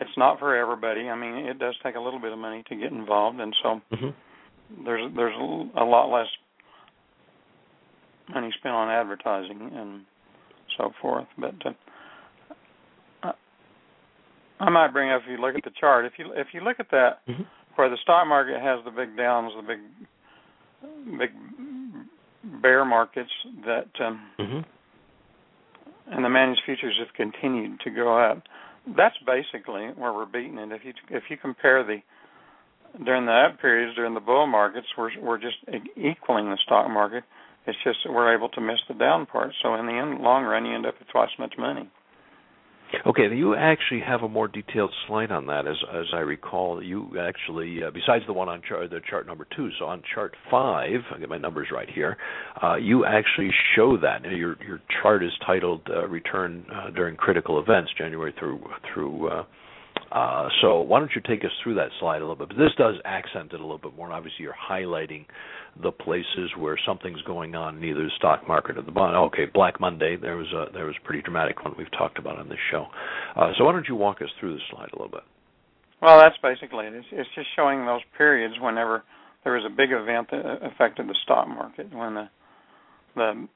it's 0.00 0.10
not 0.16 0.40
for 0.40 0.56
everybody. 0.56 1.08
I 1.08 1.16
mean, 1.16 1.46
it 1.46 1.58
does 1.60 1.76
take 1.84 1.94
a 1.94 2.00
little 2.00 2.20
bit 2.20 2.32
of 2.32 2.38
money 2.38 2.64
to 2.68 2.74
get 2.74 2.90
involved, 2.90 3.38
and 3.38 3.54
so 3.62 3.80
mm-hmm. 3.92 4.84
there's 4.84 5.08
there's 5.14 5.36
a 5.76 5.84
lot 5.84 6.10
less 6.10 6.26
money 8.28 8.50
spent 8.58 8.74
on 8.74 8.90
advertising 8.90 9.70
and 9.72 10.00
so 10.76 10.92
forth. 11.00 11.26
But 11.38 11.54
uh, 13.22 13.32
I 14.60 14.70
might 14.70 14.92
bring 14.92 15.10
up 15.10 15.22
if 15.24 15.30
you 15.30 15.38
look 15.38 15.54
at 15.54 15.64
the 15.64 15.70
chart. 15.78 16.04
If 16.04 16.12
you 16.18 16.32
if 16.34 16.48
you 16.52 16.60
look 16.62 16.80
at 16.80 16.90
that, 16.90 17.26
mm-hmm. 17.28 17.42
where 17.74 17.90
the 17.90 17.98
stock 18.02 18.26
market 18.26 18.60
has 18.60 18.84
the 18.84 18.90
big 18.90 19.16
downs, 19.16 19.52
the 19.56 19.66
big 19.66 21.18
big 21.18 21.30
bear 22.62 22.84
markets 22.84 23.30
that, 23.64 23.88
um, 24.00 24.20
mm-hmm. 24.38 26.12
and 26.12 26.24
the 26.24 26.28
managed 26.28 26.62
futures 26.64 26.96
have 26.98 27.12
continued 27.14 27.80
to 27.80 27.90
go 27.90 28.18
up. 28.18 28.42
That's 28.96 29.16
basically 29.26 29.88
where 29.96 30.12
we're 30.12 30.26
beating 30.26 30.58
it. 30.58 30.70
If 30.72 30.82
you 30.84 30.92
if 31.10 31.24
you 31.28 31.36
compare 31.36 31.84
the 31.84 31.98
during 33.04 33.26
the 33.26 33.32
up 33.32 33.60
periods 33.60 33.96
during 33.96 34.14
the 34.14 34.20
bull 34.20 34.46
markets, 34.46 34.86
we're 34.96 35.10
we're 35.20 35.38
just 35.38 35.56
equaling 35.96 36.46
the 36.46 36.58
stock 36.64 36.88
market. 36.88 37.24
It's 37.66 37.78
just 37.84 37.98
that 38.04 38.12
we're 38.12 38.34
able 38.34 38.48
to 38.50 38.60
miss 38.60 38.78
the 38.88 38.94
down 38.94 39.26
part. 39.26 39.52
So 39.62 39.74
in 39.74 39.86
the 39.86 39.92
end, 39.92 40.20
long 40.20 40.44
run, 40.44 40.64
you 40.66 40.74
end 40.74 40.86
up 40.86 40.94
with 40.98 41.08
twice 41.08 41.30
as 41.34 41.38
much 41.38 41.54
money. 41.58 41.90
Okay, 43.04 43.34
you 43.34 43.56
actually 43.56 44.00
have 44.06 44.22
a 44.22 44.28
more 44.28 44.46
detailed 44.46 44.92
slide 45.06 45.32
on 45.32 45.46
that, 45.46 45.66
as 45.66 45.76
as 45.92 46.06
I 46.14 46.20
recall. 46.20 46.80
You 46.80 47.18
actually, 47.20 47.82
uh, 47.82 47.90
besides 47.90 48.24
the 48.28 48.32
one 48.32 48.48
on 48.48 48.62
chart, 48.66 48.90
the 48.90 49.00
chart 49.10 49.26
number 49.26 49.44
two, 49.56 49.70
so 49.78 49.86
on 49.86 50.02
chart 50.14 50.36
five, 50.48 51.00
I 51.12 51.18
get 51.18 51.28
my 51.28 51.36
numbers 51.36 51.68
right 51.72 51.88
here. 51.92 52.16
Uh, 52.62 52.76
you 52.76 53.04
actually 53.04 53.50
show 53.74 53.96
that. 53.98 54.22
Your 54.22 54.56
your 54.64 54.80
chart 55.02 55.24
is 55.24 55.32
titled 55.44 55.80
uh, 55.90 56.06
"Return 56.06 56.64
uh, 56.72 56.90
During 56.90 57.16
Critical 57.16 57.60
Events," 57.60 57.90
January 57.98 58.32
through 58.38 58.62
through 58.94 59.30
uh, 59.30 59.44
uh, 60.12 60.48
so 60.62 60.80
why 60.80 61.00
don't 61.00 61.10
you 61.14 61.22
take 61.26 61.44
us 61.44 61.50
through 61.62 61.74
that 61.74 61.88
slide 61.98 62.18
a 62.18 62.20
little 62.20 62.36
bit? 62.36 62.48
But 62.48 62.58
this 62.58 62.72
does 62.78 62.94
accent 63.04 63.52
it 63.52 63.60
a 63.60 63.62
little 63.62 63.78
bit 63.78 63.96
more. 63.96 64.12
Obviously, 64.12 64.44
you're 64.44 64.54
highlighting 64.54 65.26
the 65.82 65.92
places 65.92 66.50
where 66.58 66.78
something's 66.86 67.20
going 67.22 67.54
on 67.54 67.82
either 67.82 68.04
the 68.04 68.10
stock 68.16 68.46
market 68.48 68.78
or 68.78 68.82
the 68.82 68.92
bond. 68.92 69.16
Okay, 69.16 69.44
Black 69.52 69.80
Monday. 69.80 70.16
There 70.16 70.36
was 70.36 70.50
a 70.52 70.72
there 70.72 70.86
was 70.86 70.94
a 71.00 71.06
pretty 71.06 71.22
dramatic 71.22 71.64
one 71.64 71.74
we've 71.76 71.90
talked 71.92 72.18
about 72.18 72.38
on 72.38 72.48
this 72.48 72.58
show. 72.70 72.86
Uh, 73.36 73.52
so 73.56 73.64
why 73.64 73.72
don't 73.72 73.88
you 73.88 73.94
walk 73.94 74.22
us 74.22 74.28
through 74.40 74.54
the 74.54 74.60
slide 74.70 74.88
a 74.92 74.96
little 74.96 75.10
bit? 75.10 75.24
Well, 76.00 76.18
that's 76.18 76.36
basically 76.42 76.86
it. 76.86 76.94
It's, 76.94 77.06
it's 77.12 77.30
just 77.34 77.48
showing 77.56 77.86
those 77.86 78.02
periods 78.16 78.54
whenever 78.60 79.04
there 79.44 79.54
was 79.54 79.64
a 79.66 79.74
big 79.74 79.90
event 79.92 80.28
that 80.30 80.58
affected 80.62 81.08
the 81.08 81.16
stock 81.24 81.48
market. 81.48 81.92
When 81.92 82.14
the 82.14 82.28
the 83.14 83.48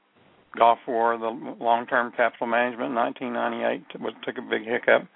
Gulf 0.57 0.79
War, 0.87 1.17
the 1.17 1.55
long-term 1.63 2.13
capital 2.17 2.47
management 2.47 2.89
in 2.89 2.95
1998 2.95 4.01
was, 4.01 4.13
took 4.25 4.37
a 4.37 4.41
big 4.41 4.63
hiccup 4.65 5.07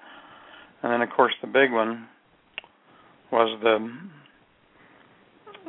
and 0.85 0.93
then 0.93 1.01
of 1.01 1.09
course 1.09 1.33
the 1.41 1.47
big 1.47 1.71
one 1.71 2.07
was 3.31 3.59
the 3.63 3.91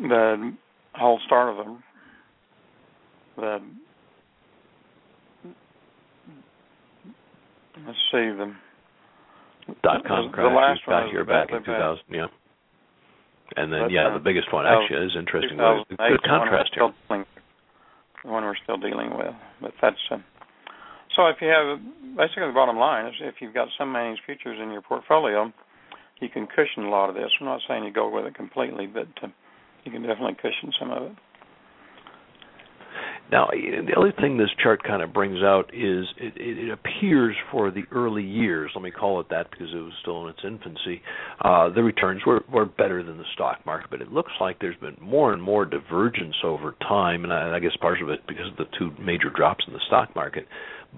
the 0.09 0.53
whole 0.99 1.21
start 1.27 1.51
of 1.51 1.57
the 1.57 1.79
the 3.37 3.61
let's 7.87 7.99
see 8.11 8.33
the 8.33 8.55
dot 9.83 10.05
com 10.07 10.31
crash 10.31 10.49
the 10.49 10.55
last 10.55 10.81
got 10.87 11.11
here 11.11 11.25
back 11.25 11.51
in 11.51 11.63
2000 11.65 12.03
yeah. 12.11 12.27
And 13.57 13.73
then 13.73 13.83
That's 13.83 13.93
yeah 13.93 14.09
uh, 14.09 14.15
the 14.15 14.25
biggest 14.25 14.53
one 14.53 14.67
actually 14.67 15.07
is 15.07 15.13
interesting 15.17 15.59
good 15.59 16.23
contrast 16.25 16.71
here. 16.75 16.93
the 17.09 17.25
one 18.31 18.43
we're 18.43 18.57
still 18.63 18.79
dealing 18.79 19.17
with 19.17 19.35
but 19.61 19.73
that's 19.81 19.97
uh, 20.11 20.19
so 21.17 21.27
if 21.29 21.37
you 21.41 21.49
have 21.49 21.81
basically 22.17 22.47
the 22.47 22.53
bottom 22.53 22.77
line 22.77 23.07
is 23.07 23.15
if 23.21 23.37
you've 23.41 23.55
got 23.55 23.69
some 23.79 23.91
managed 23.91 24.21
futures 24.27 24.59
in 24.63 24.71
your 24.71 24.83
portfolio, 24.83 25.51
you 26.21 26.29
can 26.29 26.47
cushion 26.47 26.85
a 26.85 26.91
lot 26.91 27.09
of 27.09 27.15
this. 27.15 27.31
I'm 27.41 27.47
not 27.47 27.61
saying 27.67 27.85
you 27.85 27.93
go 27.93 28.11
with 28.11 28.27
it 28.27 28.35
completely, 28.35 28.87
but 28.87 29.09
uh, 29.23 29.29
you 29.87 29.93
can 29.93 30.03
definitely 30.03 30.35
cushion 30.35 30.73
some 30.79 30.91
of 30.91 31.03
it. 31.05 31.13
Now, 33.31 33.49
the 33.51 33.95
other 33.99 34.13
thing 34.21 34.37
this 34.37 34.51
chart 34.63 34.85
kind 34.85 35.03
of 35.03 35.13
brings 35.13 35.43
out 35.43 35.71
is 35.75 36.07
it, 36.17 36.35
it, 36.37 36.71
appears 36.71 37.35
for 37.51 37.73
the 37.73 37.83
early 37.91 38.23
years, 38.23 38.71
let 38.75 38.83
me 38.83 38.93
call 38.93 39.19
it 39.19 39.29
that 39.31 39.51
because 39.51 39.67
it 39.73 39.79
was 39.79 39.93
still 40.01 40.25
in 40.25 40.31
its 40.31 40.39
infancy, 40.45 41.03
uh, 41.45 41.69
the 41.71 41.83
returns 41.83 42.23
were, 42.25 42.45
were 42.53 42.67
better 42.67 43.03
than 43.03 43.19
the 43.19 43.25
stock 43.35 43.67
market. 43.67 43.91
But 43.91 44.01
it 44.01 44.13
looks 44.13 44.31
like 44.41 44.61
there's 44.61 44.77
been 44.77 44.97
more 45.01 45.33
and 45.33 45.43
more 45.43 45.65
divergence 45.65 46.37
over 46.45 46.77
time, 46.83 47.25
and 47.25 47.33
I, 47.33 47.57
I 47.57 47.59
guess 47.59 47.73
part 47.81 48.01
of 48.01 48.11
it 48.11 48.21
because 48.29 48.47
of 48.47 48.57
the 48.59 48.67
two 48.79 48.93
major 49.03 49.31
drops 49.35 49.65
in 49.67 49.73
the 49.73 49.81
stock 49.89 50.15
market. 50.15 50.47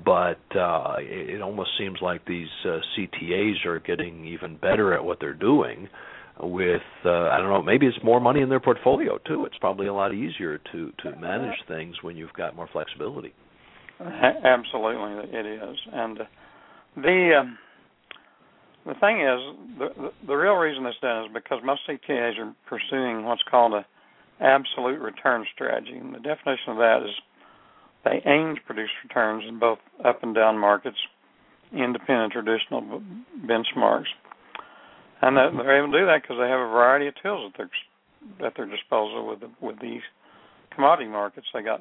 But 0.05 0.41
uh, 0.55 0.97
it, 0.99 1.37
it 1.37 1.41
almost 1.41 1.71
seems 1.79 1.97
like 2.03 2.27
these 2.27 2.49
uh, 2.67 2.81
CTAs 2.95 3.65
are 3.65 3.81
getting 3.81 4.27
even 4.27 4.59
better 4.59 4.93
at 4.93 5.03
what 5.03 5.19
they're 5.19 5.33
doing 5.33 5.89
with 6.41 6.83
uh, 7.05 7.11
I 7.11 7.39
don't 7.39 7.49
know 7.49 7.63
maybe 7.63 7.87
it's 7.87 7.99
more 8.03 8.21
money 8.21 8.41
in 8.41 8.49
their 8.49 8.61
portfolio 8.61 9.19
too. 9.27 9.45
It's 9.45 9.59
probably 9.59 9.87
a 9.87 9.95
lot 9.95 10.15
easier 10.15 10.59
to 10.73 10.93
to 11.03 11.17
manage 11.17 11.57
things 11.67 11.97
when 12.03 12.17
you've 12.17 12.33
got 12.35 12.55
more 12.55 12.69
flexibility. 12.73 13.33
Absolutely, 14.01 15.37
it 15.37 15.47
is, 15.47 15.77
and 15.93 16.19
the 16.97 17.31
um, 17.41 17.59
the 18.87 18.95
thing 19.01 19.21
is 19.21 19.79
the, 19.79 19.89
the 20.03 20.11
the 20.29 20.35
real 20.35 20.55
reason 20.55 20.87
it's 20.87 20.99
done 21.01 21.25
is 21.25 21.31
because 21.35 21.59
most 21.65 21.81
CTAs 21.89 22.39
are 22.39 22.55
pursuing 22.69 23.25
what's 23.25 23.43
called 23.51 23.75
a 23.75 23.85
absolute 24.41 25.01
return 25.01 25.45
strategy, 25.53 25.97
and 25.97 26.15
the 26.15 26.21
definition 26.21 26.69
of 26.69 26.77
that 26.77 27.01
is 27.05 27.11
they 28.05 28.23
aim 28.31 28.55
to 28.55 28.61
produce 28.65 28.91
returns 29.03 29.45
in 29.49 29.59
both 29.59 29.79
up 30.05 30.23
and 30.23 30.35
down 30.35 30.57
markets, 30.57 30.97
independent 31.73 32.33
traditional 32.33 33.03
benchmarks 33.45 34.07
and 35.23 35.37
they're 35.37 35.79
able 35.79 35.93
to 35.93 35.99
do 35.99 36.07
that 36.07 36.23
because 36.23 36.37
they 36.39 36.49
have 36.49 36.61
a 36.61 36.71
variety 36.71 37.09
of 37.09 37.15
tools 37.23 37.53
at 37.53 37.59
their 37.59 37.71
at 38.47 38.57
their 38.57 38.67
disposal 38.67 39.27
with 39.27 39.41
the, 39.41 39.51
with 39.61 39.81
these 39.81 40.03
commodity 40.75 41.09
markets. 41.09 41.47
They 41.53 41.63
got 41.63 41.81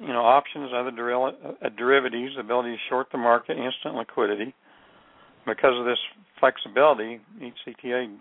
you 0.00 0.08
know 0.08 0.24
options, 0.24 0.70
other 0.74 0.90
deriv- 0.90 1.56
uh, 1.62 1.68
derivatives, 1.76 2.34
ability 2.38 2.72
to 2.72 2.82
short 2.88 3.08
the 3.12 3.18
market, 3.18 3.56
instant 3.56 3.96
liquidity. 3.96 4.54
Because 5.44 5.74
of 5.76 5.84
this 5.84 5.98
flexibility, 6.38 7.20
each 7.42 7.58
CTA 7.66 8.14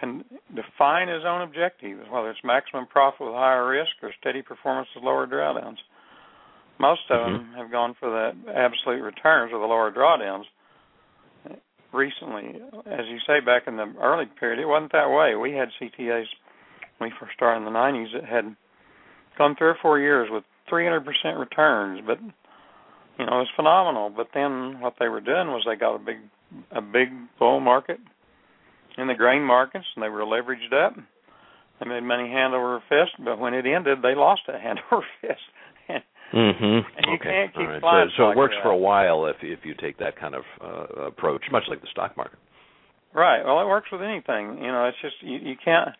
can 0.00 0.24
define 0.52 1.06
his 1.06 1.22
own 1.24 1.42
objectives, 1.42 2.00
whether 2.10 2.28
it's 2.28 2.40
maximum 2.42 2.86
profit 2.88 3.20
with 3.20 3.34
higher 3.34 3.68
risk 3.68 3.92
or 4.02 4.10
steady 4.20 4.42
performance 4.42 4.88
with 4.96 5.04
lower 5.04 5.28
drawdowns. 5.28 5.76
Most 6.80 7.02
of 7.08 7.20
mm-hmm. 7.20 7.32
them 7.32 7.54
have 7.56 7.70
gone 7.70 7.94
for 8.00 8.10
the 8.10 8.50
absolute 8.50 9.00
returns 9.00 9.52
or 9.52 9.60
the 9.60 9.66
lower 9.66 9.92
drawdowns 9.92 10.44
recently. 11.92 12.60
As 12.86 13.06
you 13.08 13.18
say, 13.26 13.40
back 13.40 13.64
in 13.66 13.76
the 13.76 13.92
early 14.00 14.26
period, 14.38 14.58
it 14.60 14.66
wasn't 14.66 14.92
that 14.92 15.10
way. 15.10 15.34
We 15.34 15.52
had 15.52 15.68
CTAs 15.80 16.26
when 16.98 17.10
we 17.10 17.16
first 17.18 17.34
started 17.34 17.66
in 17.66 17.72
the 17.72 17.78
90s 17.78 18.12
that 18.14 18.24
had 18.24 18.56
gone 19.38 19.56
three 19.56 19.68
or 19.68 19.76
four 19.80 19.98
years 19.98 20.28
with 20.30 20.44
300% 20.70 21.04
returns, 21.38 22.00
but 22.06 22.18
you 23.18 23.26
know 23.26 23.36
it 23.40 23.46
was 23.46 23.48
phenomenal. 23.56 24.10
But 24.14 24.28
then 24.34 24.80
what 24.80 24.94
they 24.98 25.08
were 25.08 25.20
doing 25.20 25.48
was 25.48 25.64
they 25.66 25.76
got 25.76 25.96
a 25.96 25.98
big 25.98 26.18
a 26.70 26.82
big 26.82 27.08
bull 27.38 27.60
market 27.60 27.98
in 28.98 29.06
the 29.06 29.14
grain 29.14 29.42
markets, 29.42 29.86
and 29.94 30.02
they 30.02 30.08
were 30.08 30.20
leveraged 30.20 30.72
up. 30.72 30.94
They 31.80 31.88
made 31.88 32.02
money 32.02 32.28
hand 32.28 32.54
over 32.54 32.82
fist, 32.88 33.12
but 33.24 33.38
when 33.38 33.54
it 33.54 33.66
ended, 33.66 33.98
they 34.02 34.14
lost 34.14 34.42
a 34.48 34.58
hand 34.58 34.80
over 34.90 35.04
fist. 35.20 35.40
Mm-hmm. 36.32 37.12
Okay. 37.14 37.50
right. 37.56 38.08
So, 38.16 38.24
so 38.24 38.30
it 38.30 38.36
works 38.36 38.54
for 38.62 38.70
a 38.70 38.76
while 38.76 39.26
if 39.26 39.36
if 39.42 39.60
you 39.64 39.74
take 39.80 39.98
that 39.98 40.18
kind 40.18 40.34
of 40.34 40.42
uh, 40.60 41.02
approach, 41.06 41.42
much 41.50 41.64
like 41.68 41.80
the 41.80 41.88
stock 41.90 42.16
market. 42.16 42.38
Right. 43.14 43.44
Well, 43.44 43.60
it 43.60 43.66
works 43.66 43.88
with 43.92 44.00
anything. 44.00 44.58
You 44.62 44.72
know, 44.72 44.86
it's 44.86 44.96
just 45.02 45.16
you, 45.20 45.38
you 45.38 45.54
can't. 45.62 45.90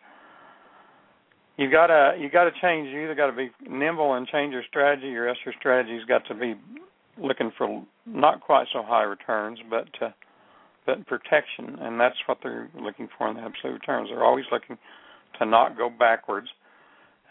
You 1.57 1.69
gotta 1.69 2.17
you 2.19 2.31
gotta 2.31 2.49
change. 2.61 2.89
You 2.89 3.03
either 3.03 3.13
got 3.13 3.27
to 3.27 3.37
be 3.37 3.51
nimble 3.69 4.15
and 4.15 4.27
change 4.27 4.53
your 4.53 4.63
strategy, 4.67 5.15
or 5.15 5.27
else 5.27 5.37
your 5.45 5.53
strategy's 5.59 6.03
got 6.05 6.25
to 6.29 6.33
be 6.33 6.55
looking 7.21 7.51
for 7.55 7.85
not 8.07 8.41
quite 8.41 8.65
so 8.73 8.81
high 8.81 9.03
returns, 9.03 9.59
but 9.69 9.87
uh, 10.01 10.09
but 10.87 11.05
protection, 11.05 11.77
and 11.79 11.99
that's 11.99 12.15
what 12.25 12.39
they're 12.41 12.69
looking 12.79 13.07
for 13.17 13.29
in 13.29 13.35
the 13.35 13.41
absolute 13.41 13.73
returns. 13.73 14.09
They're 14.09 14.25
always 14.25 14.45
looking 14.51 14.77
to 15.39 15.45
not 15.45 15.77
go 15.77 15.89
backwards 15.89 16.47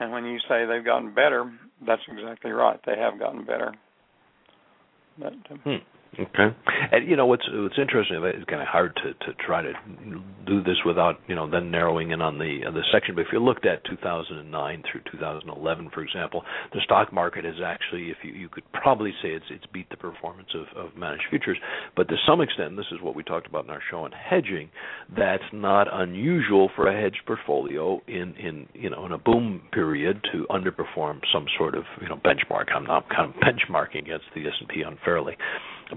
and 0.02 0.10
when 0.12 0.24
you 0.24 0.38
say 0.48 0.66
they've 0.66 0.84
gotten 0.84 1.14
better, 1.14 1.50
that's 1.86 2.02
exactly 2.08 2.50
right. 2.50 2.80
They 2.84 2.96
have 2.98 3.18
gotten 3.18 3.44
better. 3.44 3.72
But, 5.18 5.34
um, 5.50 5.58
hmm. 5.64 5.76
Okay, 6.20 6.54
and 6.92 7.08
you 7.08 7.16
know 7.16 7.24
what's 7.24 7.48
what's 7.50 7.78
interesting. 7.78 8.22
It's 8.22 8.44
kind 8.44 8.60
of 8.60 8.68
hard 8.68 8.94
to 8.96 9.14
to 9.14 9.32
try 9.46 9.62
to 9.62 9.72
do 10.46 10.62
this 10.62 10.76
without 10.84 11.18
you 11.26 11.34
know 11.34 11.50
then 11.50 11.70
narrowing 11.70 12.10
in 12.10 12.20
on 12.20 12.36
the 12.36 12.60
the 12.70 12.82
section. 12.92 13.14
But 13.14 13.22
if 13.22 13.28
you 13.32 13.38
looked 13.38 13.64
at 13.64 13.82
2009 13.86 14.82
through 14.92 15.00
2011, 15.10 15.90
for 15.94 16.02
example, 16.02 16.42
the 16.74 16.80
stock 16.84 17.14
market 17.14 17.46
has 17.46 17.54
actually, 17.64 18.10
if 18.10 18.18
you 18.22 18.32
you 18.34 18.50
could 18.50 18.64
probably 18.74 19.12
say 19.22 19.30
it's 19.30 19.46
it's 19.48 19.64
beat 19.72 19.88
the 19.88 19.96
performance 19.96 20.50
of 20.54 20.66
of 20.76 20.94
managed 20.98 21.24
futures. 21.30 21.56
But 21.96 22.08
to 22.08 22.16
some 22.26 22.42
extent, 22.42 22.76
this 22.76 22.92
is 22.92 23.00
what 23.00 23.16
we 23.16 23.22
talked 23.22 23.46
about 23.46 23.64
in 23.64 23.70
our 23.70 23.82
show 23.90 24.04
on 24.04 24.12
hedging. 24.12 24.68
That's 25.16 25.48
not 25.50 25.88
unusual 25.90 26.70
for 26.76 26.88
a 26.88 27.00
hedged 27.00 27.22
portfolio 27.26 28.02
in 28.06 28.34
in 28.36 28.68
you 28.74 28.90
know 28.90 29.06
in 29.06 29.12
a 29.12 29.18
boom 29.18 29.62
period 29.72 30.20
to 30.32 30.46
underperform 30.50 31.20
some 31.32 31.46
sort 31.56 31.74
of 31.74 31.84
you 32.02 32.08
know 32.10 32.16
benchmark. 32.16 32.66
I'm 32.76 32.84
not 32.84 33.08
kind 33.08 33.32
of 33.34 33.36
benchmarking 33.40 34.00
against 34.00 34.26
the 34.34 34.42
S&P 34.42 34.82
unfairly 34.82 35.38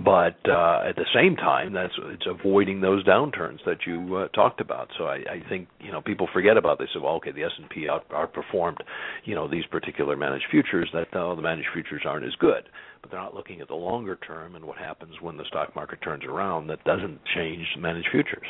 but 0.04 0.38
uh, 0.50 0.82
at 0.88 0.96
the 0.96 1.06
same 1.14 1.36
time, 1.36 1.74
that's 1.74 1.94
it's 1.98 2.26
avoiding 2.28 2.82
those 2.82 3.04
downturns 3.06 3.60
that 3.66 3.86
you 3.86 4.16
uh, 4.16 4.28
talked 4.30 4.60
about. 4.60 4.90
So 4.98 5.06
I, 5.06 5.16
I 5.16 5.50
think 5.50 5.70
you 5.80 5.92
know 5.92 6.02
people 6.02 6.28
forget 6.34 6.58
about. 6.58 6.80
This. 6.80 6.90
Well, 6.96 7.14
okay, 7.16 7.32
the 7.32 7.44
S 7.44 7.52
and 7.58 7.70
P 7.70 7.88
out, 7.88 8.08
outperformed, 8.10 8.78
you 9.24 9.36
know, 9.36 9.50
these 9.50 9.66
particular 9.68 10.16
managed 10.16 10.46
futures. 10.52 10.90
That 10.94 11.08
oh, 11.14 11.36
the 11.36 11.42
managed 11.42 11.70
futures 11.74 12.02
aren't 12.06 12.26
as 12.26 12.36
good, 12.40 12.64
but 13.02 13.12
they're 13.12 13.20
not 13.20 13.36
looking 13.36 13.62
at 13.62 13.68
the 13.68 13.76
longer 13.76 14.18
term 14.28 14.56
and 14.56 14.66
what 14.66 14.78
happens 14.78 15.14
when 15.22 15.38
the 15.38 15.46
stock 15.46 15.76
market 15.76 16.02
turns 16.02 16.26
around. 16.26 16.68
That 16.68 16.84
doesn't 16.84 17.20
change 17.34 17.66
managed 17.80 18.10
futures. 18.12 18.46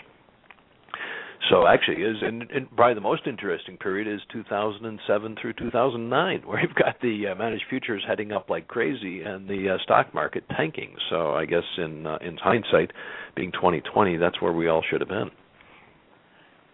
So 1.50 1.68
actually, 1.68 2.02
is 2.02 2.18
and, 2.22 2.50
and 2.50 2.76
probably 2.76 2.96
the 2.96 3.02
most 3.02 3.28
interesting 3.28 3.78
period 3.78 4.08
is 4.08 4.22
2007 4.32 5.36
through 5.42 5.54
2009, 5.54 6.42
where 6.46 6.62
you've 6.62 6.76
got 6.76 7.00
the 7.02 7.28
uh, 7.28 7.36
managed 7.36 7.66
futures 7.70 8.04
heading 8.08 8.32
up 8.32 8.50
like 8.50 8.68
crazy 8.68 9.22
and 9.22 9.48
the 9.48 9.76
uh, 9.76 9.84
stock 9.84 10.14
market 10.14 10.44
tanking. 10.56 10.96
So 11.10 11.34
I 11.34 11.46
guess 11.46 11.64
in 11.78 12.08
uh, 12.08 12.18
in 12.22 12.38
hindsight, 12.38 12.92
being 13.36 13.52
2020, 13.52 14.18
that's 14.18 14.42
where 14.42 14.54
we 14.54 14.68
all 14.68 14.84
should 14.90 15.02
have 15.02 15.10
been. 15.10 15.30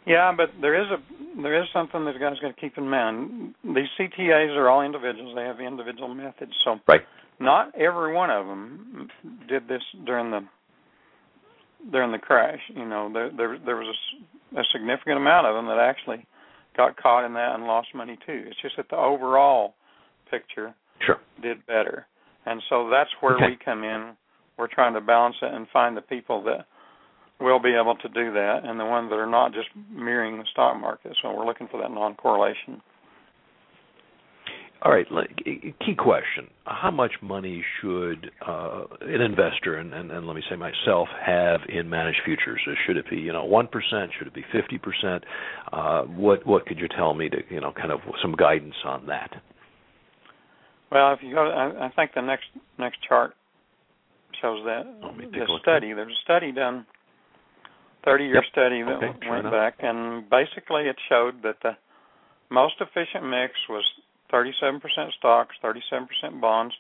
Yeah, 0.06 0.32
but 0.36 0.50
there 0.60 0.82
is 0.82 0.88
a 0.90 1.42
there 1.42 1.62
is 1.62 1.68
something 1.74 2.06
that 2.06 2.20
guys 2.20 2.38
got 2.42 2.56
to 2.56 2.62
keep 2.62 2.78
in 2.78 2.90
mind. 2.90 3.54
These 3.64 3.90
CTAs 4.00 4.56
are 4.56 4.70
all 4.70 4.82
individuals; 4.82 5.36
they 5.36 5.44
have 5.44 5.60
individual 5.60 6.14
methods. 6.14 6.54
So 6.64 6.80
right. 6.88 7.02
not 7.40 7.74
every 7.76 8.14
one 8.14 8.30
of 8.30 8.46
them 8.48 9.10
did 9.48 9.68
this 9.68 9.84
during 10.06 10.32
the 10.32 10.42
during 11.92 12.12
the 12.12 12.18
crash. 12.18 12.60
You 12.70 12.86
know, 12.86 13.12
there 13.14 13.32
there, 13.36 13.58
there 13.64 13.76
was 13.76 13.88
a, 13.88 14.41
a 14.56 14.64
significant 14.72 15.18
amount 15.18 15.48
of 15.48 15.56
them 15.56 15.68
that 15.68 15.80
actually 15.80 16.26
got 16.76 16.98
caught 16.98 17.26
in 17.26 17.34
that 17.34 17.56
and 17.56 17.66
lost 17.66 17.90
money 17.94 18.18
too. 18.26 18.44
It's 18.48 18.62
just 18.62 18.78
that 18.78 18.90
the 18.90 18.98
overall 18.98 19.76
picture 20.30 20.74
sure. 21.06 21.20
did 21.42 21.66
better, 21.66 22.08
and 22.46 22.62
so 22.70 22.90
that's 22.90 23.10
where 23.20 23.36
okay. 23.36 23.46
we 23.52 23.58
come 23.64 23.84
in. 23.84 24.14
We're 24.58 24.68
trying 24.68 24.94
to 24.94 25.02
balance 25.02 25.36
it 25.42 25.54
and 25.54 25.68
find 25.74 25.98
the 25.98 26.02
people 26.02 26.44
that 26.44 26.66
will 27.40 27.60
be 27.60 27.74
able 27.74 27.96
to 27.96 28.08
do 28.10 28.32
that, 28.34 28.62
and 28.64 28.80
the 28.80 28.86
ones 28.86 29.10
that 29.10 29.18
are 29.18 29.30
not 29.30 29.54
just 29.54 29.68
mirroring 29.92 30.38
the 30.38 30.46
stock 30.52 30.80
market. 30.80 31.18
So 31.22 31.34
we're 31.34 31.46
looking 31.46 31.68
for 31.70 31.82
that 31.82 31.92
non-correlation. 31.92 32.82
All 34.84 34.92
right, 34.92 35.06
key 35.46 35.94
question: 35.96 36.50
How 36.66 36.90
much 36.90 37.12
money 37.22 37.64
should 37.80 38.32
uh, 38.46 38.86
an 39.02 39.22
investor, 39.22 39.76
and, 39.76 39.94
and, 39.94 40.10
and, 40.10 40.26
let 40.26 40.36
me 40.36 40.42
say 40.50 40.56
myself, 40.56 41.08
have 41.24 41.62
in 41.70 41.88
managed 41.88 42.22
futures? 42.26 42.60
Should 42.88 42.98
it 42.98 43.06
be, 43.08 43.18
you 43.18 43.32
know, 43.32 43.46
one 43.46 43.68
percent? 43.68 44.10
Should 44.18 44.26
it 44.26 44.34
be 44.34 44.44
fifty 44.52 44.80
percent? 44.80 45.24
Uh, 45.72 46.04
what 46.06 46.48
what 46.48 46.66
could 46.66 46.80
you 46.80 46.88
tell 46.88 47.14
me 47.14 47.30
to, 47.30 47.38
you 47.52 47.62
know, 47.62 47.72
kind 47.72 47.92
of 47.92 48.00
some 48.24 48.34
guidance 48.34 48.74
on 48.84 49.06
that? 49.06 49.30
Well, 50.92 51.14
if 51.14 51.20
you 51.22 51.36
go, 51.36 51.44
I, 51.44 51.86
I 51.86 51.92
think 51.96 52.12
the 52.16 52.22
next 52.22 52.46
next 52.80 52.98
chart 53.08 53.36
shows 54.42 54.64
that 54.66 54.84
the 55.00 55.60
study. 55.62 55.94
There's 55.94 56.12
a 56.12 56.24
study 56.24 56.52
done, 56.52 56.88
thirty-year 58.04 58.34
yep. 58.34 58.44
study 58.52 58.82
that 58.82 58.98
okay, 58.98 59.30
went 59.30 59.44
back, 59.44 59.76
and 59.80 60.28
basically 60.28 60.86
it 60.86 60.96
showed 61.08 61.44
that 61.44 61.58
the 61.62 61.78
most 62.50 62.76
efficient 62.82 63.30
mix 63.30 63.54
was 63.70 63.86
37% 64.32 64.80
stocks, 65.18 65.56
37% 65.64 66.42
bonds, 66.42 66.74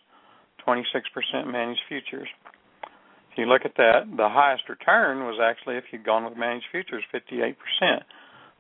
26% 0.68 1.52
managed 1.52 1.82
futures. 1.88 2.28
If 3.32 3.38
you 3.38 3.46
look 3.46 3.62
at 3.64 3.76
that, 3.78 4.02
the 4.16 4.28
highest 4.30 4.64
return 4.68 5.20
was 5.20 5.40
actually 5.42 5.78
if 5.78 5.86
you'd 5.92 6.06
gone 6.06 6.26
with 6.26 6.38
managed 6.38 6.66
futures, 6.72 7.04
58%, 7.14 7.56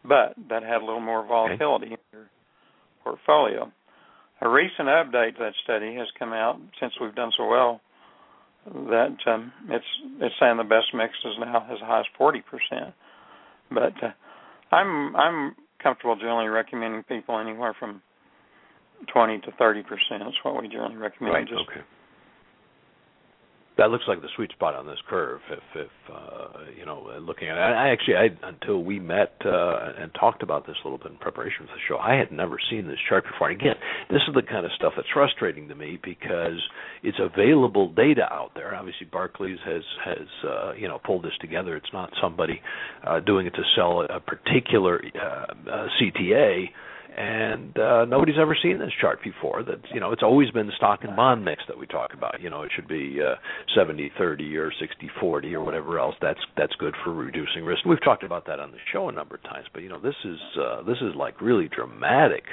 but 0.03 0.33
that 0.49 0.63
had 0.63 0.81
a 0.81 0.85
little 0.85 1.01
more 1.01 1.25
volatility 1.25 1.87
okay. 1.87 1.95
in 2.13 2.19
your 2.19 2.29
portfolio. 3.03 3.71
A 4.41 4.49
recent 4.49 4.87
update 4.87 5.37
to 5.37 5.39
that 5.39 5.53
study 5.63 5.95
has 5.95 6.07
come 6.17 6.33
out 6.33 6.59
since 6.79 6.93
we've 6.99 7.13
done 7.13 7.31
so 7.37 7.47
well 7.47 7.81
that 8.65 9.17
um, 9.27 9.51
it's 9.69 9.85
it's 10.19 10.35
saying 10.39 10.57
the 10.57 10.63
best 10.63 10.93
mix 10.93 11.13
is 11.25 11.33
now 11.39 11.67
as 11.71 11.79
high 11.79 11.99
as 11.99 12.05
40%. 12.19 12.41
But 13.71 13.93
uh, 14.03 14.11
I'm 14.75 15.15
I'm 15.15 15.55
comfortable 15.81 16.15
generally 16.15 16.47
recommending 16.47 17.03
people 17.03 17.39
anywhere 17.39 17.75
from 17.77 18.01
20 19.07 19.39
to 19.39 19.51
30 19.57 19.83
percent. 19.83 20.23
That's 20.23 20.37
what 20.43 20.61
we 20.61 20.67
generally 20.67 20.97
recommend. 20.97 21.33
Right. 21.33 21.47
Just 21.47 21.61
okay. 21.69 21.81
That 23.77 23.89
looks 23.89 24.03
like 24.07 24.21
the 24.21 24.27
sweet 24.35 24.51
spot 24.51 24.75
on 24.75 24.85
this 24.85 24.99
curve. 25.09 25.39
If, 25.49 25.63
if 25.73 26.13
uh, 26.13 26.65
you 26.77 26.85
know, 26.85 27.17
looking 27.21 27.47
at 27.47 27.57
it, 27.57 27.61
I 27.61 27.89
actually, 27.89 28.15
I 28.15 28.27
until 28.47 28.83
we 28.83 28.99
met 28.99 29.33
uh, 29.45 29.93
and 29.97 30.13
talked 30.13 30.43
about 30.43 30.67
this 30.67 30.75
a 30.83 30.87
little 30.87 30.97
bit 30.97 31.13
in 31.13 31.17
preparation 31.17 31.65
for 31.65 31.73
the 31.73 31.81
show, 31.87 31.97
I 31.97 32.15
had 32.15 32.31
never 32.31 32.57
seen 32.69 32.85
this 32.85 32.99
chart 33.07 33.23
before. 33.23 33.49
And 33.49 33.59
again, 33.59 33.75
this 34.09 34.21
is 34.27 34.35
the 34.35 34.41
kind 34.41 34.65
of 34.65 34.71
stuff 34.75 34.93
that's 34.95 35.07
frustrating 35.13 35.69
to 35.69 35.75
me 35.75 35.97
because 36.03 36.61
it's 37.01 37.17
available 37.19 37.89
data 37.89 38.31
out 38.31 38.51
there. 38.55 38.75
Obviously, 38.75 39.07
Barclays 39.09 39.59
has 39.65 39.83
has 40.03 40.27
uh, 40.47 40.73
you 40.73 40.89
know 40.89 40.99
pulled 41.03 41.23
this 41.23 41.37
together. 41.39 41.77
It's 41.77 41.93
not 41.93 42.11
somebody 42.21 42.61
uh, 43.07 43.21
doing 43.21 43.47
it 43.47 43.55
to 43.55 43.63
sell 43.75 44.01
a 44.01 44.19
particular 44.19 45.01
uh, 45.15 45.71
uh, 45.71 45.87
CTA 45.99 46.65
and 47.15 47.77
uh, 47.77 48.05
nobody's 48.05 48.37
ever 48.39 48.55
seen 48.61 48.79
this 48.79 48.91
chart 49.01 49.19
before. 49.23 49.63
That 49.63 49.79
you 49.93 49.99
know, 49.99 50.11
it's 50.11 50.23
always 50.23 50.49
been 50.51 50.67
the 50.67 50.73
stock 50.77 51.01
and 51.03 51.15
bond 51.15 51.43
mix 51.43 51.61
that 51.67 51.77
we 51.77 51.85
talk 51.85 52.13
about. 52.13 52.41
You 52.41 52.49
know, 52.49 52.63
it 52.63 52.71
should 52.75 52.87
be 52.87 53.19
uh, 53.21 53.35
70 53.75 54.11
30 54.17 54.57
or 54.57 54.71
60 54.79 55.09
40 55.19 55.55
or 55.55 55.63
whatever 55.63 55.99
else. 55.99 56.15
That's 56.21 56.39
that's 56.55 56.73
good 56.79 56.95
for 57.03 57.13
reducing 57.13 57.65
risk. 57.65 57.85
We've 57.85 58.03
talked 58.03 58.23
about 58.23 58.45
that 58.47 58.59
on 58.59 58.71
the 58.71 58.77
show 58.93 59.09
a 59.09 59.11
number 59.11 59.35
of 59.35 59.43
times. 59.43 59.67
But 59.73 59.83
you 59.83 59.89
know, 59.89 59.99
this 59.99 60.15
is 60.23 60.39
uh, 60.57 60.83
this 60.83 60.97
is 61.01 61.13
like 61.15 61.41
really 61.41 61.67
dramatic 61.67 62.43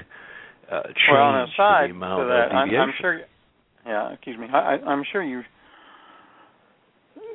uh, 0.70 0.82
change 0.82 0.96
well, 1.12 1.22
on 1.22 1.48
aside 1.48 1.86
to 1.86 1.92
the 1.92 1.96
amount 1.96 2.22
to 2.22 2.26
that, 2.26 2.56
of 2.56 2.66
deviation. 2.66 2.80
I'm, 2.80 2.88
I'm 2.88 2.94
sure. 3.00 3.20
Yeah, 3.86 4.12
excuse 4.12 4.38
me. 4.38 4.46
I, 4.52 4.76
I'm 4.84 5.04
sure 5.12 5.22
you 5.22 5.42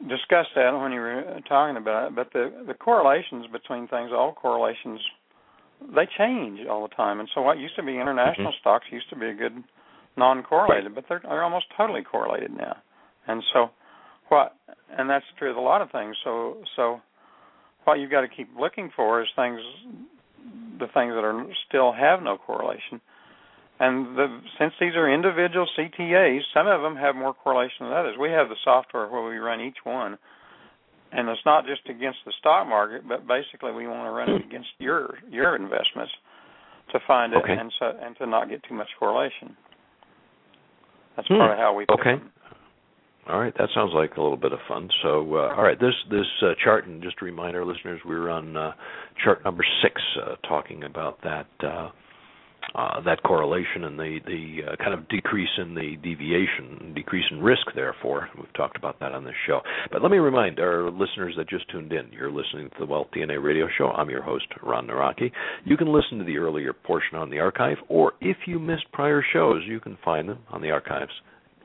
discussed 0.07 0.51
that 0.55 0.71
when 0.71 0.91
you 0.91 0.99
were 0.99 1.39
talking 1.47 1.78
about 1.78 2.07
it. 2.07 2.15
But 2.15 2.34
the 2.34 2.51
the 2.67 2.74
correlations 2.74 3.47
between 3.51 3.88
things, 3.88 4.11
all 4.11 4.34
correlations 4.34 4.99
they 5.96 6.08
change 6.18 6.60
all 6.70 6.88
the 6.88 6.96
time. 6.96 7.20
And 7.20 7.30
so 7.34 7.42
what 7.42 7.58
used 7.58 7.76
to 7.76 7.84
be 7.84 7.94
international 7.94 8.52
mm-hmm. 8.52 8.62
stocks 8.62 8.86
used 8.92 9.10
to 9.10 9.16
be 9.16 9.28
a 9.28 9.34
good 9.34 9.64
non-correlated, 10.16 10.94
but 10.94 11.06
they're 11.10 11.22
they're 11.24 11.44
almost 11.44 11.66
totally 11.76 12.04
correlated 12.04 12.52
now. 12.56 12.78
And 13.28 13.44
so 13.54 13.70
what 14.30 14.56
and 14.98 15.10
that's 15.10 15.26
true 15.38 15.52
of 15.52 15.58
a 15.58 15.62
lot 15.62 15.82
of 15.82 15.92
things. 15.92 16.16
So 16.24 16.58
so 16.76 17.02
what 17.86 17.96
you've 17.96 18.12
got 18.12 18.22
to 18.22 18.28
keep 18.28 18.50
looking 18.60 18.92
for 18.96 19.22
is 19.22 19.28
things 19.36 19.60
the 20.80 20.88
things 20.94 21.14
that 21.14 21.24
are 21.24 21.46
still 21.68 21.94
have 21.94 22.22
no 22.22 22.38
correlation. 22.38 23.02
And 23.80 24.18
the, 24.18 24.40
since 24.60 24.74
these 24.80 24.96
are 24.96 25.12
individual 25.12 25.68
CTAs, 25.78 26.42
some 26.54 26.68
of 26.68 26.82
them 26.82 26.96
have 26.96 27.16
more 27.16 27.34
correlation 27.34 27.88
than 27.88 27.94
others. 27.94 28.16
We 28.20 28.30
have 28.30 28.50
the 28.50 28.56
software 28.64 29.08
where 29.08 29.28
we 29.28 29.38
run 29.38 29.62
each 29.62 29.78
one, 29.84 30.18
and 31.14 31.30
it's 31.30 31.41
not 31.45 31.66
just 31.66 31.82
against 31.89 32.20
the 32.26 32.34
stock 32.39 32.68
market, 32.68 33.07
but 33.07 33.28
basically 33.28 33.72
we 33.72 33.88
want 33.88 34.07
to 34.07 34.11
run 34.11 34.30
it 34.30 34.45
against 34.45 34.70
your 34.80 35.18
your 35.30 35.55
investments 35.55 36.11
to 36.91 36.99
find 37.07 37.34
it 37.34 37.38
okay. 37.38 37.53
and 37.53 37.72
so 37.80 37.91
and 38.01 38.18
to 38.18 38.26
not 38.26 38.49
get 38.49 38.61
too 38.68 38.74
much 38.74 38.89
correlation. 38.99 39.55
That's 41.16 41.28
hmm. 41.28 41.36
part 41.36 41.51
of 41.51 41.57
how 41.57 41.74
we 41.74 41.86
okay. 41.89 42.18
Them. 42.20 42.32
All 43.30 43.39
right, 43.39 43.53
that 43.57 43.70
sounds 43.74 43.91
like 43.93 44.18
a 44.18 44.22
little 44.22 44.36
bit 44.36 44.51
of 44.51 44.59
fun. 44.68 44.89
So, 45.01 45.36
uh, 45.36 45.55
all 45.55 45.64
right, 45.64 45.80
this 45.80 45.93
this 46.09 46.26
uh, 46.41 46.53
chart, 46.61 46.88
and 46.88 47.01
just 47.01 47.18
to 47.20 47.26
remind 47.26 47.55
our 47.55 47.64
listeners, 47.64 48.01
we're 48.05 48.30
on 48.30 48.57
uh, 48.57 48.74
chart 49.24 49.45
number 49.45 49.64
six, 49.82 50.01
uh, 50.22 50.36
talking 50.45 50.84
about 50.84 51.22
that 51.24 51.47
uh, 52.76 53.01
that 53.01 53.21
correlation 53.24 53.84
and 53.84 53.99
the 53.99 54.19
the 54.26 54.71
uh, 54.71 54.76
kind 54.78 54.93
of 54.93 55.07
decrease 55.09 55.49
in 55.57 55.76
the 55.76 55.95
deviation, 56.01 56.93
decrease 56.95 57.26
in 57.32 57.41
risk. 57.41 57.67
Therefore, 57.76 58.30
we've 58.38 58.53
talked 58.53 58.78
about 58.78 58.99
that 58.99 59.11
on 59.11 59.24
this 59.24 59.36
show. 59.45 59.61
But 59.91 60.01
let 60.01 60.11
me 60.11 60.17
remind 60.17 60.59
our 60.59 60.89
listeners 60.89 61.36
that 61.38 61.49
just 61.49 61.69
tuned 61.69 61.93
in. 61.93 62.11
You're 62.11 62.32
listening 62.32 62.69
to 62.69 62.76
the 62.80 62.86
Wealth 62.86 63.07
DNA 63.15 63.41
Radio 63.41 63.67
Show. 63.78 63.89
I'm 63.89 64.09
your 64.09 64.24
host, 64.24 64.45
Ron 64.61 64.88
Nawrocki. 64.88 65.32
You 65.65 65.78
can 65.78 65.93
listen 65.93 66.17
to 66.17 66.24
the 66.24 66.38
earlier 66.38 66.74
portion 66.74 67.17
on 67.17 67.30
the 67.30 67.39
archive, 67.39 67.78
or 67.89 68.13
if 68.21 68.38
you 68.47 68.59
missed 68.59 68.91
prior 68.91 69.24
shows, 69.34 69.61
you 69.67 69.80
can 69.80 69.97
find 70.03 70.28
them 70.28 70.39
on 70.49 70.61
the 70.61 70.71
archives. 70.71 71.11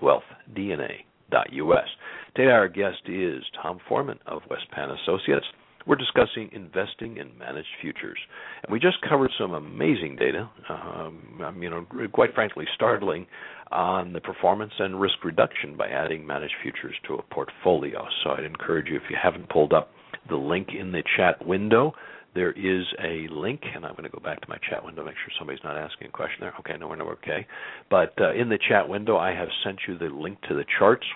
WealthDNA.us. 0.02 1.88
Today, 2.34 2.50
our 2.50 2.68
guest 2.68 2.98
is 3.06 3.42
Tom 3.60 3.78
Foreman 3.88 4.18
of 4.26 4.42
WestPan 4.42 4.96
Associates. 5.02 5.46
We're 5.86 5.96
discussing 5.96 6.50
investing 6.52 7.16
in 7.16 7.36
managed 7.38 7.68
futures, 7.80 8.18
and 8.62 8.72
we 8.72 8.78
just 8.78 8.98
covered 9.08 9.30
some 9.38 9.54
amazing 9.54 10.16
data. 10.16 10.50
Um, 10.68 11.56
you 11.60 11.70
know, 11.70 11.86
quite 12.12 12.34
frankly, 12.34 12.66
startling 12.74 13.26
on 13.70 14.12
the 14.12 14.20
performance 14.20 14.72
and 14.78 15.00
risk 15.00 15.24
reduction 15.24 15.76
by 15.76 15.88
adding 15.88 16.26
managed 16.26 16.54
futures 16.62 16.94
to 17.06 17.14
a 17.14 17.22
portfolio. 17.22 18.06
So 18.22 18.30
I'd 18.30 18.44
encourage 18.44 18.88
you, 18.88 18.96
if 18.96 19.02
you 19.10 19.16
haven't 19.22 19.48
pulled 19.48 19.72
up 19.72 19.90
the 20.28 20.36
link 20.36 20.68
in 20.78 20.92
the 20.92 21.02
chat 21.16 21.46
window, 21.46 21.92
there 22.34 22.52
is 22.52 22.84
a 23.02 23.26
link, 23.32 23.62
and 23.74 23.84
I'm 23.84 23.92
going 23.92 24.04
to 24.04 24.10
go 24.10 24.20
back 24.22 24.40
to 24.42 24.48
my 24.48 24.58
chat 24.68 24.84
window, 24.84 25.04
make 25.04 25.14
sure 25.14 25.32
somebody's 25.38 25.64
not 25.64 25.76
asking 25.76 26.08
a 26.08 26.10
question 26.10 26.38
there. 26.40 26.54
Okay, 26.60 26.76
no, 26.78 26.88
we're 26.88 27.12
okay. 27.12 27.46
But 27.90 28.12
uh, 28.20 28.34
in 28.34 28.48
the 28.48 28.58
chat 28.68 28.88
window, 28.88 29.16
I 29.16 29.34
have 29.34 29.48
sent 29.64 29.78
you 29.88 29.96
the 29.98 30.14
link 30.14 30.38
to 30.48 30.54
the 30.54 30.64
charts 30.78 31.06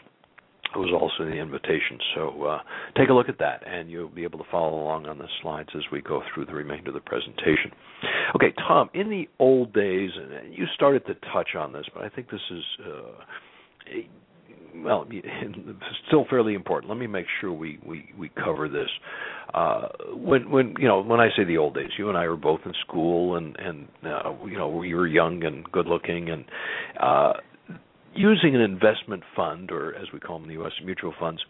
was 0.77 0.91
also 0.93 1.29
in 1.29 1.31
the 1.31 1.43
invitation. 1.43 1.99
So 2.15 2.43
uh, 2.45 2.59
take 2.97 3.09
a 3.09 3.13
look 3.13 3.29
at 3.29 3.39
that, 3.39 3.63
and 3.67 3.91
you'll 3.91 4.09
be 4.09 4.25
able 4.25 4.39
to 4.39 4.45
follow 4.51 4.83
along 4.83 5.07
on 5.07 5.19
the 5.19 5.29
slides 5.41 5.71
as 5.75 5.83
we 5.91 6.01
go 6.01 6.23
through 6.33 6.47
the 6.47 6.55
remainder 6.55 6.91
of 6.91 6.95
the 6.95 7.01
presentation. 7.01 7.73
Okay, 8.37 8.53
Tom, 8.67 8.91
in 8.95 9.11
the 9.11 9.29
old 9.39 9.73
days, 9.73 10.11
and 10.17 10.55
you 10.55 10.67
started 10.75 11.07
to 11.07 11.15
touch 11.33 11.55
on 11.59 11.73
this, 11.73 11.87
but 11.95 12.05
I 12.05 12.09
think 12.09 12.31
this 12.31 12.41
is. 12.51 12.65
Uh, 12.87 14.01
well, 14.77 15.07
still 16.07 16.25
fairly 16.31 16.55
important. 16.55 16.91
Let 16.91 16.99
me 16.99 17.07
make 17.07 17.27
sure 17.41 17.53
we 17.53 17.79
we 17.87 18.13
we 18.19 18.31
cover 18.31 18.69
this. 18.69 18.89
Uh, 19.53 19.89
when 20.15 20.51
when 20.51 20.75
you 20.79 20.89
know 20.89 21.03
when 21.03 21.21
I 21.21 21.29
say 21.37 21.45
the 21.45 21.59
old 21.59 21.75
days, 21.75 21.91
you 21.99 22.09
and 22.09 22.17
I 22.17 22.27
were 22.29 22.37
both 22.37 22.61
in 22.65 22.73
school, 22.87 23.37
and 23.37 23.57
and 23.59 23.89
uh, 24.05 24.33
you 24.47 24.57
know 24.57 24.69
we 24.69 24.95
were 24.95 25.07
young 25.07 25.45
and 25.45 25.71
good 25.73 25.87
looking, 25.87 26.31
and 26.31 26.45
uh, 27.01 27.33
using 28.15 28.55
an 28.55 28.61
investment 28.61 29.23
fund, 29.35 29.71
or 29.71 29.95
as 29.95 30.07
we 30.13 30.21
call 30.21 30.39
them 30.39 30.45
in 30.45 30.57
the 30.57 30.63
U.S., 30.63 30.73
mutual 30.85 31.15
funds, 31.19 31.41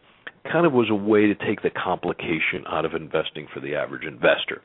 kind 0.51 0.67
of 0.67 0.73
was 0.73 0.89
a 0.91 0.95
way 0.95 1.27
to 1.27 1.35
take 1.35 1.63
the 1.63 1.71
complication 1.71 2.65
out 2.69 2.85
of 2.85 2.95
investing 2.95 3.47
for 3.53 3.61
the 3.61 3.75
average 3.75 4.05
investor. 4.05 4.63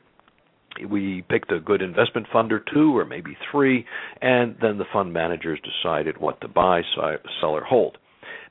We 0.88 1.24
picked 1.28 1.50
a 1.50 1.60
good 1.60 1.82
investment 1.82 2.26
fund 2.32 2.52
or 2.52 2.62
two, 2.72 2.96
or 2.96 3.04
maybe 3.04 3.36
three, 3.50 3.84
and 4.22 4.56
then 4.60 4.78
the 4.78 4.84
fund 4.92 5.12
managers 5.12 5.60
decided 5.60 6.18
what 6.18 6.40
to 6.42 6.48
buy, 6.48 6.82
sell, 6.94 7.50
or 7.50 7.64
hold. 7.64 7.98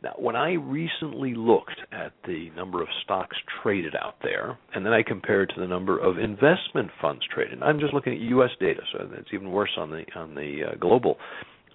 Now, 0.03 0.13
when 0.17 0.35
I 0.35 0.53
recently 0.53 1.33
looked 1.33 1.79
at 1.91 2.13
the 2.27 2.49
number 2.55 2.81
of 2.81 2.87
stocks 3.03 3.37
traded 3.63 3.95
out 3.95 4.15
there, 4.21 4.57
and 4.75 4.85
then 4.85 4.93
I 4.93 5.01
compared 5.01 5.49
to 5.55 5.61
the 5.61 5.67
number 5.67 5.97
of 5.97 6.19
investment 6.19 6.91
funds 7.01 7.23
traded, 7.33 7.63
I'm 7.63 7.79
just 7.79 7.93
looking 7.93 8.13
at 8.13 8.19
U.S. 8.19 8.51
data, 8.59 8.81
so 8.91 9.09
it's 9.13 9.29
even 9.33 9.51
worse 9.51 9.71
on 9.77 9.89
the 9.89 10.03
on 10.15 10.35
the 10.35 10.71
uh, 10.71 10.75
global 10.79 11.17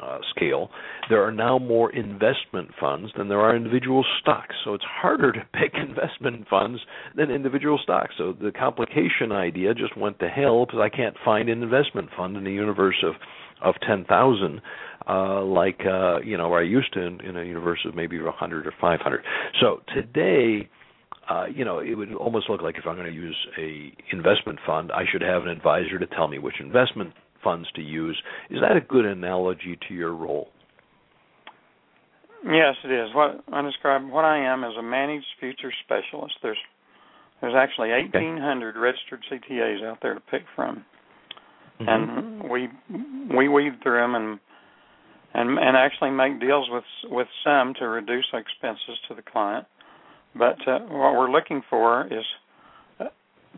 uh, 0.02 0.18
scale, 0.34 0.70
there 1.08 1.22
are 1.24 1.32
now 1.32 1.58
more 1.58 1.92
investment 1.92 2.70
funds 2.78 3.12
than 3.16 3.28
there 3.28 3.40
are 3.40 3.54
individual 3.54 4.04
stocks. 4.20 4.54
So 4.64 4.74
it's 4.74 4.84
harder 4.84 5.32
to 5.32 5.40
pick 5.54 5.74
investment 5.74 6.46
funds 6.48 6.80
than 7.16 7.30
individual 7.30 7.78
stocks. 7.82 8.14
So 8.18 8.32
the 8.32 8.52
complication 8.52 9.32
idea 9.32 9.74
just 9.74 9.96
went 9.96 10.18
to 10.20 10.28
hell 10.28 10.66
because 10.66 10.80
I 10.80 10.88
can't 10.88 11.16
find 11.24 11.48
an 11.48 11.62
investment 11.62 12.08
fund 12.16 12.36
in 12.36 12.46
a 12.46 12.50
universe 12.50 13.02
of 13.04 13.14
of 13.62 13.76
10,000 13.86 14.60
uh 15.08 15.40
like 15.44 15.82
uh 15.86 16.18
you 16.20 16.36
know 16.36 16.52
I 16.52 16.62
used 16.62 16.92
to 16.94 17.00
in, 17.00 17.20
in 17.20 17.36
a 17.36 17.44
universe 17.44 17.78
of 17.86 17.94
maybe 17.94 18.20
100 18.20 18.66
or 18.66 18.72
500. 18.80 19.24
So 19.60 19.82
today 19.94 20.68
uh, 21.30 21.46
you 21.46 21.64
know, 21.64 21.78
it 21.78 21.94
would 21.94 22.12
almost 22.14 22.50
look 22.50 22.62
like 22.62 22.76
if 22.76 22.86
I'm 22.86 22.96
going 22.96 23.06
to 23.06 23.12
use 23.12 23.36
a 23.56 23.92
investment 24.12 24.58
fund, 24.66 24.90
I 24.90 25.04
should 25.10 25.22
have 25.22 25.42
an 25.42 25.48
advisor 25.48 25.98
to 25.98 26.06
tell 26.06 26.26
me 26.26 26.38
which 26.38 26.56
investment 26.60 27.12
funds 27.42 27.70
to 27.72 27.82
use. 27.82 28.20
Is 28.50 28.60
that 28.60 28.76
a 28.76 28.80
good 28.80 29.04
analogy 29.04 29.78
to 29.88 29.94
your 29.94 30.14
role? 30.14 30.48
Yes, 32.44 32.74
it 32.84 32.90
is. 32.90 33.14
What 33.14 33.44
I 33.52 33.62
describe 33.62 34.08
what 34.08 34.24
I 34.24 34.38
am 34.38 34.64
as 34.64 34.72
a 34.78 34.82
managed 34.82 35.26
futures 35.38 35.74
specialist. 35.84 36.34
There's 36.42 36.58
there's 37.40 37.54
actually 37.56 37.90
1,800 37.90 38.70
okay. 38.70 38.78
registered 38.78 39.24
CTAs 39.30 39.84
out 39.84 39.98
there 40.02 40.14
to 40.14 40.20
pick 40.20 40.42
from, 40.56 40.84
mm-hmm. 41.80 41.88
and 41.88 42.50
we 42.50 42.68
we 43.36 43.48
weed 43.48 43.74
through 43.82 44.00
them 44.00 44.14
and 44.14 44.40
and 45.34 45.58
and 45.58 45.76
actually 45.76 46.10
make 46.10 46.40
deals 46.40 46.68
with 46.70 46.84
with 47.10 47.28
some 47.44 47.74
to 47.78 47.88
reduce 47.88 48.26
expenses 48.32 48.98
to 49.08 49.14
the 49.14 49.22
client. 49.22 49.66
But 50.34 50.56
uh, 50.66 50.80
what 50.80 51.14
we're 51.14 51.30
looking 51.30 51.62
for 51.68 52.06
is 52.06 52.24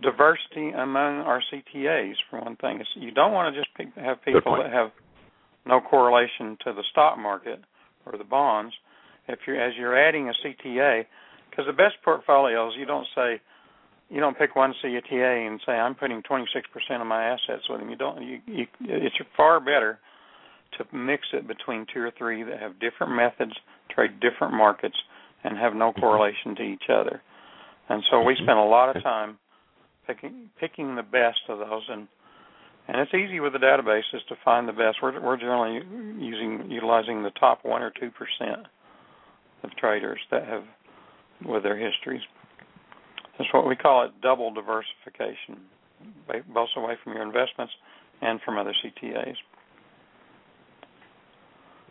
diversity 0.03 0.70
among 0.70 1.20
our 1.20 1.42
CTAs 1.53 2.14
for 2.30 2.40
one 2.40 2.57
thing. 2.57 2.80
It's, 2.80 2.88
you 2.95 3.11
don't 3.11 3.32
want 3.32 3.55
to 3.55 3.61
just 3.61 3.74
pick, 3.74 3.88
have 3.97 4.22
people 4.24 4.57
that 4.62 4.72
have 4.72 4.90
no 5.66 5.80
correlation 5.80 6.59
to 6.64 6.72
the 6.72 6.82
stock 6.90 7.18
market 7.18 7.61
or 8.07 8.18
the 8.18 8.24
bonds. 8.24 8.74
If 9.28 9.40
you're 9.47 9.61
as 9.61 9.72
you're 9.78 9.97
adding 9.97 10.28
a 10.28 10.32
CTA, 10.47 11.05
because 11.49 11.66
the 11.66 11.72
best 11.72 11.95
portfolios 12.05 12.74
you 12.78 12.84
don't 12.84 13.07
say 13.14 13.40
you 14.11 14.20
don't 14.20 14.36
pick 14.36 14.55
one 14.55 14.74
CTA 14.84 15.47
and 15.47 15.61
say 15.64 15.72
I'm 15.72 15.95
putting 15.95 16.22
26% 16.22 17.01
of 17.01 17.07
my 17.07 17.24
assets 17.24 17.62
with 17.68 17.80
them. 17.80 17.88
You 17.88 17.97
don't. 17.97 18.22
You, 18.22 18.38
you, 18.47 18.66
it's 18.80 19.16
far 19.36 19.61
better 19.61 19.99
to 20.78 20.97
mix 20.97 21.22
it 21.32 21.47
between 21.49 21.86
two 21.92 22.01
or 22.01 22.12
three 22.18 22.42
that 22.42 22.61
have 22.61 22.78
different 22.80 23.14
methods, 23.14 23.53
trade 23.90 24.20
different 24.20 24.55
markets, 24.55 24.97
and 25.42 25.57
have 25.57 25.74
no 25.74 25.90
mm-hmm. 25.90 26.01
correlation 26.01 26.55
to 26.57 26.62
each 26.62 26.84
other. 26.90 27.22
And 27.88 28.03
so 28.11 28.22
we 28.22 28.34
spend 28.34 28.59
a 28.59 28.64
lot 28.64 28.95
of 28.95 29.03
time 29.03 29.38
picking 30.07 30.51
picking 30.59 30.97
the 30.97 31.03
best 31.03 31.41
of 31.49 31.59
those 31.59 31.83
and 31.89 32.09
and 32.87 33.01
it's 33.01 33.15
easy 33.15 33.41
with 33.41 33.55
the 33.55 33.59
databases 33.59 34.27
to 34.29 34.37
find 34.45 34.69
the 34.69 34.73
best. 34.73 34.99
We're 35.03 35.19
we're 35.21 35.39
generally 35.39 35.81
using 36.19 36.71
utilizing 36.71 37.23
the 37.23 37.31
top 37.31 37.65
one 37.65 37.83
or 37.83 37.91
two 37.91 38.11
percent 38.11 38.67
of 39.63 39.71
traders 39.77 40.21
that 40.31 40.47
have 40.47 40.65
with 41.45 41.63
their 41.63 41.77
histories. 41.77 42.21
That's 43.39 43.53
what 43.53 43.67
we 43.67 43.75
call 43.75 44.05
it 44.05 44.13
double 44.23 44.53
diversification, 44.53 45.65
both 46.53 46.69
away 46.77 46.95
from 47.03 47.15
your 47.15 47.23
investments 47.23 47.73
and 48.21 48.41
from 48.43 48.59
other 48.59 48.75
CTAs. 48.85 49.35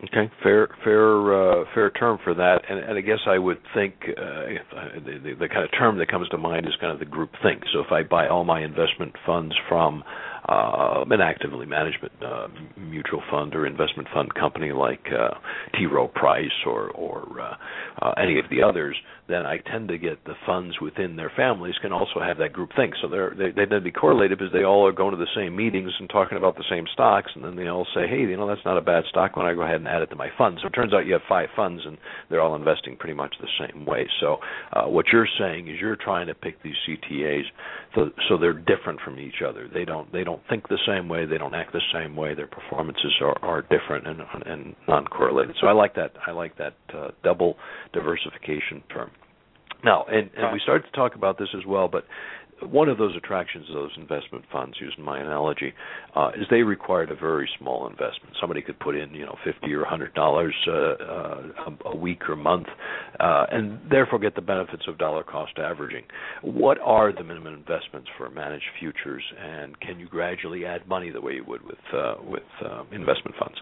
Okay, 0.02 0.30
fair, 0.42 0.68
fair, 0.84 1.62
uh, 1.62 1.66
fair 1.74 1.90
term 1.92 2.18
for 2.26 2.34
that, 2.34 2.62
and, 2.70 2.78
and 2.80 2.98
I 2.98 3.02
guess 3.02 3.20
I 3.26 3.38
would 3.38 3.60
think 3.74 3.94
uh, 4.02 5.00
the, 5.06 5.20
the, 5.24 5.34
the 5.40 5.48
kind 5.48 5.64
of 5.64 5.72
term 5.78 5.98
that 6.00 6.10
comes 6.10 6.28
to 6.30 6.38
mind 6.38 6.66
is 6.66 6.74
kind 6.82 6.92
of 6.92 7.00
the 7.00 7.06
group 7.06 7.32
think. 7.42 7.64
So 7.72 7.80
if 7.80 7.92
I 7.92 8.04
buy 8.04 8.28
all 8.28 8.44
my 8.44 8.62
investment 8.62 9.14
funds 9.26 9.56
from 9.70 10.04
uh, 10.48 11.04
an 11.10 11.22
actively 11.22 11.66
management 11.66 12.12
uh, 12.22 12.48
mutual 12.78 13.22
fund 13.32 13.56
or 13.56 13.66
investment 13.66 14.08
fund 14.14 14.34
company 14.34 14.72
like 14.72 15.06
uh, 15.08 15.36
T. 15.78 15.86
Rowe 15.86 16.08
Price 16.08 16.52
or 16.66 16.90
or 16.92 17.40
uh, 17.40 17.56
uh, 18.02 18.12
any 18.22 18.40
of 18.40 18.46
the 18.50 18.62
others, 18.62 18.96
then 19.28 19.46
I 19.46 19.58
tend 19.58 19.88
to 19.90 19.98
get 19.98 20.24
the 20.26 20.34
funds 20.46 20.80
within 20.82 21.16
their 21.16 21.32
families 21.36 21.76
can 21.82 21.94
also 21.94 22.20
have 22.20 22.38
that 22.40 22.54
group 22.54 22.72
think. 22.76 22.94
So 23.02 23.08
they're, 23.08 23.34
they 23.38 23.52
they 23.52 23.66
to 23.66 23.82
be 23.82 23.92
correlated 23.92 24.38
because 24.38 24.54
they 24.54 24.64
all 24.64 24.86
are 24.86 24.92
going 24.92 25.12
to 25.12 25.18
the 25.18 25.32
same 25.36 25.56
meetings 25.56 25.92
and 26.00 26.10
talking 26.10 26.38
about 26.38 26.56
the 26.56 26.66
same 26.70 26.86
stocks, 26.92 27.32
and 27.36 27.44
then 27.44 27.56
they 27.56 27.68
all 27.68 27.88
say, 27.96 28.08
hey, 28.08 28.22
you 28.22 28.38
know, 28.38 28.48
that's 28.48 28.66
not 28.66 28.78
a 28.78 28.82
bad 28.82 29.04
stock. 29.10 29.36
When 29.36 29.46
I 29.46 29.54
go 29.54 29.62
ahead 29.62 29.78
and 29.78 29.88
add 29.88 30.02
it 30.02 30.08
to 30.08 30.16
my 30.16 30.30
fund, 30.38 30.60
so 30.62 30.68
it 30.68 30.72
turns 30.72 30.94
out 30.94 31.06
you 31.06 31.14
have 31.14 31.22
five 31.30 31.50
funds 31.56 31.84
and 31.86 31.98
they're 32.30 32.42
all 32.42 32.56
investing 32.56 32.98
pretty 32.98 33.16
much 33.16 33.36
the 33.40 33.48
same 33.60 33.86
way. 33.86 34.08
So 34.20 34.38
uh, 34.74 34.86
what 34.86 35.06
you're 35.12 35.28
saying 35.40 35.70
is 35.70 35.76
you're 35.80 35.96
trying 35.96 36.28
to 36.28 36.36
pick 36.36 36.62
these 36.62 36.76
CTAs 36.88 37.44
so 37.96 38.10
so 38.28 38.38
they're 38.38 38.54
different 38.54 39.00
from 39.02 39.20
each 39.20 39.42
other. 39.48 39.70
They 39.72 39.86
don't 39.86 40.12
they 40.12 40.24
don't 40.24 40.42
think 40.50 40.68
the 40.68 40.80
same 40.88 41.08
way. 41.08 41.26
They 41.26 41.38
don't 41.38 41.54
act 41.54 41.74
the 41.74 41.82
same 41.94 42.16
way. 42.16 42.34
Their 42.34 42.48
performances 42.48 43.14
are, 43.22 43.38
are 43.44 43.62
different 43.62 44.08
and 44.08 44.22
and 44.46 44.76
non-correlated. 44.88 45.56
So 45.62 45.68
I 45.68 45.74
like 45.74 45.96
that. 45.96 46.14
I 46.26 46.32
like 46.32 46.58
that 46.58 46.76
uh, 46.94 47.10
double 47.24 47.56
diversification 47.94 48.84
term. 48.94 49.12
Now, 49.84 50.06
and, 50.08 50.30
and 50.38 50.54
we 50.54 50.62
started 50.64 50.86
to 50.86 50.92
talk 50.92 51.16
about 51.16 51.38
this 51.38 51.50
as 51.58 51.66
well, 51.68 51.90
but 51.90 52.06
one 52.70 52.90
of 52.90 52.98
those 52.98 53.16
attractions 53.16 53.66
of 53.70 53.76
those 53.76 53.92
investment 53.98 54.46
funds, 54.52 54.78
using 54.80 55.04
my 55.04 55.20
analogy, 55.20 55.74
uh, 56.16 56.32
is 56.36 56.46
they 56.50 56.64
required 56.64 57.12
a 57.12 57.16
very 57.16 57.50
small 57.60 57.88
investment. 57.88 58.36
Somebody 58.40 58.62
could 58.62 58.80
put 58.80 58.96
in, 58.96 59.14
you 59.14 59.26
know, 59.26 59.36
fifty 59.44 59.74
or 59.74 59.86
hundred 59.86 60.14
dollars 60.14 60.56
uh, 60.68 60.72
uh, 60.72 61.42
a 61.86 61.96
week 61.96 62.30
or 62.30 62.36
month, 62.36 62.68
uh, 63.20 63.46
and 63.52 63.80
therefore 63.90 64.20
get 64.20 64.36
the 64.36 64.42
benefits 64.42 64.84
of 64.88 64.98
dollar 64.98 65.24
cost 65.24 65.58
averaging. 65.58 66.04
What 66.42 66.78
are 66.80 67.12
the 67.12 67.24
minimum 67.24 67.54
investments 67.54 68.10
for 68.18 68.30
managed 68.30 68.66
futures, 68.80 69.24
and 69.40 69.80
can 69.80 70.00
you 70.00 70.08
gradually 70.08 70.66
add 70.66 70.88
money 70.88 71.10
the 71.10 71.22
way 71.22 71.34
you 71.34 71.44
would 71.46 71.64
with 71.64 71.78
uh, 71.94 72.16
with 72.24 72.44
uh, 72.66 72.84
investment 72.92 73.36
funds? 73.40 73.58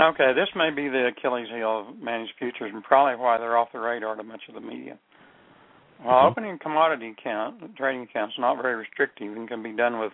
Okay, 0.00 0.32
this 0.34 0.48
may 0.56 0.70
be 0.70 0.88
the 0.88 1.10
Achilles 1.16 1.48
heel 1.54 1.86
of 1.88 2.02
managed 2.02 2.32
futures, 2.38 2.70
and 2.72 2.82
probably 2.82 3.20
why 3.20 3.36
they're 3.36 3.56
off 3.56 3.68
the 3.72 3.78
radar 3.78 4.16
to 4.16 4.22
much 4.22 4.40
of 4.48 4.54
the 4.54 4.60
media. 4.62 4.98
Well, 6.04 6.14
mm-hmm. 6.14 6.26
opening 6.28 6.58
commodity 6.58 7.14
account, 7.18 7.76
trading 7.76 8.02
accounts, 8.02 8.34
not 8.38 8.60
very 8.62 8.76
restrictive 8.76 9.36
and 9.36 9.48
can 9.48 9.62
be 9.62 9.72
done 9.72 9.98
with 9.98 10.12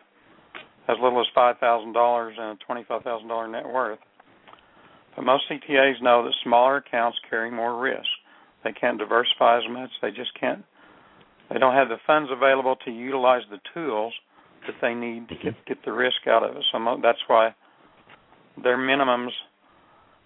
as 0.89 0.97
little 1.03 1.21
as 1.21 1.27
five 1.35 1.59
thousand 1.59 1.93
dollars 1.93 2.37
and 2.39 2.59
a 2.59 2.65
twenty-five 2.65 3.03
thousand 3.03 3.29
dollar 3.29 3.49
net 3.49 3.67
worth. 3.67 3.99
But 5.17 5.25
most 5.25 5.45
CTAs 5.51 6.03
know 6.03 6.25
that 6.25 6.33
smaller 6.43 6.77
accounts 6.77 7.19
carry 7.31 7.51
more 7.51 7.81
risk. 7.81 8.09
They 8.65 8.73
can't 8.73 8.99
diversify 8.99 9.59
as 9.59 9.65
much. 9.71 9.91
They 10.03 10.11
just 10.11 10.39
can't. 10.39 10.65
They 11.53 11.59
don't 11.59 11.75
have 11.75 11.89
the 11.89 11.99
funds 12.07 12.31
available 12.33 12.77
to 12.85 12.91
utilize 12.91 13.43
the 13.51 13.61
tools 13.75 14.13
that 14.67 14.77
they 14.81 14.95
need 14.95 15.29
to 15.29 15.35
get 15.37 15.55
get 15.67 15.85
the 15.85 15.93
risk 15.93 16.27
out 16.27 16.43
of 16.43 16.57
it. 16.57 16.65
So 16.73 16.79
that's 17.03 17.19
why 17.27 17.55
their 18.63 18.79
minimums. 18.79 19.31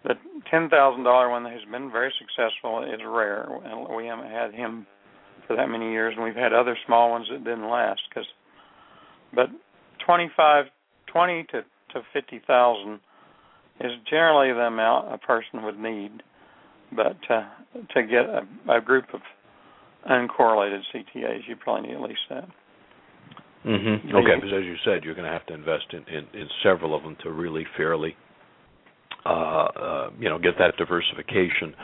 The 0.05 0.15
ten 0.49 0.69
thousand 0.69 1.03
dollar 1.03 1.29
one 1.29 1.43
that 1.43 1.53
has 1.53 1.65
been 1.71 1.91
very 1.91 2.13
successful 2.19 2.85
is 2.85 3.01
rare, 3.05 3.49
and 3.65 3.97
we 3.97 4.07
haven't 4.07 4.31
had 4.31 4.55
him 4.55 4.87
for 5.49 5.57
that 5.57 5.69
many 5.69 5.91
years, 5.91 6.15
and 6.15 6.25
we've 6.25 6.37
had 6.37 6.53
other 6.53 6.79
small 6.87 7.11
ones 7.11 7.27
that 7.33 7.43
didn't 7.43 7.69
last. 7.69 8.03
Because, 8.09 8.27
but 9.35 9.49
twenty 10.05 10.31
five, 10.37 10.67
twenty 11.07 11.45
to 11.51 11.63
to 11.95 12.03
fifty 12.13 12.41
thousand 12.47 13.01
is 13.81 13.93
generally 14.09 14.53
the 14.53 14.67
amount 14.67 15.13
a 15.13 15.19
person 15.19 15.65
would 15.65 15.79
need, 15.79 16.23
but 16.95 17.17
uh, 17.31 17.45
to 17.95 18.03
get 18.03 18.27
a, 18.27 18.47
a 18.71 18.81
group 18.81 19.07
of 19.15 19.21
uncorrelated 20.09 20.83
CTAs, 20.95 21.41
you 21.49 21.57
probably 21.57 21.89
need 21.89 21.97
at 21.97 22.03
least 22.03 22.21
that. 22.31 22.49
Mm-hmm. 23.65 24.15
Okay, 24.15 24.35
because 24.37 24.53
as 24.57 24.65
you 24.65 24.77
said, 24.85 25.03
you're 25.05 25.15
going 25.15 25.27
to 25.27 25.33
have 25.33 25.47
to 25.47 25.55
invest 25.55 25.87
in, 25.93 25.99
in, 26.15 26.41
in 26.41 26.49
several 26.63 26.95
of 26.95 27.03
them 27.03 27.17
to 27.23 27.33
really 27.33 27.67
fairly 27.77 28.17
you 30.19 30.29
know, 30.29 30.39
get 30.39 30.55
that 30.59 30.77
diversification. 30.77 31.75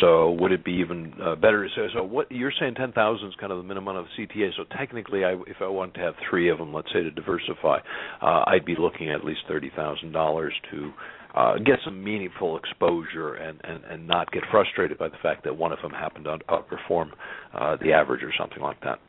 So 0.00 0.32
would 0.32 0.52
it 0.52 0.64
be 0.64 0.72
even 0.72 1.12
uh, 1.22 1.36
better? 1.36 1.68
So, 1.74 1.88
so 1.94 2.02
what 2.02 2.30
you're 2.30 2.52
saying, 2.58 2.74
ten 2.74 2.92
thousand 2.92 3.28
is 3.28 3.34
kind 3.38 3.52
of 3.52 3.58
the 3.58 3.64
minimum 3.64 3.96
of 3.96 4.06
CTA. 4.18 4.50
So 4.56 4.64
technically, 4.76 5.24
I, 5.24 5.32
if 5.46 5.56
I 5.60 5.68
want 5.68 5.94
to 5.94 6.00
have 6.00 6.14
three 6.28 6.50
of 6.50 6.58
them, 6.58 6.72
let's 6.72 6.88
say 6.92 7.02
to 7.02 7.10
diversify, 7.10 7.78
uh, 8.22 8.44
I'd 8.46 8.64
be 8.64 8.76
looking 8.78 9.10
at 9.10 9.24
least 9.24 9.40
thirty 9.48 9.70
thousand 9.76 10.12
dollars 10.12 10.52
to 10.70 10.92
uh, 11.34 11.58
get 11.58 11.78
some 11.84 12.02
meaningful 12.02 12.56
exposure 12.56 13.34
and, 13.34 13.60
and, 13.64 13.82
and 13.84 14.06
not 14.06 14.30
get 14.30 14.42
frustrated 14.50 14.96
by 14.98 15.08
the 15.08 15.16
fact 15.22 15.44
that 15.44 15.56
one 15.56 15.72
of 15.72 15.80
them 15.82 15.90
happened 15.90 16.24
to 16.24 16.38
outperform 16.48 17.10
uh, 17.54 17.76
the 17.82 17.92
average 17.92 18.22
or 18.22 18.32
something 18.38 18.62
like 18.62 18.80
that. 18.82 19.00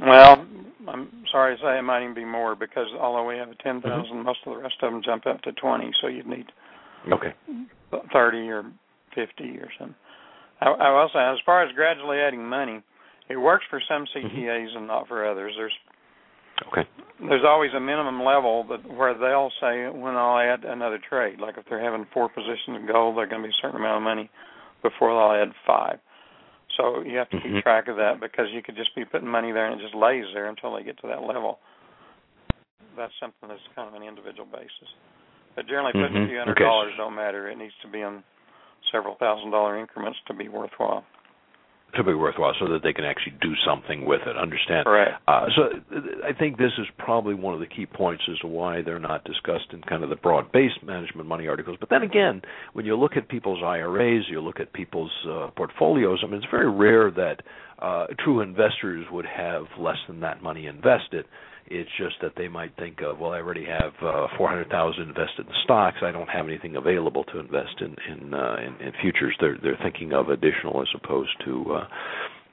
Well, 0.00 0.46
I'm 0.88 1.08
sorry 1.30 1.56
to 1.56 1.62
say 1.62 1.78
it 1.78 1.82
might 1.82 2.02
even 2.02 2.14
be 2.14 2.24
more 2.24 2.56
because 2.56 2.86
although 2.98 3.26
we 3.26 3.36
have 3.36 3.50
a 3.50 3.54
10,000, 3.62 3.82
mm-hmm. 3.82 4.22
most 4.24 4.40
of 4.46 4.54
the 4.54 4.62
rest 4.62 4.74
of 4.82 4.92
them 4.92 5.02
jump 5.04 5.26
up 5.26 5.42
to 5.42 5.52
20, 5.52 5.90
so 6.00 6.08
you'd 6.08 6.26
need 6.26 6.46
Okay. 7.12 7.34
Thirty 8.12 8.48
or 8.48 8.64
fifty 9.14 9.58
or 9.58 9.68
something. 9.78 9.96
I, 10.60 10.68
I 10.68 10.90
will 10.90 11.08
say, 11.12 11.20
as 11.20 11.38
far 11.46 11.64
as 11.64 11.74
gradually 11.74 12.18
adding 12.18 12.44
money, 12.44 12.82
it 13.28 13.36
works 13.36 13.64
for 13.70 13.80
some 13.88 14.04
CTAs 14.14 14.34
mm-hmm. 14.34 14.78
and 14.78 14.86
not 14.86 15.08
for 15.08 15.26
others. 15.28 15.54
There's 15.56 15.72
okay. 16.68 16.88
There's 17.20 17.44
always 17.46 17.70
a 17.76 17.80
minimum 17.80 18.22
level 18.22 18.66
that 18.68 18.84
where 18.88 19.14
they'll 19.14 19.52
say 19.60 19.88
when 19.88 20.16
I'll 20.16 20.38
add 20.38 20.64
another 20.64 20.98
trade. 20.98 21.40
Like 21.40 21.56
if 21.56 21.64
they're 21.68 21.82
having 21.82 22.06
four 22.12 22.28
positions 22.28 22.76
in 22.80 22.86
gold, 22.86 23.16
they're 23.16 23.28
going 23.28 23.42
to 23.42 23.48
be 23.48 23.54
a 23.54 23.62
certain 23.62 23.78
amount 23.78 23.98
of 23.98 24.02
money 24.02 24.30
before 24.82 25.12
they'll 25.12 25.42
add 25.42 25.54
five. 25.66 25.98
So 26.76 27.02
you 27.02 27.18
have 27.18 27.28
to 27.30 27.36
mm-hmm. 27.36 27.56
keep 27.56 27.62
track 27.62 27.88
of 27.88 27.96
that 27.96 28.20
because 28.20 28.46
you 28.52 28.62
could 28.62 28.76
just 28.76 28.94
be 28.94 29.04
putting 29.04 29.28
money 29.28 29.52
there 29.52 29.70
and 29.70 29.80
it 29.80 29.84
just 29.84 29.94
lays 29.94 30.24
there 30.32 30.48
until 30.48 30.74
they 30.74 30.82
get 30.82 31.00
to 31.02 31.08
that 31.08 31.22
level. 31.22 31.58
That's 32.96 33.12
something 33.20 33.48
that's 33.48 33.60
kind 33.74 33.88
of 33.88 33.94
an 33.94 34.06
individual 34.06 34.46
basis. 34.50 34.88
But 35.56 35.66
generally, 35.66 35.92
putting 35.92 36.16
mm-hmm. 36.16 36.24
a 36.24 36.28
few 36.28 36.38
hundred 36.38 36.52
okay. 36.52 36.64
dollars 36.64 36.92
don't 36.96 37.14
matter. 37.14 37.48
It 37.50 37.58
needs 37.58 37.74
to 37.82 37.88
be 37.88 38.00
in 38.00 38.22
several 38.92 39.16
thousand 39.16 39.50
dollar 39.50 39.78
increments 39.78 40.18
to 40.28 40.34
be 40.34 40.48
worthwhile. 40.48 41.04
To 41.96 42.04
be 42.04 42.14
worthwhile, 42.14 42.54
so 42.60 42.68
that 42.68 42.84
they 42.84 42.92
can 42.92 43.04
actually 43.04 43.34
do 43.42 43.52
something 43.66 44.06
with 44.06 44.20
it. 44.24 44.36
Understand? 44.36 44.86
Right. 44.86 45.10
Uh, 45.26 45.46
so 45.56 45.62
I 46.24 46.32
think 46.32 46.56
this 46.56 46.70
is 46.78 46.86
probably 46.98 47.34
one 47.34 47.52
of 47.52 47.58
the 47.58 47.66
key 47.66 47.84
points 47.84 48.22
as 48.30 48.38
to 48.38 48.46
why 48.46 48.80
they're 48.80 49.00
not 49.00 49.24
discussed 49.24 49.72
in 49.72 49.82
kind 49.82 50.04
of 50.04 50.08
the 50.08 50.14
broad-based 50.14 50.84
management 50.84 51.26
money 51.26 51.48
articles. 51.48 51.78
But 51.80 51.90
then 51.90 52.02
again, 52.02 52.42
when 52.74 52.86
you 52.86 52.96
look 52.96 53.16
at 53.16 53.28
people's 53.28 53.60
IRAs, 53.64 54.22
you 54.30 54.40
look 54.40 54.60
at 54.60 54.72
people's 54.72 55.10
uh, 55.28 55.48
portfolios. 55.56 56.20
I 56.22 56.26
mean, 56.28 56.36
it's 56.36 56.46
very 56.48 56.70
rare 56.70 57.10
that 57.10 57.42
uh, 57.80 58.06
true 58.24 58.40
investors 58.40 59.06
would 59.10 59.26
have 59.26 59.64
less 59.78 59.96
than 60.06 60.20
that 60.20 60.42
money 60.42 60.66
invested. 60.66 61.26
It's 61.66 61.90
just 61.98 62.16
that 62.22 62.32
they 62.36 62.48
might 62.48 62.74
think 62.76 62.98
of, 63.00 63.18
well, 63.18 63.32
I 63.32 63.36
already 63.36 63.64
have 63.64 63.92
uh, 64.02 64.26
400,000 64.36 65.02
invested 65.02 65.46
in 65.46 65.52
stocks. 65.64 65.98
I 66.02 66.10
don't 66.10 66.28
have 66.28 66.46
anything 66.46 66.76
available 66.76 67.22
to 67.24 67.38
invest 67.38 67.80
in 67.80 67.94
in, 68.10 68.34
uh, 68.34 68.56
in, 68.56 68.86
in 68.86 68.92
futures. 69.00 69.36
They're 69.40 69.56
they're 69.62 69.78
thinking 69.82 70.12
of 70.12 70.28
additional 70.30 70.82
as 70.82 70.88
opposed 70.94 71.32
to. 71.44 71.64
Uh, 71.74 71.88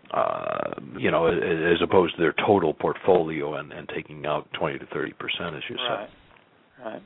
uh, 0.10 0.74
you 0.98 1.12
know, 1.12 1.28
as 1.28 1.82
opposed 1.84 2.16
to 2.16 2.22
their 2.22 2.34
total 2.48 2.74
portfolio 2.74 3.56
and, 3.56 3.74
and 3.74 3.90
taking 3.94 4.26
out 4.26 4.48
20 4.58 4.80
to 4.80 4.86
30 4.86 5.12
percent, 5.20 5.54
as 5.54 5.64
you 5.70 5.76
right. 5.76 6.08
said. 6.08 6.86
Right. 6.86 6.94
Right. 6.94 7.02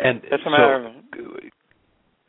And 0.00 0.20
it's 0.24 0.42
a 0.44 0.50
matter 0.50 0.90
so, 1.14 1.20
of 1.20 1.52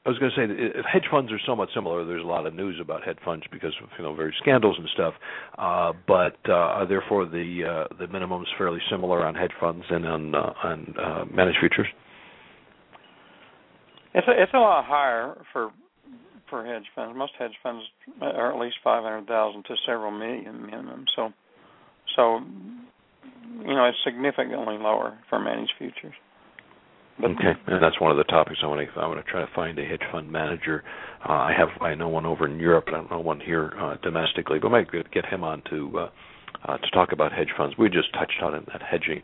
I 0.05 0.09
was 0.09 0.19
going 0.19 0.31
to 0.35 0.37
say 0.37 0.81
hedge 0.91 1.05
funds 1.09 1.31
are 1.31 1.39
somewhat 1.47 1.69
similar. 1.73 2.05
There's 2.05 2.23
a 2.23 2.27
lot 2.27 2.45
of 2.45 2.53
news 2.53 2.77
about 2.79 3.03
hedge 3.03 3.17
funds 3.25 3.43
because 3.51 3.73
of 3.81 3.89
you 3.97 4.03
know 4.03 4.13
various 4.13 4.37
scandals 4.39 4.75
and 4.77 4.87
stuff. 4.93 5.15
Uh, 5.57 5.93
but 6.07 6.37
uh, 6.47 6.85
therefore, 6.85 7.25
the 7.25 7.87
uh, 7.89 7.95
the 7.97 8.07
minimum 8.07 8.43
is 8.43 8.47
fairly 8.55 8.79
similar 8.91 9.25
on 9.25 9.33
hedge 9.33 9.53
funds 9.59 9.83
and 9.89 10.05
on 10.05 10.35
uh, 10.35 10.53
on 10.63 10.95
uh, 11.01 11.25
managed 11.33 11.57
futures. 11.59 11.87
It's 14.13 14.27
a, 14.27 14.43
it's 14.43 14.53
a 14.53 14.59
lot 14.59 14.85
higher 14.85 15.41
for 15.51 15.71
for 16.51 16.63
hedge 16.63 16.85
funds. 16.93 17.17
Most 17.17 17.33
hedge 17.39 17.55
funds 17.63 17.83
are 18.21 18.53
at 18.53 18.59
least 18.61 18.75
five 18.83 19.03
hundred 19.03 19.25
thousand 19.25 19.63
to 19.63 19.75
several 19.87 20.11
million 20.11 20.67
minimum. 20.67 21.05
So 21.15 21.33
so 22.15 22.39
you 23.59 23.73
know 23.73 23.85
it's 23.85 23.97
significantly 24.05 24.77
lower 24.77 25.17
for 25.29 25.39
managed 25.39 25.73
futures. 25.79 26.13
But, 27.19 27.31
okay, 27.31 27.53
and 27.67 27.81
that's 27.81 27.99
one 28.01 28.11
of 28.11 28.17
the 28.17 28.25
topics 28.25 28.59
I 28.61 28.67
want 28.67 28.87
to. 28.87 28.99
I 28.99 29.07
want 29.07 29.23
to 29.25 29.31
try 29.31 29.39
to 29.39 29.51
find 29.55 29.79
a 29.79 29.85
hedge 29.85 30.01
fund 30.11 30.31
manager. 30.31 30.83
Uh, 31.27 31.31
I 31.31 31.53
have 31.57 31.69
I 31.81 31.95
know 31.95 32.09
one 32.09 32.25
over 32.25 32.45
in 32.45 32.59
Europe, 32.59 32.85
but 32.87 32.95
I 32.95 32.97
don't 32.97 33.11
know 33.11 33.19
one 33.19 33.39
here 33.39 33.73
uh, 33.79 33.95
domestically. 34.03 34.59
But 34.59 34.67
I 34.67 34.71
might 34.71 34.91
get 34.91 35.25
him 35.25 35.43
on 35.43 35.61
to 35.69 35.99
uh, 35.99 36.09
uh, 36.67 36.77
to 36.77 36.89
talk 36.91 37.11
about 37.13 37.31
hedge 37.31 37.49
funds. 37.57 37.75
We 37.77 37.89
just 37.89 38.11
touched 38.13 38.41
on 38.41 38.55
it, 38.55 38.65
that 38.67 38.81
hedging, 38.81 39.21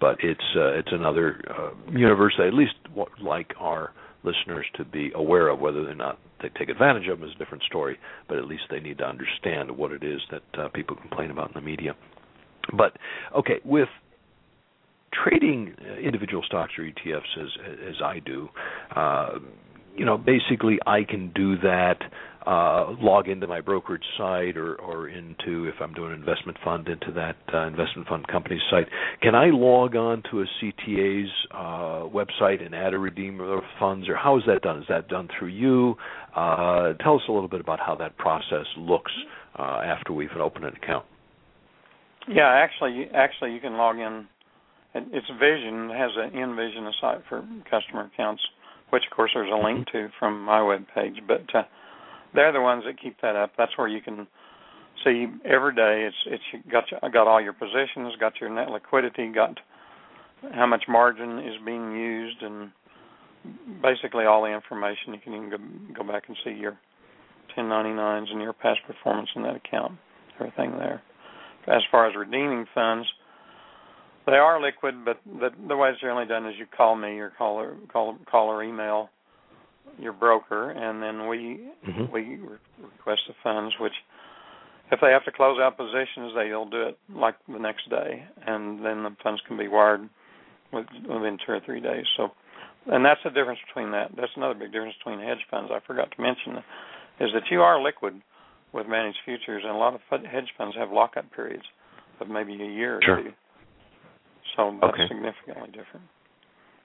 but 0.00 0.18
it's 0.22 0.40
uh, 0.56 0.78
it's 0.78 0.92
another 0.92 1.42
uh, 1.50 1.70
universe 1.90 2.34
that 2.38 2.46
at 2.46 2.54
least 2.54 2.74
like 3.20 3.52
our 3.58 3.92
listeners 4.22 4.66
to 4.76 4.84
be 4.84 5.10
aware 5.14 5.48
of. 5.48 5.58
Whether 5.58 5.88
or 5.88 5.94
not 5.94 6.18
they 6.40 6.48
take 6.58 6.68
advantage 6.68 7.08
of 7.08 7.18
them 7.18 7.28
is 7.28 7.34
a 7.34 7.38
different 7.38 7.64
story, 7.64 7.98
but 8.28 8.38
at 8.38 8.44
least 8.44 8.62
they 8.70 8.80
need 8.80 8.98
to 8.98 9.04
understand 9.04 9.70
what 9.70 9.90
it 9.90 10.04
is 10.04 10.20
that 10.30 10.60
uh, 10.60 10.68
people 10.68 10.96
complain 10.96 11.30
about 11.30 11.48
in 11.48 11.54
the 11.54 11.60
media. 11.60 11.96
But 12.76 12.96
okay, 13.36 13.60
with 13.64 13.88
trading 15.12 15.74
individual 16.02 16.42
stocks 16.46 16.72
or 16.78 16.84
ETFs 16.84 17.38
as 17.40 17.48
as 17.88 18.02
I 18.02 18.18
do, 18.20 18.48
uh, 18.94 19.38
you 19.96 20.04
know, 20.04 20.18
basically 20.18 20.78
I 20.86 21.04
can 21.04 21.32
do 21.34 21.56
that. 21.58 21.98
Uh, 22.44 22.96
log 23.00 23.28
into 23.28 23.46
my 23.46 23.60
brokerage 23.60 24.02
site 24.18 24.56
or, 24.56 24.74
or 24.74 25.08
into 25.08 25.68
if 25.68 25.74
I'm 25.80 25.94
doing 25.94 26.10
an 26.12 26.18
investment 26.18 26.58
fund 26.64 26.88
into 26.88 27.12
that 27.12 27.36
uh, 27.54 27.68
investment 27.68 28.08
fund 28.08 28.26
company's 28.26 28.62
site. 28.68 28.88
Can 29.22 29.36
I 29.36 29.50
log 29.52 29.94
on 29.94 30.24
to 30.32 30.40
a 30.40 30.44
CTA's 30.60 31.30
uh, 31.52 32.08
website 32.10 32.60
and 32.60 32.74
add 32.74 32.94
a 32.94 32.98
redeemer 32.98 33.56
of 33.56 33.62
funds, 33.78 34.08
or 34.08 34.16
how 34.16 34.38
is 34.38 34.42
that 34.48 34.62
done? 34.62 34.78
Is 34.78 34.86
that 34.88 35.06
done 35.06 35.28
through 35.38 35.50
you? 35.50 35.94
Uh, 36.34 36.94
tell 36.94 37.14
us 37.14 37.22
a 37.28 37.32
little 37.32 37.46
bit 37.46 37.60
about 37.60 37.78
how 37.78 37.94
that 37.94 38.16
process 38.18 38.66
looks 38.76 39.12
uh, 39.56 39.80
after 39.84 40.12
we've 40.12 40.30
opened 40.32 40.64
an 40.64 40.74
account. 40.74 41.04
Yeah, 42.28 42.48
actually, 42.48 43.06
actually, 43.14 43.52
you 43.52 43.60
can 43.60 43.74
log 43.74 43.98
in. 43.98 44.26
It's 44.94 45.26
Vision 45.40 45.90
has 45.90 46.10
an 46.16 46.30
InVision 46.32 46.90
site 47.00 47.22
for 47.28 47.44
customer 47.70 48.10
accounts, 48.12 48.42
which 48.90 49.02
of 49.10 49.16
course 49.16 49.30
there's 49.34 49.50
a 49.50 49.64
link 49.64 49.86
to 49.92 50.08
from 50.18 50.42
my 50.44 50.62
web 50.62 50.84
page. 50.94 51.16
But 51.26 51.46
uh, 51.54 51.62
they're 52.34 52.52
the 52.52 52.60
ones 52.60 52.84
that 52.86 53.00
keep 53.00 53.20
that 53.22 53.36
up. 53.36 53.52
That's 53.56 53.76
where 53.78 53.88
you 53.88 54.02
can 54.02 54.26
see 55.04 55.26
every 55.44 55.74
day. 55.74 56.08
It's 56.08 56.42
it's 56.52 56.64
got 56.70 56.84
got 57.12 57.26
all 57.26 57.40
your 57.40 57.54
positions, 57.54 58.14
got 58.20 58.40
your 58.40 58.50
net 58.50 58.68
liquidity, 58.68 59.32
got 59.32 59.58
how 60.54 60.66
much 60.66 60.84
margin 60.88 61.38
is 61.38 61.54
being 61.64 61.92
used, 61.92 62.42
and 62.42 62.70
basically 63.82 64.26
all 64.26 64.42
the 64.42 64.52
information. 64.52 65.14
You 65.14 65.20
can 65.24 65.34
even 65.34 65.50
go, 65.50 66.02
go 66.02 66.12
back 66.12 66.24
and 66.28 66.36
see 66.44 66.52
your 66.52 66.78
1099s 67.56 68.30
and 68.30 68.42
your 68.42 68.52
past 68.52 68.80
performance 68.86 69.30
in 69.36 69.42
that 69.42 69.56
account. 69.56 69.92
Everything 70.38 70.72
there 70.72 71.02
as 71.66 71.82
far 71.90 72.08
as 72.08 72.16
redeeming 72.16 72.66
funds, 72.74 73.06
they 74.26 74.32
are 74.32 74.62
liquid, 74.62 75.04
but 75.04 75.18
the, 75.24 75.50
the 75.68 75.76
way 75.76 75.90
it's 75.90 76.00
generally 76.00 76.26
done 76.26 76.46
is 76.46 76.54
you 76.58 76.66
call 76.76 76.96
me 76.96 77.16
your 77.16 77.32
caller, 77.36 77.76
call, 77.92 78.16
call 78.30 78.48
or 78.48 78.62
email 78.62 79.10
your 79.98 80.12
broker, 80.12 80.70
and 80.70 81.02
then 81.02 81.28
we 81.28 81.60
mm-hmm. 81.86 82.12
we 82.12 82.38
request 82.80 83.22
the 83.28 83.34
funds. 83.42 83.74
Which, 83.80 83.92
if 84.90 85.00
they 85.00 85.10
have 85.10 85.24
to 85.24 85.32
close 85.32 85.58
out 85.60 85.76
positions, 85.76 86.32
they'll 86.34 86.68
do 86.68 86.82
it 86.82 86.98
like 87.14 87.34
the 87.48 87.58
next 87.58 87.90
day, 87.90 88.24
and 88.46 88.84
then 88.84 89.02
the 89.02 89.14
funds 89.22 89.42
can 89.46 89.58
be 89.58 89.68
wired 89.68 90.08
within 90.72 91.38
two 91.44 91.52
or 91.52 91.60
three 91.64 91.80
days. 91.80 92.04
So, 92.16 92.28
and 92.86 93.04
that's 93.04 93.20
the 93.24 93.30
difference 93.30 93.60
between 93.66 93.92
that. 93.92 94.12
That's 94.16 94.32
another 94.36 94.54
big 94.54 94.72
difference 94.72 94.94
between 95.04 95.20
hedge 95.20 95.44
funds. 95.50 95.70
I 95.72 95.80
forgot 95.86 96.10
to 96.16 96.22
mention 96.22 96.62
is 97.20 97.30
that 97.34 97.44
you 97.50 97.60
are 97.60 97.82
liquid 97.82 98.22
with 98.72 98.86
managed 98.86 99.18
futures, 99.24 99.62
and 99.64 99.74
a 99.74 99.78
lot 99.78 99.94
of 99.94 100.00
hedge 100.10 100.48
funds 100.56 100.76
have 100.78 100.90
lockup 100.90 101.30
periods 101.34 101.64
of 102.20 102.28
maybe 102.28 102.54
a 102.54 102.66
year 102.66 102.96
or 102.96 103.00
sure. 103.04 103.22
two. 103.22 103.30
So 104.56 104.76
that's 104.80 104.94
okay. 104.94 105.08
significantly 105.08 105.68
different. 105.68 106.06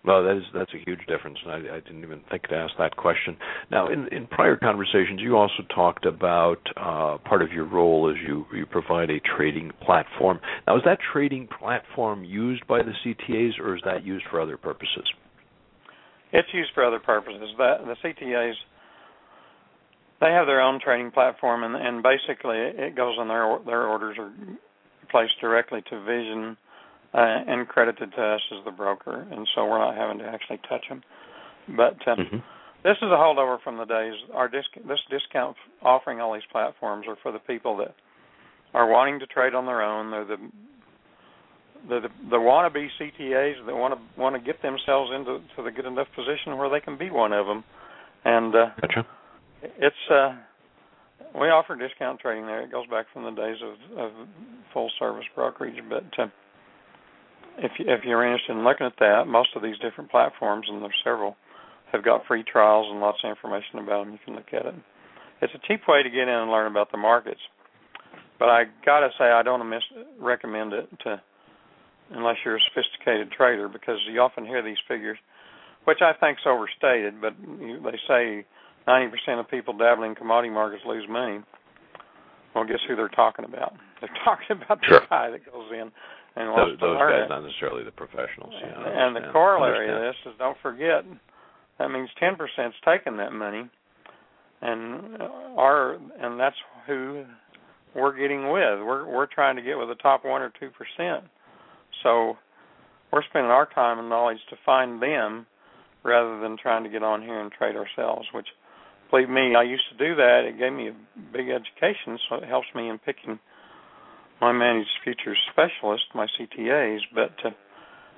Well, 0.05 0.23
that 0.23 0.37
is 0.37 0.43
that's 0.53 0.71
a 0.73 0.77
huge 0.85 1.05
difference, 1.07 1.37
and 1.43 1.51
I, 1.51 1.75
I 1.75 1.79
didn't 1.81 2.03
even 2.03 2.21
think 2.31 2.43
to 2.43 2.55
ask 2.55 2.73
that 2.77 2.95
question. 2.95 3.35
Now, 3.69 3.89
in 3.89 4.07
in 4.09 4.25
prior 4.27 4.55
conversations, 4.55 5.19
you 5.19 5.35
also 5.35 5.63
talked 5.73 6.05
about 6.05 6.61
uh, 6.77 7.17
part 7.27 7.41
of 7.41 7.51
your 7.51 7.65
role 7.65 8.09
is 8.09 8.15
you 8.25 8.45
you 8.53 8.65
provide 8.65 9.09
a 9.09 9.19
trading 9.19 9.71
platform. 9.81 10.39
Now, 10.65 10.77
is 10.77 10.83
that 10.85 10.99
trading 11.11 11.47
platform 11.59 12.23
used 12.23 12.65
by 12.67 12.83
the 12.83 12.93
CTAs, 13.03 13.59
or 13.59 13.75
is 13.75 13.81
that 13.83 14.05
used 14.05 14.25
for 14.31 14.39
other 14.39 14.55
purposes? 14.55 15.03
It's 16.31 16.47
used 16.53 16.69
for 16.73 16.85
other 16.85 16.99
purposes. 16.99 17.49
The, 17.57 17.77
the 17.85 17.95
CTAs 18.07 18.53
they 20.21 20.31
have 20.31 20.47
their 20.47 20.61
own 20.61 20.79
trading 20.83 21.11
platform, 21.11 21.63
and, 21.63 21.75
and 21.75 22.01
basically 22.01 22.57
it 22.57 22.95
goes 22.95 23.15
on 23.19 23.27
their 23.27 23.59
their 23.65 23.87
orders 23.87 24.17
are 24.19 24.31
placed 25.11 25.39
directly 25.41 25.81
to 25.89 26.03
Vision 26.03 26.57
uh, 27.13 27.17
and 27.47 27.67
credited 27.67 28.11
to 28.15 28.21
us 28.21 28.41
as 28.57 28.65
the 28.65 28.71
broker, 28.71 29.27
and 29.31 29.47
so 29.55 29.65
we're 29.65 29.79
not 29.79 29.95
having 29.95 30.19
to 30.19 30.25
actually 30.25 30.59
touch 30.69 30.85
them. 30.89 31.01
But 31.75 31.97
uh, 32.07 32.15
mm-hmm. 32.15 32.37
this 32.83 32.97
is 32.97 33.09
a 33.09 33.17
holdover 33.17 33.57
from 33.63 33.77
the 33.77 33.85
days. 33.85 34.13
Our 34.33 34.47
disc, 34.47 34.69
this 34.87 34.99
discount 35.09 35.55
offering 35.81 36.21
all 36.21 36.33
these 36.33 36.47
platforms 36.51 37.05
are 37.07 37.17
for 37.21 37.31
the 37.31 37.39
people 37.39 37.77
that 37.77 37.95
are 38.73 38.89
wanting 38.89 39.19
to 39.19 39.25
trade 39.25 39.53
on 39.53 39.65
their 39.65 39.81
own. 39.81 40.11
They're 40.11 40.25
the 40.25 40.37
the 41.87 41.99
the, 42.01 42.29
the 42.29 42.37
wannabe 42.37 42.87
CTAs 42.99 43.65
that 43.65 43.75
want 43.75 43.93
to 43.93 44.21
want 44.21 44.35
to 44.35 44.41
get 44.41 44.61
themselves 44.61 45.11
into 45.13 45.39
to 45.55 45.63
the 45.63 45.71
good 45.71 45.85
enough 45.85 46.07
position 46.15 46.57
where 46.57 46.69
they 46.69 46.79
can 46.79 46.97
be 46.97 47.09
one 47.09 47.33
of 47.33 47.45
them, 47.45 47.63
and 48.25 48.55
uh, 48.55 48.65
gotcha 48.81 49.05
it's 49.61 49.95
uh 50.11 50.35
we 51.39 51.47
offer 51.47 51.75
discount 51.75 52.19
trading 52.19 52.45
there. 52.45 52.61
It 52.61 52.71
goes 52.71 52.87
back 52.87 53.05
from 53.13 53.23
the 53.23 53.31
days 53.31 53.57
of, 53.61 53.99
of 53.99 54.11
full 54.73 54.89
service 54.97 55.25
brokerage. 55.35 55.77
But 55.89 56.05
uh, 56.17 56.27
if 57.57 57.71
you, 57.79 57.85
if 57.87 58.03
you're 58.03 58.25
interested 58.25 58.53
in 58.53 58.63
looking 58.63 58.85
at 58.85 58.99
that, 58.99 59.27
most 59.27 59.49
of 59.55 59.63
these 59.63 59.77
different 59.79 60.11
platforms, 60.11 60.67
and 60.69 60.81
there's 60.81 60.93
several, 61.03 61.35
have 61.91 62.03
got 62.03 62.25
free 62.27 62.43
trials 62.43 62.87
and 62.89 62.99
lots 62.99 63.19
of 63.23 63.29
information 63.29 63.79
about 63.79 64.05
them. 64.05 64.13
You 64.13 64.19
can 64.23 64.35
look 64.35 64.53
at 64.53 64.65
it. 64.65 64.75
It's 65.41 65.53
a 65.53 65.67
cheap 65.67 65.81
way 65.87 66.03
to 66.03 66.09
get 66.09 66.27
in 66.27 66.29
and 66.29 66.51
learn 66.51 66.71
about 66.71 66.91
the 66.91 66.97
markets. 66.97 67.39
But 68.39 68.49
I 68.49 68.63
gotta 68.85 69.09
say, 69.17 69.25
I 69.25 69.41
don't 69.43 69.67
miss, 69.69 69.83
recommend 70.19 70.73
it 70.73 70.89
to 71.03 71.21
unless 72.11 72.37
you're 72.45 72.57
a 72.57 72.59
sophisticated 72.69 73.31
trader 73.31 73.67
because 73.67 73.97
you 74.09 74.19
often 74.21 74.45
hear 74.45 74.63
these 74.63 74.77
figures, 74.87 75.17
which 75.85 75.99
I 76.01 76.13
think 76.19 76.37
is 76.37 76.45
overstated. 76.45 77.19
But 77.19 77.33
you, 77.59 77.81
they 77.83 77.97
say 78.07 78.45
ninety 78.87 79.11
percent 79.11 79.39
of 79.39 79.49
people 79.49 79.75
dabbling 79.75 80.11
in 80.11 80.15
commodity 80.15 80.53
markets 80.53 80.83
lose 80.85 81.05
money. 81.09 81.39
Well, 82.53 82.65
guess 82.65 82.79
who 82.87 82.95
they're 82.95 83.09
talking 83.09 83.45
about? 83.45 83.73
They're 84.01 84.09
talking 84.23 84.57
about 84.61 84.79
sure. 84.85 85.01
the 85.01 85.05
guy 85.09 85.29
that 85.31 85.51
goes 85.51 85.69
in 85.71 85.91
and 86.37 86.49
those, 86.53 86.79
those 86.79 86.97
guys, 86.97 87.25
not 87.29 87.41
necessarily 87.41 87.83
the 87.83 87.91
professionals. 87.91 88.53
Yeah, 88.61 88.77
and 88.85 89.15
the 89.15 89.31
corollary 89.31 89.89
of 89.89 90.01
this 90.01 90.31
is 90.31 90.37
don't 90.37 90.57
forget 90.61 91.03
that 91.79 91.89
means 91.89 92.09
ten 92.19 92.35
percent's 92.35 92.77
taking 92.85 93.17
that 93.17 93.33
money, 93.33 93.69
and 94.61 95.17
our 95.57 95.95
and 95.95 96.39
that's 96.39 96.55
who 96.85 97.25
we're 97.95 98.17
getting 98.17 98.51
with. 98.51 98.85
We're 98.85 99.07
we're 99.07 99.25
trying 99.25 99.55
to 99.55 99.63
get 99.63 99.77
with 99.77 99.89
the 99.89 99.95
top 99.95 100.25
one 100.25 100.41
or 100.41 100.51
two 100.59 100.69
percent. 100.69 101.25
So 102.03 102.37
we're 103.11 103.23
spending 103.29 103.51
our 103.51 103.67
time 103.73 103.99
and 103.99 104.09
knowledge 104.09 104.37
to 104.51 104.55
find 104.65 105.01
them 105.01 105.47
rather 106.03 106.39
than 106.39 106.57
trying 106.61 106.83
to 106.83 106.89
get 106.89 107.03
on 107.03 107.21
here 107.21 107.39
and 107.39 107.51
trade 107.51 107.75
ourselves, 107.75 108.27
which 108.33 108.47
believe 109.09 109.29
me, 109.29 109.55
I 109.55 109.63
used 109.63 109.83
to 109.91 109.97
do 109.97 110.15
that. 110.15 110.43
It 110.45 110.59
gave 110.59 110.73
me 110.73 110.89
a 110.89 110.95
big 111.33 111.49
education, 111.49 112.19
so 112.29 112.35
it 112.35 112.43
helps 112.43 112.67
me 112.75 112.89
in 112.89 112.99
picking 112.99 113.39
my 114.41 114.51
managed 114.51 114.89
futures 115.03 115.37
specialist, 115.51 116.03
my 116.13 116.27
CTAs. 116.39 116.99
But 117.13 117.33
uh, 117.43 117.49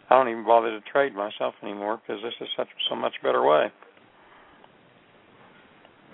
I 0.10 0.16
don't 0.16 0.30
even 0.30 0.46
bother 0.46 0.72
to 0.72 0.82
trade 0.92 1.14
myself 1.14 1.54
anymore 1.62 2.02
because 2.02 2.22
this 2.24 2.34
is 2.42 2.48
such 2.58 2.68
so 2.90 2.96
much 2.96 3.14
better 3.24 3.44
way. 3.44 3.68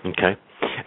Okay. 0.04 0.36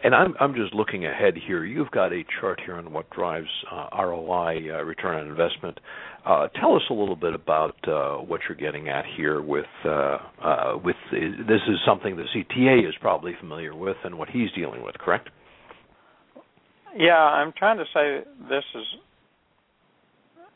And 0.03 0.15
I'm 0.15 0.33
I'm 0.39 0.55
just 0.55 0.73
looking 0.73 1.05
ahead 1.05 1.33
here. 1.47 1.65
You've 1.65 1.91
got 1.91 2.13
a 2.13 2.23
chart 2.39 2.61
here 2.65 2.75
on 2.75 2.91
what 2.93 3.09
drives 3.09 3.47
uh, 3.71 3.87
ROI, 3.97 4.69
uh, 4.71 4.83
return 4.83 5.19
on 5.19 5.27
investment. 5.27 5.79
Uh, 6.25 6.47
tell 6.59 6.75
us 6.75 6.81
a 6.89 6.93
little 6.93 7.15
bit 7.15 7.33
about 7.33 7.75
uh, 7.87 8.17
what 8.17 8.41
you're 8.47 8.57
getting 8.57 8.87
at 8.89 9.05
here. 9.17 9.41
With 9.41 9.65
uh, 9.83 10.17
uh, 10.41 10.77
with 10.83 10.95
this 11.11 11.61
is 11.67 11.77
something 11.85 12.15
the 12.15 12.25
CTA 12.35 12.87
is 12.87 12.95
probably 13.01 13.33
familiar 13.39 13.75
with 13.75 13.97
and 14.03 14.17
what 14.17 14.29
he's 14.29 14.51
dealing 14.55 14.83
with, 14.83 14.95
correct? 14.97 15.29
Yeah, 16.95 17.19
I'm 17.19 17.51
trying 17.57 17.77
to 17.77 17.85
say 17.93 18.21
this 18.47 18.63
is 18.75 18.85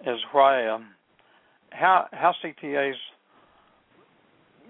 is 0.05 0.19
why 0.31 0.67
um, 0.67 0.87
how 1.71 2.07
how 2.11 2.33
CTAs 2.43 2.93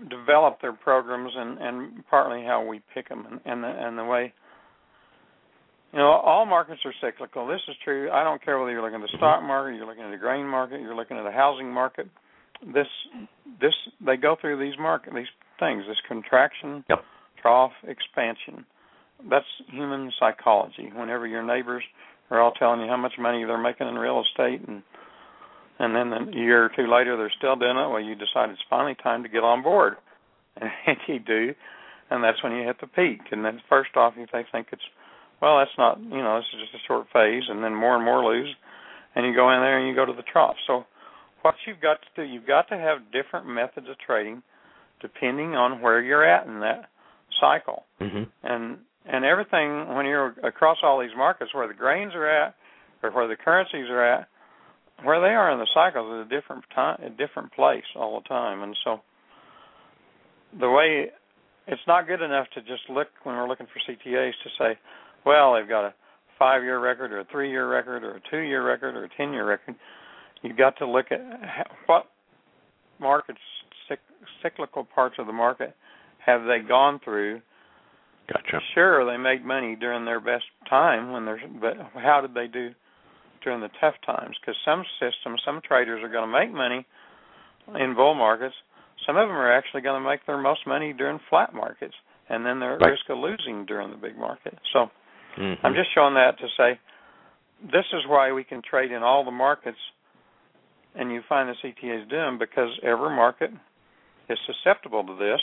develop 0.09 0.61
their 0.61 0.73
programs 0.73 1.31
and 1.35 1.57
and 1.59 2.07
partly 2.09 2.43
how 2.43 2.65
we 2.65 2.81
pick 2.93 3.09
them 3.09 3.25
and 3.29 3.39
and 3.45 3.63
the, 3.63 3.67
and 3.67 3.97
the 3.97 4.03
way 4.03 4.33
you 5.91 5.99
know 5.99 6.07
all 6.07 6.45
markets 6.45 6.81
are 6.85 6.93
cyclical. 7.01 7.47
This 7.47 7.61
is 7.67 7.75
true. 7.83 8.09
I 8.11 8.23
don't 8.23 8.43
care 8.43 8.59
whether 8.59 8.71
you're 8.71 8.81
looking 8.81 9.01
at 9.01 9.09
the 9.11 9.17
stock 9.17 9.43
market 9.43 9.75
you're 9.75 9.85
looking 9.85 10.03
at 10.03 10.11
the 10.11 10.17
grain 10.17 10.45
market 10.45 10.81
you're 10.81 10.95
looking 10.95 11.17
at 11.17 11.23
the 11.23 11.31
housing 11.31 11.71
market. 11.71 12.07
This 12.73 12.87
this 13.59 13.73
they 14.05 14.17
go 14.17 14.35
through 14.39 14.59
these 14.59 14.77
market 14.79 15.13
these 15.13 15.27
things 15.59 15.83
this 15.87 15.97
contraction 16.07 16.83
yep. 16.89 16.99
trough 17.41 17.73
expansion. 17.87 18.65
That's 19.29 19.45
human 19.71 20.11
psychology. 20.19 20.91
Whenever 20.93 21.27
your 21.27 21.43
neighbors 21.43 21.83
are 22.29 22.41
all 22.41 22.51
telling 22.51 22.81
you 22.81 22.87
how 22.87 22.97
much 22.97 23.13
money 23.19 23.43
they're 23.45 23.61
making 23.61 23.87
in 23.87 23.95
real 23.95 24.21
estate 24.21 24.67
and 24.67 24.81
and 25.79 25.95
then 25.95 26.13
a 26.13 26.35
year 26.35 26.65
or 26.65 26.71
two 26.75 26.91
later 26.91 27.17
they're 27.17 27.33
still 27.37 27.55
doing 27.55 27.77
it. 27.77 27.89
Well, 27.89 28.01
you 28.01 28.15
decide 28.15 28.49
it's 28.49 28.61
finally 28.69 28.95
time 29.01 29.23
to 29.23 29.29
get 29.29 29.43
on 29.43 29.63
board, 29.63 29.95
and 30.57 30.97
you 31.07 31.19
do, 31.19 31.53
and 32.09 32.23
that's 32.23 32.43
when 32.43 32.53
you 32.53 32.63
hit 32.63 32.79
the 32.81 32.87
peak. 32.87 33.21
And 33.31 33.43
then 33.43 33.61
first 33.69 33.95
off, 33.95 34.13
you 34.17 34.25
they 34.31 34.45
think 34.51 34.67
it's 34.71 34.83
well, 35.41 35.57
that's 35.57 35.77
not 35.77 35.99
you 35.99 36.21
know 36.21 36.37
this 36.37 36.45
is 36.53 36.61
just 36.61 36.83
a 36.83 36.87
short 36.87 37.07
phase, 37.11 37.43
and 37.49 37.63
then 37.63 37.75
more 37.75 37.95
and 37.95 38.05
more 38.05 38.23
lose, 38.23 38.53
and 39.15 39.25
you 39.25 39.35
go 39.35 39.51
in 39.51 39.59
there 39.61 39.79
and 39.79 39.87
you 39.87 39.95
go 39.95 40.05
to 40.05 40.13
the 40.13 40.23
trough. 40.31 40.55
So 40.67 40.85
what 41.41 41.55
you've 41.67 41.81
got 41.81 41.97
to 42.01 42.07
do, 42.15 42.31
you've 42.31 42.47
got 42.47 42.69
to 42.69 42.77
have 42.77 43.11
different 43.11 43.47
methods 43.47 43.87
of 43.89 43.97
trading 43.99 44.41
depending 45.01 45.53
on 45.53 45.81
where 45.81 46.01
you're 46.01 46.25
at 46.25 46.47
in 46.47 46.61
that 46.61 46.89
cycle. 47.39 47.83
Mm-hmm. 48.01 48.23
And 48.43 48.77
and 49.05 49.25
everything 49.25 49.93
when 49.95 50.05
you're 50.05 50.33
across 50.43 50.77
all 50.81 50.99
these 51.01 51.15
markets 51.15 51.53
where 51.53 51.67
the 51.67 51.73
grains 51.73 52.13
are 52.15 52.27
at 52.27 52.55
or 53.03 53.11
where 53.11 53.27
the 53.27 53.35
currencies 53.35 53.89
are 53.89 54.01
at, 54.01 54.29
where 55.01 55.19
they 55.19 55.33
are 55.33 55.51
in 55.51 55.59
the 55.59 55.67
cycles 55.73 56.07
is 56.21 56.27
a 56.27 56.29
different 56.29 56.63
time 56.73 57.01
a 57.03 57.09
different 57.09 57.51
place 57.53 57.83
all 57.95 58.21
the 58.21 58.27
time. 58.27 58.61
And 58.61 58.75
so 58.83 59.01
the 60.59 60.69
way 60.69 61.09
it's 61.67 61.81
not 61.87 62.07
good 62.07 62.21
enough 62.21 62.47
to 62.53 62.61
just 62.61 62.89
look 62.89 63.07
when 63.23 63.35
we're 63.35 63.47
looking 63.47 63.67
for 63.67 63.91
CTAs 63.91 64.33
to 64.43 64.49
say, 64.59 64.79
well, 65.25 65.55
they've 65.55 65.67
got 65.67 65.85
a 65.85 65.93
five 66.37 66.63
year 66.63 66.79
record 66.79 67.11
or 67.11 67.21
a 67.21 67.25
three 67.31 67.49
year 67.49 67.69
record 67.69 68.03
or 68.03 68.15
a 68.15 68.21
two 68.29 68.39
year 68.39 68.65
record 68.65 68.95
or 68.95 69.05
a 69.05 69.09
ten 69.17 69.33
year 69.33 69.47
record. 69.47 69.75
You've 70.41 70.57
got 70.57 70.77
to 70.79 70.87
look 70.87 71.07
at 71.11 71.21
what 71.85 72.05
markets, 72.99 73.39
cyclical 74.41 74.83
parts 74.83 75.15
of 75.17 75.27
the 75.27 75.33
market, 75.33 75.73
have 76.25 76.41
they 76.45 76.59
gone 76.67 76.99
through. 77.03 77.41
Gotcha. 78.27 78.59
Sure, 78.73 79.05
they 79.05 79.17
made 79.17 79.45
money 79.45 79.75
during 79.77 80.05
their 80.05 80.19
best 80.19 80.45
time 80.69 81.11
when 81.11 81.25
they're, 81.25 81.41
but 81.59 81.73
how 81.95 82.21
did 82.21 82.33
they 82.33 82.47
do 82.47 82.71
during 83.43 83.61
the 83.61 83.69
tough 83.79 83.95
times? 84.05 84.35
Because 84.39 84.55
some 84.65 84.83
systems, 84.99 85.41
some 85.45 85.61
traders 85.65 86.01
are 86.03 86.09
going 86.09 86.27
to 86.27 86.31
make 86.31 86.53
money 86.53 86.85
in 87.79 87.95
bull 87.95 88.15
markets. 88.15 88.55
Some 89.05 89.17
of 89.17 89.27
them 89.27 89.35
are 89.35 89.51
actually 89.51 89.81
going 89.81 90.01
to 90.01 90.07
make 90.09 90.25
their 90.25 90.37
most 90.37 90.65
money 90.65 90.93
during 90.93 91.19
flat 91.29 91.53
markets, 91.53 91.95
and 92.29 92.45
then 92.45 92.59
they're 92.59 92.75
at 92.75 92.81
right. 92.81 92.91
risk 92.91 93.09
of 93.09 93.17
losing 93.17 93.65
during 93.65 93.91
the 93.91 93.97
big 93.97 94.17
market. 94.17 94.57
So 94.71 94.89
Mm-hmm. 95.37 95.65
I'm 95.65 95.73
just 95.73 95.93
showing 95.93 96.13
that 96.15 96.37
to 96.39 96.47
say 96.57 96.79
this 97.63 97.85
is 97.93 98.01
why 98.07 98.31
we 98.31 98.43
can 98.43 98.61
trade 98.61 98.91
in 98.91 99.01
all 99.03 99.25
the 99.25 99.31
markets, 99.31 99.77
and 100.95 101.11
you 101.11 101.21
find 101.27 101.49
the 101.49 101.55
CTAs 101.63 102.09
doing 102.09 102.37
because 102.37 102.69
every 102.83 103.15
market 103.15 103.51
is 104.29 104.37
susceptible 104.45 105.03
to 105.05 105.15
this, 105.15 105.41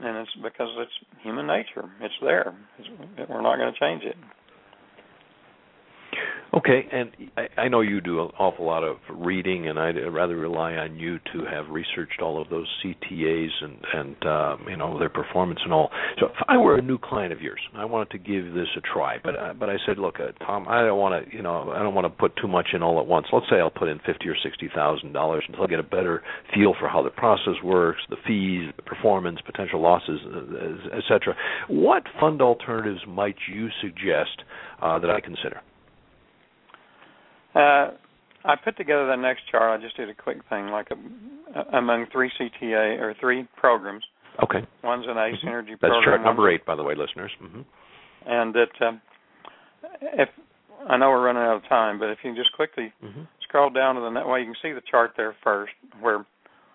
and 0.00 0.16
it's 0.16 0.34
because 0.42 0.68
it's 0.78 1.22
human 1.22 1.46
nature. 1.46 1.88
It's 2.00 2.14
there. 2.22 2.54
It's, 2.78 2.88
we're 3.28 3.42
not 3.42 3.56
going 3.56 3.72
to 3.72 3.78
change 3.78 4.02
it. 4.04 4.16
Okay, 6.54 6.86
and 6.90 7.10
I, 7.36 7.62
I 7.62 7.68
know 7.68 7.82
you 7.82 8.00
do 8.00 8.22
an 8.22 8.30
awful 8.38 8.64
lot 8.64 8.82
of 8.82 8.96
reading, 9.10 9.68
and 9.68 9.78
I'd 9.78 9.96
rather 10.10 10.34
rely 10.34 10.74
on 10.74 10.96
you 10.96 11.18
to 11.34 11.44
have 11.44 11.68
researched 11.68 12.22
all 12.22 12.40
of 12.40 12.48
those 12.48 12.66
CTAs 12.82 13.50
and 13.60 13.76
and 13.92 14.26
um, 14.26 14.66
you 14.68 14.76
know 14.76 14.98
their 14.98 15.10
performance 15.10 15.60
and 15.62 15.74
all. 15.74 15.90
So 16.18 16.26
if 16.26 16.32
I 16.48 16.56
were 16.56 16.76
a 16.78 16.82
new 16.82 16.96
client 16.96 17.34
of 17.34 17.42
yours, 17.42 17.60
I 17.74 17.84
wanted 17.84 18.10
to 18.12 18.18
give 18.18 18.54
this 18.54 18.68
a 18.78 18.80
try, 18.80 19.18
but 19.22 19.38
uh, 19.38 19.52
but 19.52 19.68
I 19.68 19.76
said, 19.84 19.98
look, 19.98 20.20
uh, 20.20 20.32
Tom, 20.44 20.66
I 20.68 20.80
don't 20.86 20.98
want 20.98 21.28
to 21.28 21.36
you 21.36 21.42
know 21.42 21.70
I 21.70 21.80
don't 21.80 21.94
want 21.94 22.06
to 22.06 22.10
put 22.10 22.34
too 22.40 22.48
much 22.48 22.68
in 22.72 22.82
all 22.82 22.98
at 22.98 23.06
once. 23.06 23.26
Let's 23.30 23.46
say 23.50 23.56
I'll 23.56 23.70
put 23.70 23.88
in 23.88 23.98
fifty 24.06 24.28
or 24.28 24.36
sixty 24.42 24.70
thousand 24.74 25.12
dollars 25.12 25.44
until 25.48 25.64
I 25.64 25.66
get 25.66 25.80
a 25.80 25.82
better 25.82 26.22
feel 26.54 26.74
for 26.80 26.88
how 26.88 27.02
the 27.02 27.10
process 27.10 27.62
works, 27.62 28.00
the 28.08 28.16
fees, 28.26 28.72
the 28.76 28.82
performance, 28.82 29.38
potential 29.44 29.82
losses, 29.82 30.20
uh, 30.24 30.96
etc. 30.96 31.36
What 31.68 32.04
fund 32.18 32.40
alternatives 32.40 33.00
might 33.06 33.36
you 33.52 33.68
suggest 33.82 34.44
uh, 34.80 34.98
that 35.00 35.10
I 35.10 35.20
consider? 35.20 35.60
Uh, 37.58 37.90
I 38.44 38.54
put 38.54 38.76
together 38.76 39.06
the 39.06 39.16
next 39.16 39.42
chart. 39.50 39.78
I 39.78 39.82
just 39.82 39.96
did 39.96 40.08
a 40.08 40.14
quick 40.14 40.38
thing, 40.48 40.68
like 40.68 40.88
a, 40.90 41.76
among 41.76 42.06
three 42.12 42.30
CTA 42.40 43.00
or 43.00 43.14
three 43.20 43.48
programs. 43.56 44.04
Okay. 44.42 44.66
One's 44.84 45.06
an 45.08 45.18
ACE 45.18 45.38
mm-hmm. 45.38 45.48
Energy 45.48 45.72
That's 45.72 45.90
program. 45.90 46.04
chart 46.04 46.22
number 46.22 46.50
eight, 46.50 46.64
by 46.64 46.76
the 46.76 46.84
way, 46.84 46.94
listeners. 46.94 47.32
Mm-hmm. 47.42 47.62
And 48.26 48.54
that, 48.54 48.86
um, 48.86 49.00
if 50.00 50.28
I 50.88 50.96
know 50.96 51.10
we're 51.10 51.24
running 51.24 51.42
out 51.42 51.56
of 51.56 51.68
time, 51.68 51.98
but 51.98 52.10
if 52.10 52.18
you 52.22 52.30
can 52.30 52.36
just 52.36 52.52
quickly 52.52 52.92
mm-hmm. 53.02 53.22
scroll 53.42 53.70
down 53.70 53.96
to 53.96 54.00
the 54.00 54.10
net, 54.10 54.26
well, 54.26 54.38
you 54.38 54.44
can 54.44 54.54
see 54.62 54.72
the 54.72 54.82
chart 54.88 55.12
there 55.16 55.34
first, 55.42 55.72
where 56.00 56.20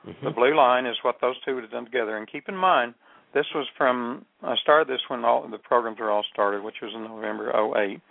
mm-hmm. 0.06 0.26
the 0.26 0.32
blue 0.32 0.56
line 0.56 0.86
is 0.86 0.98
what 1.04 1.16
those 1.22 1.36
two 1.46 1.56
would 1.56 1.64
have 1.64 1.72
done 1.72 1.86
together. 1.86 2.18
And 2.18 2.30
keep 2.30 2.50
in 2.50 2.58
mind, 2.58 2.94
this 3.34 3.46
was 3.56 3.68
from 3.78 4.26
I 4.44 4.56
started 4.62 4.88
this 4.88 5.02
when 5.08 5.24
all 5.24 5.48
the 5.50 5.58
programs 5.58 6.00
were 6.00 6.12
all 6.12 6.26
started, 6.32 6.64
which 6.64 6.76
was 6.82 6.92
in 6.94 7.04
November 7.04 7.52
'08. 7.52 8.02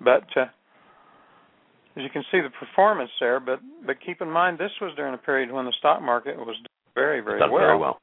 But 0.00 0.26
uh, 0.36 0.46
as 1.96 2.02
you 2.02 2.10
can 2.10 2.22
see 2.30 2.40
the 2.40 2.50
performance 2.50 3.10
there, 3.20 3.40
but 3.40 3.60
but 3.86 3.96
keep 4.04 4.20
in 4.20 4.30
mind 4.30 4.58
this 4.58 4.72
was 4.80 4.92
during 4.96 5.14
a 5.14 5.18
period 5.18 5.50
when 5.50 5.64
the 5.64 5.72
stock 5.78 6.02
market 6.02 6.36
was 6.36 6.56
very 6.94 7.20
very 7.20 7.40
Done 7.40 7.50
well. 7.50 7.66
Very 7.66 7.78
well. 7.78 8.00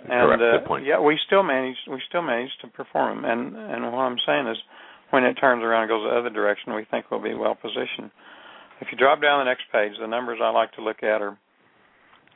And 0.00 0.28
Correct. 0.40 0.64
uh, 0.64 0.68
point. 0.68 0.84
yeah, 0.84 1.00
we 1.00 1.18
still 1.26 1.42
managed 1.42 1.80
we 1.90 2.00
still 2.08 2.22
managed 2.22 2.60
to 2.62 2.68
perform. 2.68 3.24
And 3.24 3.56
and 3.56 3.84
what 3.92 4.00
I'm 4.00 4.18
saying 4.26 4.46
is, 4.46 4.56
when 5.10 5.24
it 5.24 5.34
turns 5.34 5.62
around 5.62 5.84
and 5.84 5.88
goes 5.88 6.04
the 6.04 6.16
other 6.16 6.30
direction, 6.30 6.74
we 6.74 6.84
think 6.90 7.10
we'll 7.10 7.22
be 7.22 7.34
well 7.34 7.54
positioned. 7.54 8.10
If 8.80 8.88
you 8.92 8.98
drop 8.98 9.22
down 9.22 9.40
the 9.40 9.48
next 9.48 9.64
page, 9.72 9.92
the 9.98 10.06
numbers 10.06 10.38
I 10.42 10.50
like 10.50 10.72
to 10.72 10.82
look 10.82 11.02
at 11.02 11.22
are 11.22 11.38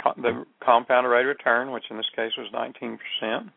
co- 0.02 0.16
the 0.16 0.44
compounded 0.64 1.10
rate 1.12 1.28
of 1.28 1.36
return, 1.36 1.70
which 1.70 1.84
in 1.90 1.96
this 1.96 2.08
case 2.16 2.32
was 2.38 2.48
19 2.52 2.98
percent. 2.98 3.52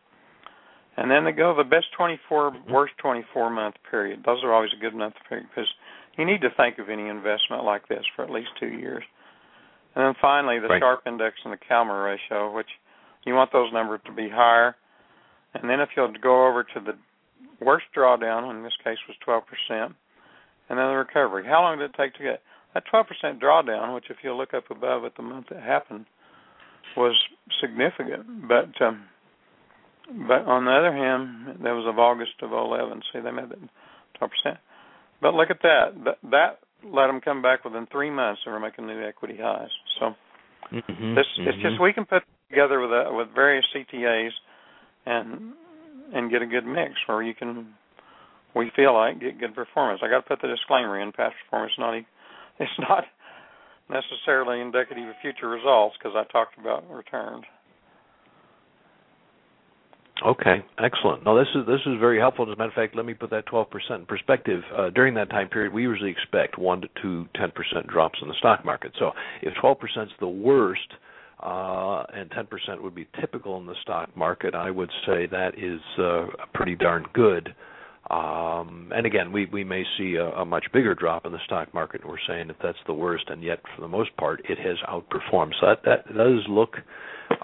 And 0.96 1.10
then 1.10 1.24
they 1.24 1.32
go 1.32 1.56
the 1.56 1.64
best 1.64 1.86
24, 1.96 2.54
worst 2.70 2.92
24 2.98 3.50
month 3.50 3.74
period. 3.90 4.22
Those 4.24 4.44
are 4.44 4.52
always 4.54 4.70
a 4.76 4.80
good 4.80 4.94
month 4.94 5.14
period 5.28 5.48
because 5.50 5.68
you 6.16 6.24
need 6.24 6.40
to 6.42 6.50
think 6.56 6.78
of 6.78 6.88
any 6.88 7.08
investment 7.08 7.64
like 7.64 7.88
this 7.88 8.04
for 8.14 8.24
at 8.24 8.30
least 8.30 8.48
two 8.58 8.68
years. 8.68 9.04
And 9.94 10.04
then 10.04 10.14
finally, 10.20 10.58
the 10.58 10.68
Right. 10.68 10.80
Sharpe 10.80 11.06
Index 11.06 11.36
and 11.44 11.52
the 11.52 11.58
Calmar 11.68 12.02
ratio, 12.02 12.52
which 12.52 12.70
you 13.24 13.34
want 13.34 13.52
those 13.52 13.72
numbers 13.72 14.00
to 14.06 14.12
be 14.12 14.28
higher. 14.28 14.76
And 15.54 15.70
then 15.70 15.80
if 15.80 15.90
you'll 15.96 16.12
go 16.12 16.46
over 16.46 16.64
to 16.64 16.80
the 16.80 16.96
worst 17.60 17.86
drawdown, 17.96 18.50
in 18.50 18.62
this 18.62 18.76
case 18.82 18.98
was 19.06 19.16
12%, 19.26 19.42
and 19.70 19.94
then 20.68 20.76
the 20.76 20.96
recovery. 20.96 21.44
How 21.46 21.62
long 21.62 21.78
did 21.78 21.90
it 21.90 21.96
take 21.96 22.14
to 22.14 22.22
get 22.22 22.42
that 22.74 22.84
12% 22.92 23.40
drawdown? 23.40 23.94
Which, 23.94 24.10
if 24.10 24.18
you 24.22 24.34
look 24.34 24.52
up 24.52 24.70
above 24.70 25.04
at 25.04 25.16
the 25.16 25.22
month 25.22 25.46
it 25.50 25.62
happened, 25.62 26.06
was 26.96 27.14
significant. 27.60 28.48
But 28.48 28.80
um, 28.84 29.04
but 30.28 30.42
on 30.42 30.64
the 30.66 30.72
other 30.72 30.92
hand, 30.92 31.58
that 31.62 31.72
was 31.72 31.86
of 31.88 31.98
August 31.98 32.34
of 32.42 32.52
11. 32.52 33.02
See, 33.12 33.20
they 33.20 33.30
made 33.30 33.48
that 33.48 33.58
12%. 34.20 34.58
But 35.24 35.32
look 35.32 35.48
at 35.48 35.62
that. 35.62 35.96
That, 36.04 36.18
that 36.30 36.50
let 36.84 37.06
them 37.08 37.22
come 37.24 37.40
back 37.40 37.64
within 37.64 37.88
three 37.90 38.10
months. 38.10 38.42
and 38.44 38.52
we're 38.52 38.60
making 38.60 38.86
new 38.86 39.02
equity 39.02 39.38
highs. 39.40 39.72
So 39.98 40.12
Mm-hmm. 40.72 41.14
this 41.14 41.26
it's 41.38 41.60
just 41.62 41.80
we 41.80 41.92
can 41.92 42.04
put 42.04 42.22
together 42.48 42.80
with 42.80 42.90
a, 42.90 43.12
with 43.12 43.28
various 43.34 43.64
CTAs 43.74 44.30
and 45.06 45.52
and 46.14 46.30
get 46.30 46.42
a 46.42 46.46
good 46.46 46.64
mix 46.66 46.94
where 47.06 47.22
you 47.22 47.34
can 47.34 47.74
we 48.54 48.70
feel 48.74 48.94
like 48.94 49.20
get 49.20 49.38
good 49.38 49.54
performance. 49.54 50.00
I 50.02 50.08
got 50.08 50.22
to 50.22 50.28
put 50.28 50.40
the 50.40 50.48
disclaimer 50.48 51.00
in: 51.00 51.12
past 51.12 51.34
performance 51.44 51.72
not 51.78 51.94
it's 52.58 52.78
not 52.78 53.04
necessarily 53.90 54.60
indicative 54.60 55.08
of 55.08 55.14
future 55.20 55.48
results 55.48 55.96
because 55.98 56.16
I 56.16 56.24
talked 56.32 56.58
about 56.58 56.88
returns. 56.90 57.44
Okay, 60.22 60.64
excellent. 60.78 61.24
No, 61.24 61.36
this 61.36 61.48
is 61.54 61.66
this 61.66 61.80
is 61.86 61.98
very 61.98 62.18
helpful. 62.20 62.46
As 62.48 62.54
a 62.54 62.56
matter 62.56 62.68
of 62.70 62.74
fact, 62.74 62.94
let 62.94 63.04
me 63.04 63.14
put 63.14 63.30
that 63.30 63.46
12% 63.46 63.66
in 63.90 64.06
perspective. 64.06 64.62
Uh, 64.76 64.90
during 64.90 65.14
that 65.14 65.28
time 65.28 65.48
period, 65.48 65.72
we 65.72 65.82
usually 65.82 66.10
expect 66.10 66.56
one 66.56 66.80
to 66.82 66.88
two 67.02 67.26
10% 67.34 67.52
drops 67.88 68.20
in 68.22 68.28
the 68.28 68.34
stock 68.38 68.64
market. 68.64 68.92
So 68.98 69.10
if 69.42 69.52
12% 69.54 69.76
is 70.04 70.12
the 70.20 70.28
worst, 70.28 70.88
uh, 71.42 72.04
and 72.14 72.30
10% 72.30 72.48
would 72.80 72.94
be 72.94 73.06
typical 73.20 73.58
in 73.58 73.66
the 73.66 73.74
stock 73.82 74.16
market, 74.16 74.54
I 74.54 74.70
would 74.70 74.90
say 75.04 75.26
that 75.26 75.58
is 75.58 75.80
uh, 75.98 76.26
pretty 76.54 76.76
darn 76.76 77.04
good. 77.12 77.54
Um, 78.10 78.92
and 78.94 79.06
again, 79.06 79.32
we, 79.32 79.46
we 79.46 79.64
may 79.64 79.82
see 79.98 80.14
a, 80.14 80.26
a 80.26 80.44
much 80.44 80.66
bigger 80.72 80.94
drop 80.94 81.26
in 81.26 81.32
the 81.32 81.38
stock 81.44 81.72
market. 81.74 82.06
We're 82.06 82.16
saying 82.28 82.48
that 82.48 82.56
that's 82.62 82.78
the 82.86 82.92
worst, 82.92 83.24
and 83.28 83.42
yet 83.42 83.60
for 83.74 83.80
the 83.80 83.88
most 83.88 84.16
part, 84.16 84.42
it 84.48 84.58
has 84.58 84.76
outperformed. 84.88 85.52
So 85.60 85.66
that 85.66 85.82
that 85.84 86.06
does 86.14 86.44
look 86.48 86.76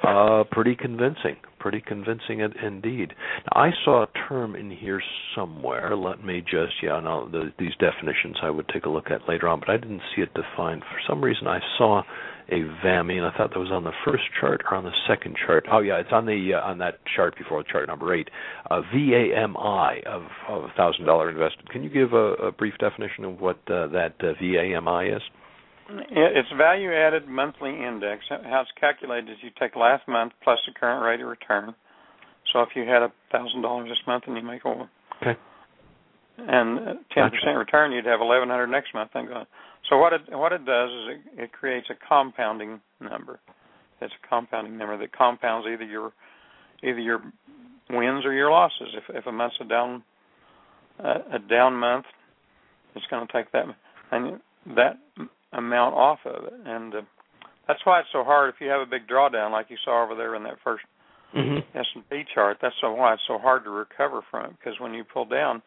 uh, 0.03 0.45
pretty 0.51 0.75
convincing. 0.75 1.37
Pretty 1.59 1.83
convincing 1.87 2.41
indeed. 2.41 3.13
Now, 3.45 3.63
I 3.63 3.71
saw 3.85 4.05
a 4.05 4.29
term 4.29 4.57
in 4.57 4.71
here 4.71 5.03
somewhere. 5.35 5.95
Let 5.95 6.25
me 6.25 6.41
just, 6.41 6.73
yeah, 6.83 7.01
no, 7.01 7.29
the, 7.29 7.53
these 7.59 7.75
definitions 7.79 8.37
I 8.43 8.49
would 8.49 8.67
take 8.69 8.87
a 8.87 8.89
look 8.89 9.11
at 9.11 9.29
later 9.29 9.47
on, 9.47 9.61
but 9.61 9.69
I 9.69 9.77
didn't 9.77 10.01
see 10.15 10.23
it 10.23 10.33
defined. 10.33 10.83
For 10.83 11.01
some 11.07 11.23
reason, 11.23 11.47
I 11.47 11.61
saw 11.77 12.03
a 12.51 12.63
VAMI, 12.83 13.19
and 13.19 13.27
I 13.27 13.37
thought 13.37 13.51
that 13.53 13.59
was 13.59 13.71
on 13.71 13.85
the 13.85 13.93
first 14.05 14.25
chart 14.41 14.63
or 14.71 14.77
on 14.77 14.85
the 14.85 14.91
second 15.07 15.37
chart. 15.47 15.67
Oh, 15.71 15.81
yeah, 15.81 15.99
it's 15.99 16.13
on 16.13 16.27
the 16.27 16.55
uh, 16.55 16.61
on 16.61 16.79
that 16.79 16.99
chart 17.15 17.37
before 17.37 17.63
chart 17.63 17.87
number 17.87 18.15
eight. 18.15 18.29
Uh, 18.71 18.81
VAMI 18.93 20.03
of 20.07 20.23
of 20.49 20.71
thousand 20.77 21.05
dollar 21.05 21.31
invested. 21.31 21.69
Can 21.71 21.85
you 21.85 21.91
give 21.91 22.13
a, 22.13 22.35
a 22.35 22.53
brief 22.53 22.75
definition 22.79 23.25
of 23.25 23.41
what 23.41 23.59
uh, 23.69 23.87
that 23.89 24.15
uh, 24.21 24.33
VAMI 24.41 25.15
is? 25.15 25.23
It's 26.11 26.49
value 26.57 26.93
added 26.93 27.29
monthly 27.29 27.71
index. 27.71 28.25
How 28.29 28.63
it's 28.63 28.71
calculated 28.79 29.31
is 29.31 29.37
you 29.43 29.51
take 29.59 29.77
last 29.77 30.07
month 30.07 30.33
plus 30.43 30.59
the 30.67 30.73
current 30.79 31.05
rate 31.05 31.21
of 31.21 31.29
return. 31.29 31.75
So 32.53 32.63
if 32.63 32.71
you 32.75 32.83
had 32.83 33.03
a 33.03 33.13
thousand 33.33 33.63
dollars 33.63 33.89
this 33.89 33.99
month 34.07 34.25
and 34.27 34.37
you 34.37 34.43
make 34.43 34.65
a 34.65 34.69
okay, 34.69 35.39
and 36.39 36.79
uh, 36.79 36.95
ten 37.13 37.31
percent 37.31 37.57
return, 37.57 37.93
you'd 37.93 38.07
have 38.07 38.21
eleven 38.21 38.49
hundred 38.49 38.69
next 38.69 38.95
month. 38.95 39.11
And 39.15 39.29
go. 39.29 39.45
So 39.89 39.99
what 39.99 40.13
it 40.13 40.23
what 40.31 40.53
it 40.53 40.65
does 40.65 40.91
is 40.91 41.19
it, 41.37 41.43
it 41.45 41.53
creates 41.53 41.89
a 41.91 41.95
compounding 42.09 42.81
number. 43.01 43.41
It's 44.01 44.13
a 44.13 44.29
compounding 44.29 44.79
number 44.79 44.97
that 44.99 45.13
compounds 45.13 45.67
either 45.71 45.85
your 45.85 46.13
either 46.83 47.01
your 47.01 47.21
wins 47.91 48.25
or 48.25 48.33
your 48.33 48.51
losses. 48.51 48.95
If 48.95 49.17
if 49.17 49.27
a 49.27 49.33
month's 49.33 49.57
a 49.61 49.65
down 49.65 50.03
a, 50.99 51.37
a 51.37 51.39
down 51.39 51.75
month, 51.75 52.07
it's 52.95 53.07
going 53.11 53.27
to 53.27 53.33
take 53.33 53.53
that. 53.53 53.65
And 54.13 54.41
that 54.77 54.99
amount 55.53 55.95
off 55.95 56.19
of 56.25 56.45
it, 56.45 56.55
and 56.65 56.95
uh, 56.95 57.01
that's 57.67 57.81
why 57.85 58.01
it's 58.01 58.09
so 58.13 58.25
hard. 58.25 58.53
If 58.55 58.61
you 58.61 58.69
have 58.69 58.81
a 58.81 58.87
big 58.87 59.09
drawdown 59.09 59.53
like 59.53 59.67
you 59.69 59.77
saw 59.85 60.05
over 60.05 60.15
there 60.15 60.35
in 60.35 60.43
that 60.45 60.57
1st 60.67 60.79
mm-hmm. 61.37 61.79
S 61.79 61.87
and 61.95 62.09
P 62.09 62.23
chart, 62.35 62.59
that's 62.61 62.75
so 62.81 62.93
why 62.93 63.15
it's 63.15 63.23
so 63.27 63.39
hard 63.39 63.65
to 63.65 63.71
recover 63.71 64.21
from 64.31 64.47
it. 64.47 64.53
Because 64.59 64.79
when 64.81 64.95
you 64.95 65.05
pull 65.05 65.25
down, 65.25 65.63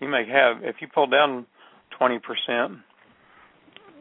you 0.00 0.08
may 0.08 0.26
have 0.28 0.62
if 0.62 0.76
you 0.80 0.88
pull 0.92 1.06
down 1.06 1.46
twenty 1.96 2.18
percent, 2.18 2.80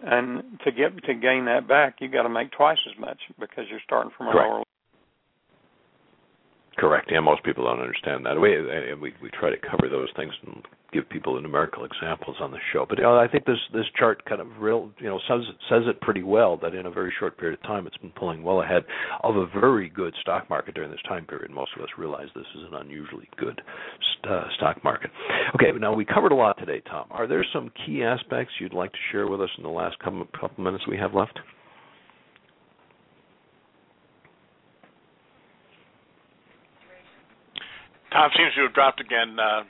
and 0.03 0.59
to 0.65 0.71
get 0.71 0.91
to 1.05 1.13
gain 1.13 1.45
that 1.45 1.67
back, 1.67 1.95
you 1.99 2.09
got 2.09 2.23
to 2.23 2.29
make 2.29 2.51
twice 2.51 2.79
as 2.91 2.99
much 2.99 3.17
because 3.39 3.65
you're 3.69 3.79
starting 3.85 4.11
from 4.17 4.27
a 4.27 4.31
Correct. 4.31 4.49
lower 4.49 4.64
Correct. 6.77 7.09
Yeah, 7.09 7.21
most 7.21 7.43
people 7.43 7.63
don't 7.63 7.79
understand 7.79 8.25
that. 8.25 8.39
We 8.39 8.59
we 8.95 9.13
we 9.23 9.29
try 9.29 9.49
to 9.49 9.57
cover 9.57 9.87
those 9.89 10.09
things 10.17 10.33
and 10.45 10.61
give 10.91 11.07
people 11.09 11.39
numerical 11.41 11.85
examples 11.85 12.35
on 12.41 12.51
the 12.51 12.57
show. 12.73 12.85
But 12.87 12.97
you 12.97 13.03
know, 13.03 13.17
I 13.17 13.29
think 13.29 13.45
this 13.45 13.59
this 13.73 13.85
chart 13.97 14.25
kind 14.25 14.41
of 14.41 14.47
real 14.59 14.91
you 14.99 15.07
know 15.07 15.19
says 15.27 15.41
says 15.69 15.83
it 15.87 16.01
pretty 16.01 16.23
well 16.23 16.57
that 16.57 16.75
in 16.75 16.85
a 16.85 16.91
very 16.91 17.13
short 17.17 17.37
period 17.37 17.59
of 17.59 17.63
time 17.63 17.87
it's 17.87 17.97
been 17.97 18.11
pulling 18.11 18.43
well 18.43 18.61
ahead 18.61 18.83
of 19.23 19.37
a 19.37 19.47
very 19.47 19.87
good 19.87 20.13
stock 20.21 20.49
market 20.49 20.75
during 20.75 20.91
this 20.91 21.01
time 21.07 21.25
period. 21.25 21.49
Most 21.51 21.71
of 21.77 21.81
us 21.81 21.89
realize 21.97 22.27
this 22.35 22.45
is 22.57 22.63
an 22.69 22.75
unusually 22.75 23.29
good 23.37 23.61
uh, 24.29 24.43
stock 24.57 24.83
market. 24.83 25.11
Okay, 25.55 25.71
now 25.79 25.93
we 25.93 26.03
covered 26.03 26.33
a 26.33 26.35
lot 26.35 26.57
today, 26.57 26.81
Tom. 26.89 27.07
Are 27.09 27.27
there 27.27 27.45
some 27.53 27.71
key 27.85 28.03
aspects 28.03 28.53
you'd 28.59 28.73
like 28.73 28.91
to 28.91 28.99
share 29.13 29.27
with 29.27 29.41
us 29.41 29.49
in 29.57 29.63
the 29.63 29.69
last 29.69 29.97
couple 29.99 30.25
couple 30.39 30.63
minutes 30.63 30.85
we 30.87 30.97
have 30.97 31.13
left? 31.13 31.39
Tom 38.15 38.29
seems 38.37 38.53
to 38.55 38.61
have 38.63 38.73
dropped 38.73 39.01
again. 39.01 39.35
Uh, 39.37 39.63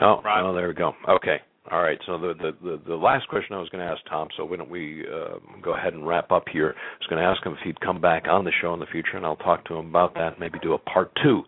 oh, 0.00 0.22
Ron. 0.24 0.46
oh, 0.46 0.54
there 0.54 0.68
we 0.68 0.74
go. 0.74 0.92
Okay. 1.08 1.36
All 1.70 1.82
right. 1.82 1.98
So 2.06 2.18
the 2.18 2.32
the 2.34 2.52
the, 2.62 2.80
the 2.88 2.96
last 2.96 3.28
question 3.28 3.54
I 3.54 3.60
was 3.60 3.68
going 3.68 3.84
to 3.84 3.90
ask 3.90 4.00
Tom. 4.08 4.28
So 4.36 4.46
why 4.46 4.56
don't 4.56 4.70
we 4.70 5.04
uh, 5.06 5.38
go 5.62 5.74
ahead 5.74 5.92
and 5.92 6.06
wrap 6.06 6.32
up 6.32 6.44
here? 6.50 6.74
I 6.74 6.96
was 6.98 7.06
going 7.10 7.22
to 7.22 7.28
ask 7.28 7.44
him 7.44 7.52
if 7.52 7.58
he'd 7.64 7.80
come 7.80 8.00
back 8.00 8.24
on 8.28 8.44
the 8.44 8.52
show 8.62 8.72
in 8.72 8.80
the 8.80 8.86
future, 8.86 9.16
and 9.16 9.26
I'll 9.26 9.36
talk 9.36 9.64
to 9.66 9.74
him 9.74 9.88
about 9.88 10.14
that. 10.14 10.40
Maybe 10.40 10.58
do 10.62 10.72
a 10.72 10.78
part 10.78 11.12
two, 11.22 11.42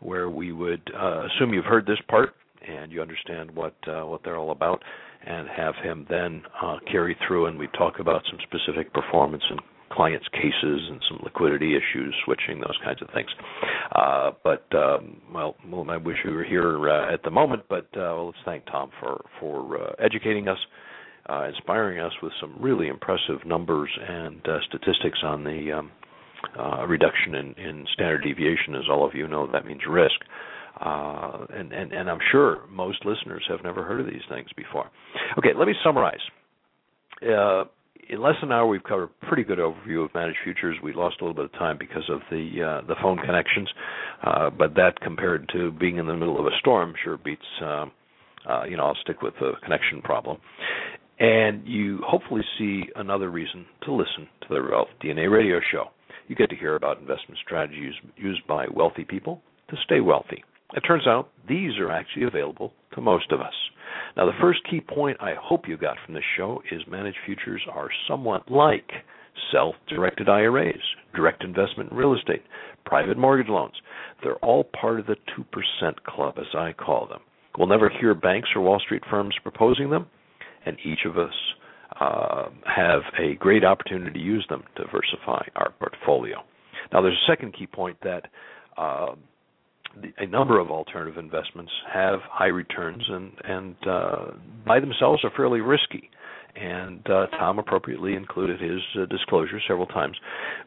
where 0.00 0.30
we 0.30 0.52
would 0.52 0.82
uh, 0.96 1.26
assume 1.26 1.52
you've 1.52 1.64
heard 1.64 1.86
this 1.86 1.98
part 2.08 2.34
and 2.66 2.92
you 2.92 3.02
understand 3.02 3.50
what 3.50 3.74
uh, 3.88 4.02
what 4.02 4.20
they're 4.22 4.36
all 4.36 4.52
about, 4.52 4.82
and 5.26 5.48
have 5.48 5.74
him 5.82 6.06
then 6.08 6.42
uh, 6.62 6.76
carry 6.90 7.16
through, 7.26 7.46
and 7.46 7.58
we 7.58 7.66
talk 7.68 7.98
about 7.98 8.22
some 8.30 8.38
specific 8.42 8.92
performance 8.94 9.42
and 9.50 9.60
clients' 10.00 10.28
cases 10.32 10.80
and 10.88 10.98
some 11.10 11.20
liquidity 11.22 11.76
issues, 11.76 12.14
switching, 12.24 12.58
those 12.58 12.78
kinds 12.82 13.02
of 13.02 13.08
things. 13.12 13.28
Uh, 13.94 14.30
but 14.42 14.64
um, 14.74 15.20
well, 15.34 15.56
well, 15.70 15.84
I 15.90 15.98
wish 15.98 16.16
we 16.24 16.32
were 16.32 16.42
here 16.42 16.88
uh, 16.88 17.12
at 17.12 17.22
the 17.22 17.30
moment. 17.30 17.64
But 17.68 17.84
uh, 17.94 18.16
well, 18.16 18.26
let's 18.28 18.38
thank 18.46 18.64
Tom 18.64 18.90
for 18.98 19.22
for 19.38 19.76
uh, 19.76 19.92
educating 20.02 20.48
us, 20.48 20.56
uh, 21.28 21.44
inspiring 21.48 21.98
us 21.98 22.12
with 22.22 22.32
some 22.40 22.56
really 22.58 22.88
impressive 22.88 23.44
numbers 23.44 23.90
and 24.08 24.40
uh, 24.48 24.56
statistics 24.68 25.18
on 25.22 25.44
the 25.44 25.70
um, 25.70 25.90
uh, 26.58 26.86
reduction 26.86 27.34
in, 27.34 27.52
in 27.62 27.86
standard 27.92 28.22
deviation. 28.22 28.76
As 28.76 28.84
all 28.90 29.06
of 29.06 29.14
you 29.14 29.28
know, 29.28 29.46
that 29.52 29.66
means 29.66 29.82
risk. 29.86 30.16
Uh, 30.80 31.44
and, 31.50 31.74
and, 31.74 31.92
and 31.92 32.08
I'm 32.08 32.20
sure 32.32 32.60
most 32.70 33.04
listeners 33.04 33.44
have 33.50 33.62
never 33.62 33.84
heard 33.84 34.00
of 34.00 34.06
these 34.06 34.24
things 34.30 34.48
before. 34.56 34.88
Okay, 35.36 35.50
let 35.54 35.66
me 35.66 35.74
summarize. 35.84 36.24
Uh, 37.22 37.64
in 38.10 38.20
less 38.20 38.34
than 38.40 38.50
an 38.50 38.58
hour, 38.58 38.66
we've 38.66 38.82
covered 38.82 39.10
a 39.22 39.26
pretty 39.26 39.44
good 39.44 39.58
overview 39.58 40.04
of 40.04 40.12
managed 40.14 40.38
futures. 40.42 40.76
We 40.82 40.92
lost 40.92 41.16
a 41.20 41.24
little 41.24 41.34
bit 41.34 41.44
of 41.44 41.52
time 41.52 41.78
because 41.78 42.02
of 42.10 42.20
the 42.30 42.80
uh, 42.82 42.86
the 42.86 42.96
phone 43.00 43.18
connections, 43.18 43.68
uh, 44.24 44.50
but 44.50 44.74
that 44.74 45.00
compared 45.00 45.48
to 45.52 45.70
being 45.70 45.98
in 45.98 46.06
the 46.06 46.16
middle 46.16 46.38
of 46.38 46.46
a 46.46 46.56
storm 46.58 46.94
sure 47.02 47.16
beats. 47.16 47.42
Um, 47.62 47.92
uh, 48.48 48.64
you 48.64 48.76
know, 48.76 48.86
I'll 48.86 48.96
stick 49.02 49.22
with 49.22 49.34
the 49.38 49.52
connection 49.62 50.02
problem. 50.02 50.38
And 51.18 51.66
you 51.66 52.00
hopefully 52.04 52.40
see 52.58 52.84
another 52.96 53.30
reason 53.30 53.66
to 53.84 53.92
listen 53.92 54.26
to 54.42 54.48
the 54.48 54.62
Wealth 54.68 54.88
DNA 55.04 55.30
radio 55.30 55.60
show. 55.70 55.88
You 56.28 56.34
get 56.34 56.48
to 56.50 56.56
hear 56.56 56.76
about 56.76 56.98
investment 56.98 57.38
strategies 57.44 57.92
used 58.16 58.46
by 58.46 58.66
wealthy 58.72 59.04
people 59.04 59.42
to 59.68 59.76
stay 59.84 60.00
wealthy. 60.00 60.42
It 60.74 60.80
turns 60.80 61.06
out 61.06 61.30
these 61.48 61.78
are 61.78 61.90
actually 61.90 62.24
available 62.24 62.72
to 62.94 63.00
most 63.00 63.32
of 63.32 63.40
us. 63.40 63.54
Now, 64.16 64.26
the 64.26 64.38
first 64.40 64.60
key 64.70 64.80
point 64.80 65.16
I 65.20 65.34
hope 65.40 65.68
you 65.68 65.76
got 65.76 65.96
from 66.04 66.14
this 66.14 66.24
show 66.36 66.62
is 66.70 66.82
managed 66.88 67.18
futures 67.26 67.62
are 67.72 67.88
somewhat 68.08 68.50
like 68.50 68.90
self 69.52 69.74
directed 69.88 70.28
IRAs, 70.28 70.80
direct 71.14 71.42
investment 71.44 71.90
in 71.90 71.96
real 71.96 72.14
estate, 72.14 72.42
private 72.84 73.18
mortgage 73.18 73.48
loans. 73.48 73.74
They're 74.22 74.36
all 74.36 74.64
part 74.64 75.00
of 75.00 75.06
the 75.06 75.16
2% 75.38 76.02
club, 76.04 76.34
as 76.38 76.54
I 76.54 76.72
call 76.72 77.06
them. 77.06 77.20
We'll 77.58 77.68
never 77.68 77.88
hear 77.88 78.14
banks 78.14 78.50
or 78.54 78.62
Wall 78.62 78.80
Street 78.80 79.02
firms 79.10 79.34
proposing 79.42 79.90
them, 79.90 80.06
and 80.66 80.76
each 80.84 81.00
of 81.04 81.18
us 81.18 81.34
uh, 82.00 82.48
have 82.64 83.02
a 83.18 83.34
great 83.36 83.64
opportunity 83.64 84.12
to 84.12 84.24
use 84.24 84.46
them 84.48 84.62
to 84.76 84.84
diversify 84.84 85.46
our 85.56 85.72
portfolio. 85.78 86.38
Now, 86.92 87.02
there's 87.02 87.18
a 87.26 87.30
second 87.30 87.54
key 87.58 87.66
point 87.66 87.96
that 88.02 88.26
uh, 88.76 89.14
a 90.18 90.26
number 90.26 90.58
of 90.58 90.70
alternative 90.70 91.18
investments 91.18 91.72
have 91.92 92.20
high 92.30 92.46
returns 92.46 93.02
and 93.08 93.32
and 93.44 93.76
uh, 93.88 94.26
by 94.66 94.80
themselves 94.80 95.24
are 95.24 95.30
fairly 95.36 95.60
risky. 95.60 96.10
And 96.56 97.08
uh, 97.08 97.26
Tom 97.38 97.60
appropriately 97.60 98.14
included 98.14 98.60
his 98.60 98.80
uh, 99.00 99.06
disclosure 99.06 99.60
several 99.68 99.86
times. 99.86 100.16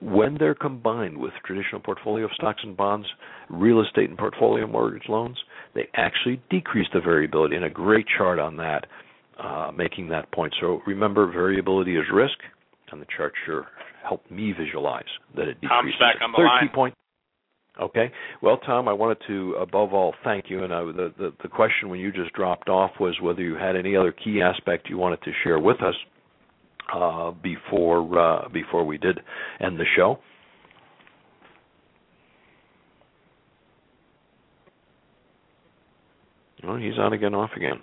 When 0.02 0.38
they're 0.40 0.56
combined 0.56 1.18
with 1.18 1.34
traditional 1.46 1.82
portfolio 1.82 2.24
of 2.26 2.32
stocks 2.36 2.62
and 2.64 2.76
bonds, 2.78 3.06
real 3.50 3.82
estate 3.82 4.08
and 4.08 4.18
portfolio 4.18 4.66
mortgage 4.66 5.10
loans, 5.10 5.38
they 5.76 5.90
actually 5.96 6.42
decrease 6.50 6.88
the 6.94 7.02
variability. 7.02 7.58
And 7.58 7.66
a 7.66 7.70
great 7.70 8.06
chart 8.18 8.40
on 8.40 8.56
that, 8.58 8.86
uh, 9.38 9.72
making 9.76 10.08
that 10.08 10.32
point. 10.32 10.54
So 10.62 10.82
remember, 10.88 11.30
variability 11.30 11.98
is 11.98 12.06
risk, 12.14 12.38
and 12.92 13.02
the 13.02 13.08
chart 13.18 13.34
sure 13.46 13.68
helped 14.08 14.32
me 14.32 14.54
visualize 14.58 15.04
that 15.36 15.50
it 15.50 15.60
decreases. 15.60 15.70
Tom's 15.70 15.94
back 16.00 16.16
on 16.24 16.32
the 16.32 16.38
Third 16.38 16.46
line. 16.46 16.68
key 16.70 16.74
point. 16.74 16.94
Okay. 17.82 18.12
Well, 18.42 18.58
Tom, 18.58 18.88
I 18.88 18.94
wanted 18.94 19.18
to, 19.28 19.56
above 19.60 19.94
all, 19.94 20.14
thank 20.24 20.46
you. 20.50 20.64
And 20.64 20.74
I, 20.74 20.84
the, 20.84 21.14
the 21.18 21.34
the 21.42 21.50
question 21.50 21.90
when 21.90 22.00
you 22.00 22.12
just 22.12 22.32
dropped 22.34 22.70
off 22.70 22.92
was 23.00 23.16
whether 23.20 23.42
you 23.42 23.56
had 23.56 23.76
any 23.76 23.96
other 23.96 24.12
key 24.12 24.42
aspect 24.42 24.90
you 24.90 24.98
wanted 24.98 25.22
to 25.24 25.32
share 25.44 25.60
with 25.60 25.82
us 25.82 25.96
uh, 26.94 27.32
before 27.32 28.20
uh, 28.20 28.50
before 28.50 28.86
we 28.86 29.00
did 29.00 29.20
end 29.60 29.80
the 29.80 29.86
show. 29.96 30.20
Oh, 36.66 36.78
he's 36.78 36.98
on 36.98 37.12
again, 37.14 37.34
off 37.34 37.50
again. 37.56 37.82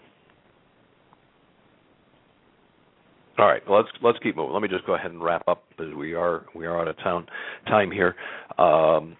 All 3.38 3.47
right, 3.47 3.62
let's 3.68 3.88
let's 4.03 4.18
keep 4.22 4.36
moving. 4.36 4.53
Let 4.53 4.62
me 4.62 4.68
just 4.68 4.86
go 4.86 4.95
ahead 4.95 5.11
and 5.11 5.22
wrap 5.22 5.43
up 5.49 5.64
because 5.70 5.95
we 5.95 6.14
are 6.14 6.45
we 6.55 6.66
are 6.66 6.80
out 6.80 6.88
of 6.88 6.97
town 6.99 7.26
time 7.66 7.91
here. 7.91 8.14
Um, 8.59 9.16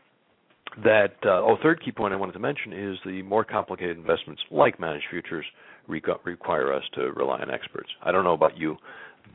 that 0.85 1.14
uh, 1.25 1.43
oh, 1.43 1.57
third 1.62 1.83
key 1.85 1.93
point 1.93 2.14
I 2.14 2.16
wanted 2.16 2.33
to 2.33 2.39
mention 2.39 2.73
is 2.73 2.97
the 3.05 3.23
more 3.23 3.45
complicated 3.45 3.97
investments 3.97 4.43
like 4.51 4.79
managed 4.79 5.07
futures 5.11 5.45
require 5.89 6.73
us 6.73 6.85
to 6.95 7.12
rely 7.12 7.41
on 7.41 7.51
experts. 7.51 7.89
I 8.03 8.12
don't 8.12 8.25
know 8.25 8.35
about 8.35 8.57
you, 8.57 8.77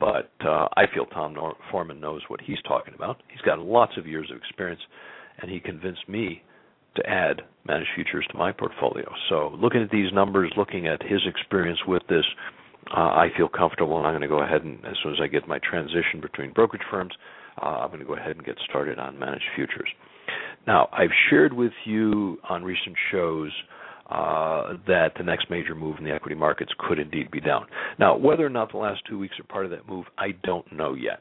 but 0.00 0.30
uh, 0.44 0.68
I 0.76 0.84
feel 0.94 1.06
Tom 1.06 1.34
Nor- 1.34 1.56
Foreman 1.70 2.00
knows 2.00 2.22
what 2.28 2.40
he's 2.40 2.60
talking 2.66 2.94
about. 2.94 3.22
He's 3.30 3.42
got 3.42 3.58
lots 3.58 3.92
of 3.98 4.06
years 4.06 4.30
of 4.30 4.38
experience, 4.38 4.80
and 5.40 5.50
he 5.50 5.60
convinced 5.60 6.08
me 6.08 6.42
to 6.96 7.06
add 7.06 7.42
managed 7.66 7.90
futures 7.94 8.26
to 8.32 8.38
my 8.38 8.52
portfolio. 8.52 9.10
So, 9.28 9.54
looking 9.60 9.82
at 9.82 9.90
these 9.90 10.12
numbers, 10.12 10.52
looking 10.56 10.86
at 10.86 11.02
his 11.02 11.20
experience 11.26 11.80
with 11.86 12.02
this, 12.08 12.24
uh, 12.96 13.00
I 13.00 13.28
feel 13.36 13.48
comfortable, 13.48 13.98
and 13.98 14.06
I'm 14.06 14.12
going 14.12 14.22
to 14.22 14.28
go 14.28 14.42
ahead 14.42 14.62
and, 14.62 14.84
as 14.86 14.94
soon 15.02 15.12
as 15.12 15.18
I 15.22 15.26
get 15.26 15.46
my 15.46 15.58
transition 15.58 16.20
between 16.22 16.52
brokerage 16.52 16.86
firms, 16.90 17.12
uh, 17.60 17.66
I'm 17.66 17.88
going 17.88 18.00
to 18.00 18.06
go 18.06 18.16
ahead 18.16 18.36
and 18.36 18.44
get 18.44 18.56
started 18.68 18.98
on 18.98 19.18
managed 19.18 19.44
futures. 19.54 19.88
Now, 20.66 20.88
I've 20.92 21.10
shared 21.30 21.52
with 21.52 21.72
you 21.84 22.38
on 22.48 22.64
recent 22.64 22.96
shows 23.12 23.52
uh, 24.10 24.74
that 24.86 25.12
the 25.16 25.24
next 25.24 25.50
major 25.50 25.74
move 25.74 25.96
in 25.98 26.04
the 26.04 26.12
equity 26.12 26.34
markets 26.36 26.72
could 26.78 26.98
indeed 26.98 27.30
be 27.30 27.40
down. 27.40 27.66
Now, 27.98 28.16
whether 28.16 28.44
or 28.44 28.50
not 28.50 28.72
the 28.72 28.78
last 28.78 29.02
two 29.08 29.18
weeks 29.18 29.38
are 29.38 29.44
part 29.44 29.64
of 29.64 29.70
that 29.72 29.88
move, 29.88 30.06
I 30.18 30.28
don't 30.44 30.70
know 30.72 30.94
yet. 30.94 31.18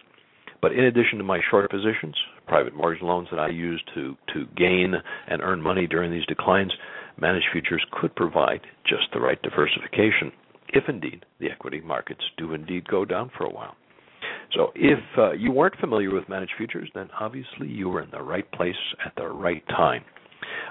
But 0.62 0.72
in 0.72 0.86
addition 0.86 1.18
to 1.20 1.24
my 1.24 1.40
short 1.50 1.70
positions, 1.70 2.16
private 2.48 2.76
mortgage 2.76 3.04
loans 3.04 3.28
that 3.32 3.40
I 3.40 3.50
use 3.50 3.84
to 3.94 4.16
to 4.34 4.46
gain 4.56 4.94
and 5.28 5.42
earn 5.42 5.62
money 5.62 5.86
during 5.86 6.12
these 6.12 6.26
declines, 6.26 6.72
managed 7.20 7.48
futures 7.52 7.86
could 7.92 8.16
provide 8.16 8.62
just 8.88 9.04
the 9.14 9.20
right 9.20 9.42
diversification 9.42 10.32
if 10.70 10.84
indeed 10.88 11.26
the 11.40 11.52
equity 11.52 11.82
markets 11.82 12.22
do 12.38 12.54
indeed 12.54 12.88
go 12.88 13.06
down 13.06 13.32
for 13.38 13.46
a 13.46 13.50
while. 13.50 13.76
So 14.56 14.72
if 14.74 15.00
uh, 15.18 15.34
you 15.34 15.52
weren't 15.52 15.76
familiar 15.80 16.14
with 16.14 16.30
managed 16.30 16.54
futures, 16.58 16.90
then 16.96 17.10
obviously 17.20 17.68
you 17.68 17.90
were 17.90 18.02
in 18.02 18.10
the 18.12 18.22
right 18.22 18.50
place 18.54 18.76
at 19.06 19.14
the 19.18 19.28
right 19.28 19.66
time. 19.68 20.04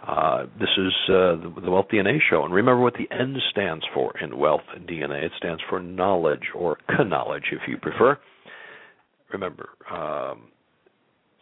Uh, 0.06 0.44
this 0.58 0.68
is 0.76 0.92
uh, 1.08 1.36
the, 1.36 1.54
the, 1.64 1.70
Wealth 1.70 1.86
DNA 1.92 2.18
show, 2.30 2.44
and 2.44 2.52
remember 2.52 2.82
what 2.82 2.94
the 2.94 3.12
N 3.14 3.36
stands 3.50 3.84
for 3.94 4.16
in 4.18 4.38
Wealth 4.38 4.60
DNA. 4.88 5.24
It 5.24 5.32
stands 5.38 5.62
for 5.68 5.80
knowledge, 5.80 6.42
or 6.54 6.78
knowledge, 7.06 7.44
if 7.52 7.60
you 7.66 7.78
prefer. 7.78 8.18
Remember, 9.32 9.70
um, 9.90 10.48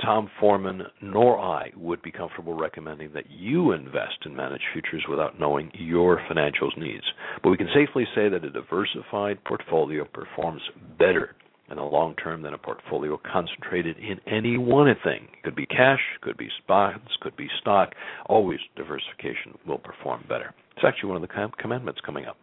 Tom 0.01 0.31
Foreman 0.41 0.83
nor 1.01 1.39
I 1.39 1.71
would 1.77 2.03
be 2.03 2.11
comfortable 2.11 2.55
recommending 2.55 3.13
that 3.13 3.31
you 3.31 3.73
invest 3.73 4.25
in 4.25 4.35
managed 4.35 4.65
futures 4.73 5.05
without 5.09 5.39
knowing 5.39 5.71
your 5.75 6.21
financials 6.31 6.77
needs. 6.77 7.05
But 7.43 7.51
we 7.51 7.57
can 7.57 7.69
safely 7.75 8.05
say 8.15 8.29
that 8.29 8.45
a 8.45 8.51
diversified 8.51 9.45
portfolio 9.45 10.05
performs 10.05 10.63
better 10.99 11.37
and 11.73 11.81
a 11.81 11.85
long 11.85 12.15
term 12.17 12.43
than 12.43 12.53
a 12.53 12.59
portfolio 12.59 13.19
concentrated 13.33 13.97
in 13.97 14.21
any 14.31 14.59
one 14.59 14.95
thing. 15.03 15.27
Could 15.43 15.57
be 15.57 15.65
cash, 15.65 16.01
could 16.21 16.37
be 16.37 16.51
bonds, 16.69 17.09
could 17.23 17.35
be 17.35 17.49
stock. 17.63 17.95
Always 18.27 18.61
diversification 18.77 19.59
will 19.67 19.79
perform 19.79 20.23
better. 20.29 20.55
It's 20.77 20.85
actually 20.87 21.09
one 21.09 21.23
of 21.23 21.27
the 21.27 21.51
commandments 21.59 22.01
coming 22.05 22.27
up. 22.27 22.37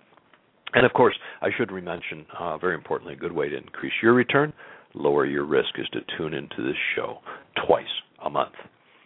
And 0.73 0.83
of 0.83 0.93
course, 0.93 1.13
I 1.43 1.49
should 1.55 1.71
mention, 1.71 2.25
uh, 2.39 2.57
very 2.57 2.73
importantly, 2.73 3.13
a 3.13 3.17
good 3.17 3.31
way 3.31 3.49
to 3.49 3.55
increase 3.57 3.93
your 4.01 4.13
return, 4.13 4.51
lower 4.95 5.27
your 5.27 5.45
risk, 5.45 5.69
is 5.77 5.87
to 5.89 5.99
tune 6.17 6.33
into 6.33 6.63
this 6.63 6.77
show 6.95 7.19
twice 7.67 7.85
a 8.25 8.31
month. 8.31 8.53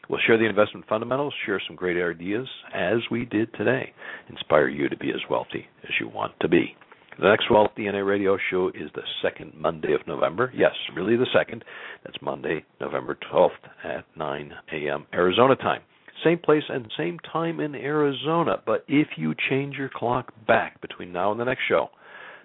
We'll 0.09 0.21
share 0.25 0.37
the 0.37 0.45
investment 0.45 0.85
fundamentals, 0.87 1.33
share 1.45 1.61
some 1.67 1.75
great 1.75 2.01
ideas, 2.01 2.47
as 2.73 2.99
we 3.11 3.25
did 3.25 3.53
today, 3.55 3.91
inspire 4.29 4.69
you 4.69 4.87
to 4.87 4.97
be 4.97 5.09
as 5.09 5.21
wealthy 5.29 5.67
as 5.83 5.89
you 5.99 6.07
want 6.07 6.33
to 6.41 6.47
be. 6.47 6.75
The 7.19 7.29
next 7.29 7.51
Wealth 7.51 7.71
DNA 7.77 8.05
radio 8.05 8.37
show 8.49 8.69
is 8.69 8.89
the 8.95 9.03
second 9.21 9.53
Monday 9.55 9.93
of 9.93 10.05
November. 10.07 10.51
Yes, 10.55 10.71
really 10.95 11.15
the 11.15 11.27
second. 11.31 11.63
That's 12.03 12.17
Monday, 12.23 12.65
November 12.81 13.15
12th 13.31 13.49
at 13.83 14.05
9 14.17 14.53
a.m. 14.73 15.05
Arizona 15.13 15.55
time. 15.55 15.81
Same 16.23 16.39
place 16.39 16.63
and 16.69 16.91
same 16.97 17.19
time 17.31 17.59
in 17.59 17.75
Arizona. 17.75 18.63
But 18.65 18.83
if 18.87 19.09
you 19.15 19.35
change 19.49 19.75
your 19.75 19.91
clock 19.93 20.33
back 20.47 20.81
between 20.81 21.11
now 21.11 21.31
and 21.31 21.39
the 21.39 21.45
next 21.45 21.61
show, 21.69 21.89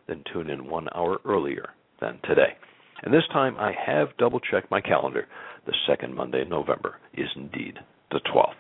then 0.07 0.23
tune 0.33 0.51
in 0.51 0.69
one 0.69 0.89
hour 0.95 1.19
earlier 1.25 1.71
than 2.03 2.19
today. 2.25 2.57
And 3.03 3.13
this 3.13 3.27
time 3.33 3.57
I 3.57 3.73
have 3.87 4.17
double 4.19 4.41
checked 4.41 4.71
my 4.71 4.83
calendar. 4.83 5.27
The 5.67 5.75
second 5.89 6.15
Monday 6.15 6.43
in 6.43 6.49
November 6.51 6.97
is 7.15 7.29
indeed 7.37 7.79
the 8.11 8.21
12th. 8.35 8.53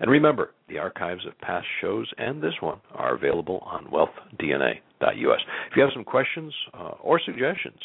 And 0.00 0.10
remember, 0.10 0.50
the 0.68 0.78
archives 0.78 1.26
of 1.26 1.38
past 1.40 1.66
shows 1.80 2.10
and 2.18 2.42
this 2.42 2.54
one 2.60 2.80
are 2.92 3.14
available 3.14 3.60
on 3.64 3.86
wealthdna.us. 3.86 4.80
If 5.00 5.76
you 5.76 5.82
have 5.82 5.90
some 5.94 6.04
questions 6.04 6.52
uh, 6.74 6.92
or 7.02 7.20
suggestions, 7.24 7.78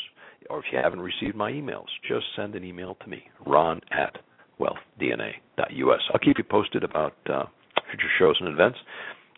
or 0.50 0.60
if 0.60 0.66
you 0.72 0.80
haven't 0.82 1.02
received 1.02 1.36
my 1.36 1.52
emails, 1.52 1.86
just 2.08 2.26
send 2.36 2.56
an 2.56 2.64
email 2.64 2.96
to 3.02 3.10
me, 3.10 3.24
ron 3.46 3.82
at 3.92 4.18
wealthdna.us. 4.60 6.02
I'll 6.14 6.20
keep 6.20 6.38
you 6.38 6.44
posted 6.44 6.84
about 6.84 7.14
uh, 7.30 7.46
future 7.90 8.10
shows 8.20 8.36
and 8.40 8.50
events. 8.50 8.78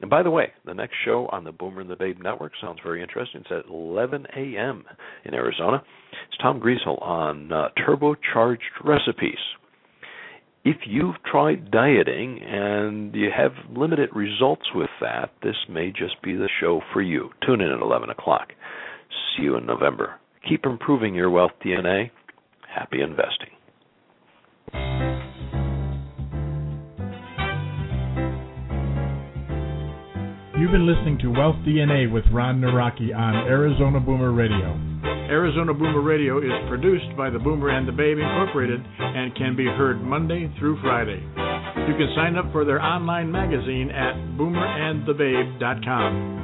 And 0.01 0.09
by 0.09 0.23
the 0.23 0.31
way, 0.31 0.51
the 0.65 0.73
next 0.73 0.95
show 1.05 1.29
on 1.31 1.43
the 1.43 1.51
Boomer 1.51 1.81
and 1.81 1.89
the 1.89 1.95
Babe 1.95 2.19
Network 2.21 2.53
sounds 2.59 2.79
very 2.83 3.01
interesting. 3.01 3.41
It's 3.41 3.51
at 3.51 3.71
11 3.71 4.27
a.m. 4.35 4.83
in 5.23 5.33
Arizona. 5.33 5.81
It's 6.27 6.37
Tom 6.41 6.59
Griesel 6.59 7.01
on 7.01 7.53
uh, 7.53 7.69
turbocharged 7.77 8.57
recipes. 8.83 9.37
If 10.65 10.77
you've 10.87 11.21
tried 11.29 11.71
dieting 11.71 12.39
and 12.41 13.13
you 13.13 13.29
have 13.35 13.51
limited 13.75 14.11
results 14.15 14.63
with 14.73 14.89
that, 15.01 15.31
this 15.43 15.57
may 15.69 15.89
just 15.89 16.21
be 16.23 16.35
the 16.35 16.47
show 16.61 16.79
for 16.93 17.01
you. 17.01 17.31
Tune 17.45 17.59
in 17.59 17.69
at 17.69 17.81
11 17.81 18.09
o'clock. 18.09 18.53
See 19.35 19.43
you 19.43 19.57
in 19.57 19.65
November. 19.65 20.21
Keep 20.47 20.65
improving 20.65 21.15
your 21.15 21.29
wealth 21.29 21.51
DNA. 21.65 22.11
Happy 22.73 23.01
investing. 23.01 23.49
You've 30.57 30.71
been 30.71 30.87
listening 30.87 31.17
to 31.23 31.27
Wealth 31.27 31.57
DNA 31.67 32.09
with 32.09 32.23
Ron 32.31 32.61
Nawrocki 32.61 33.13
on 33.13 33.35
Arizona 33.47 33.99
Boomer 33.99 34.31
Radio. 34.31 34.92
Arizona 35.29 35.73
Boomer 35.73 36.01
Radio 36.01 36.39
is 36.39 36.51
produced 36.69 37.15
by 37.17 37.29
the 37.29 37.39
Boomer 37.39 37.69
and 37.69 37.87
the 37.87 37.91
Babe 37.91 38.17
Incorporated 38.17 38.81
and 38.99 39.35
can 39.35 39.55
be 39.55 39.65
heard 39.65 40.01
Monday 40.01 40.51
through 40.59 40.79
Friday. 40.81 41.21
You 41.87 41.93
can 41.95 42.11
sign 42.15 42.35
up 42.35 42.51
for 42.51 42.65
their 42.65 42.81
online 42.81 43.31
magazine 43.31 43.89
at 43.89 44.15
boomerandthebabe.com. 44.37 46.39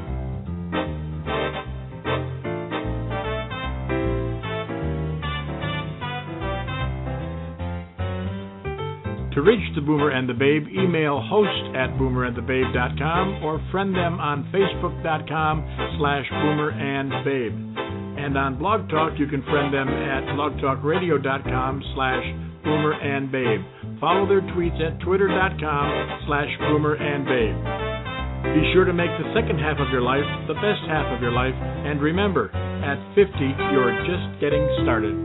To 9.33 9.41
reach 9.45 9.75
the 9.75 9.81
Boomer 9.81 10.09
and 10.09 10.27
the 10.27 10.33
Babe, 10.33 10.67
email 10.67 11.21
host 11.21 11.73
at 11.73 11.91
boomerandthebabe.com 11.97 13.43
or 13.43 13.61
friend 13.71 13.95
them 13.95 14.19
on 14.19 14.43
facebook.com 14.51 15.95
slash 15.97 16.25
boomerandbabe. 16.29 17.88
And 18.19 18.37
on 18.37 18.59
Blog 18.59 18.89
Talk, 18.89 19.13
you 19.17 19.27
can 19.27 19.41
friend 19.43 19.73
them 19.73 19.87
at 19.87 20.27
blogtalkradio.com 20.35 21.83
slash 21.95 22.25
Boomer 22.63 22.93
and 22.99 23.31
Babe. 23.31 23.63
Follow 23.99 24.27
their 24.27 24.41
tweets 24.41 24.75
at 24.83 24.99
twitter.com 24.99 26.25
slash 26.27 26.49
Boomer 26.59 26.95
and 26.99 27.23
Babe. 27.23 28.59
Be 28.59 28.73
sure 28.73 28.83
to 28.83 28.93
make 28.93 29.09
the 29.17 29.31
second 29.33 29.59
half 29.59 29.79
of 29.79 29.87
your 29.89 30.01
life 30.01 30.27
the 30.47 30.53
best 30.55 30.83
half 30.91 31.07
of 31.15 31.21
your 31.21 31.31
life. 31.31 31.55
And 31.55 32.01
remember, 32.01 32.51
at 32.83 32.99
50, 33.15 33.31
you're 33.71 33.95
just 34.03 34.41
getting 34.41 34.67
started. 34.83 35.15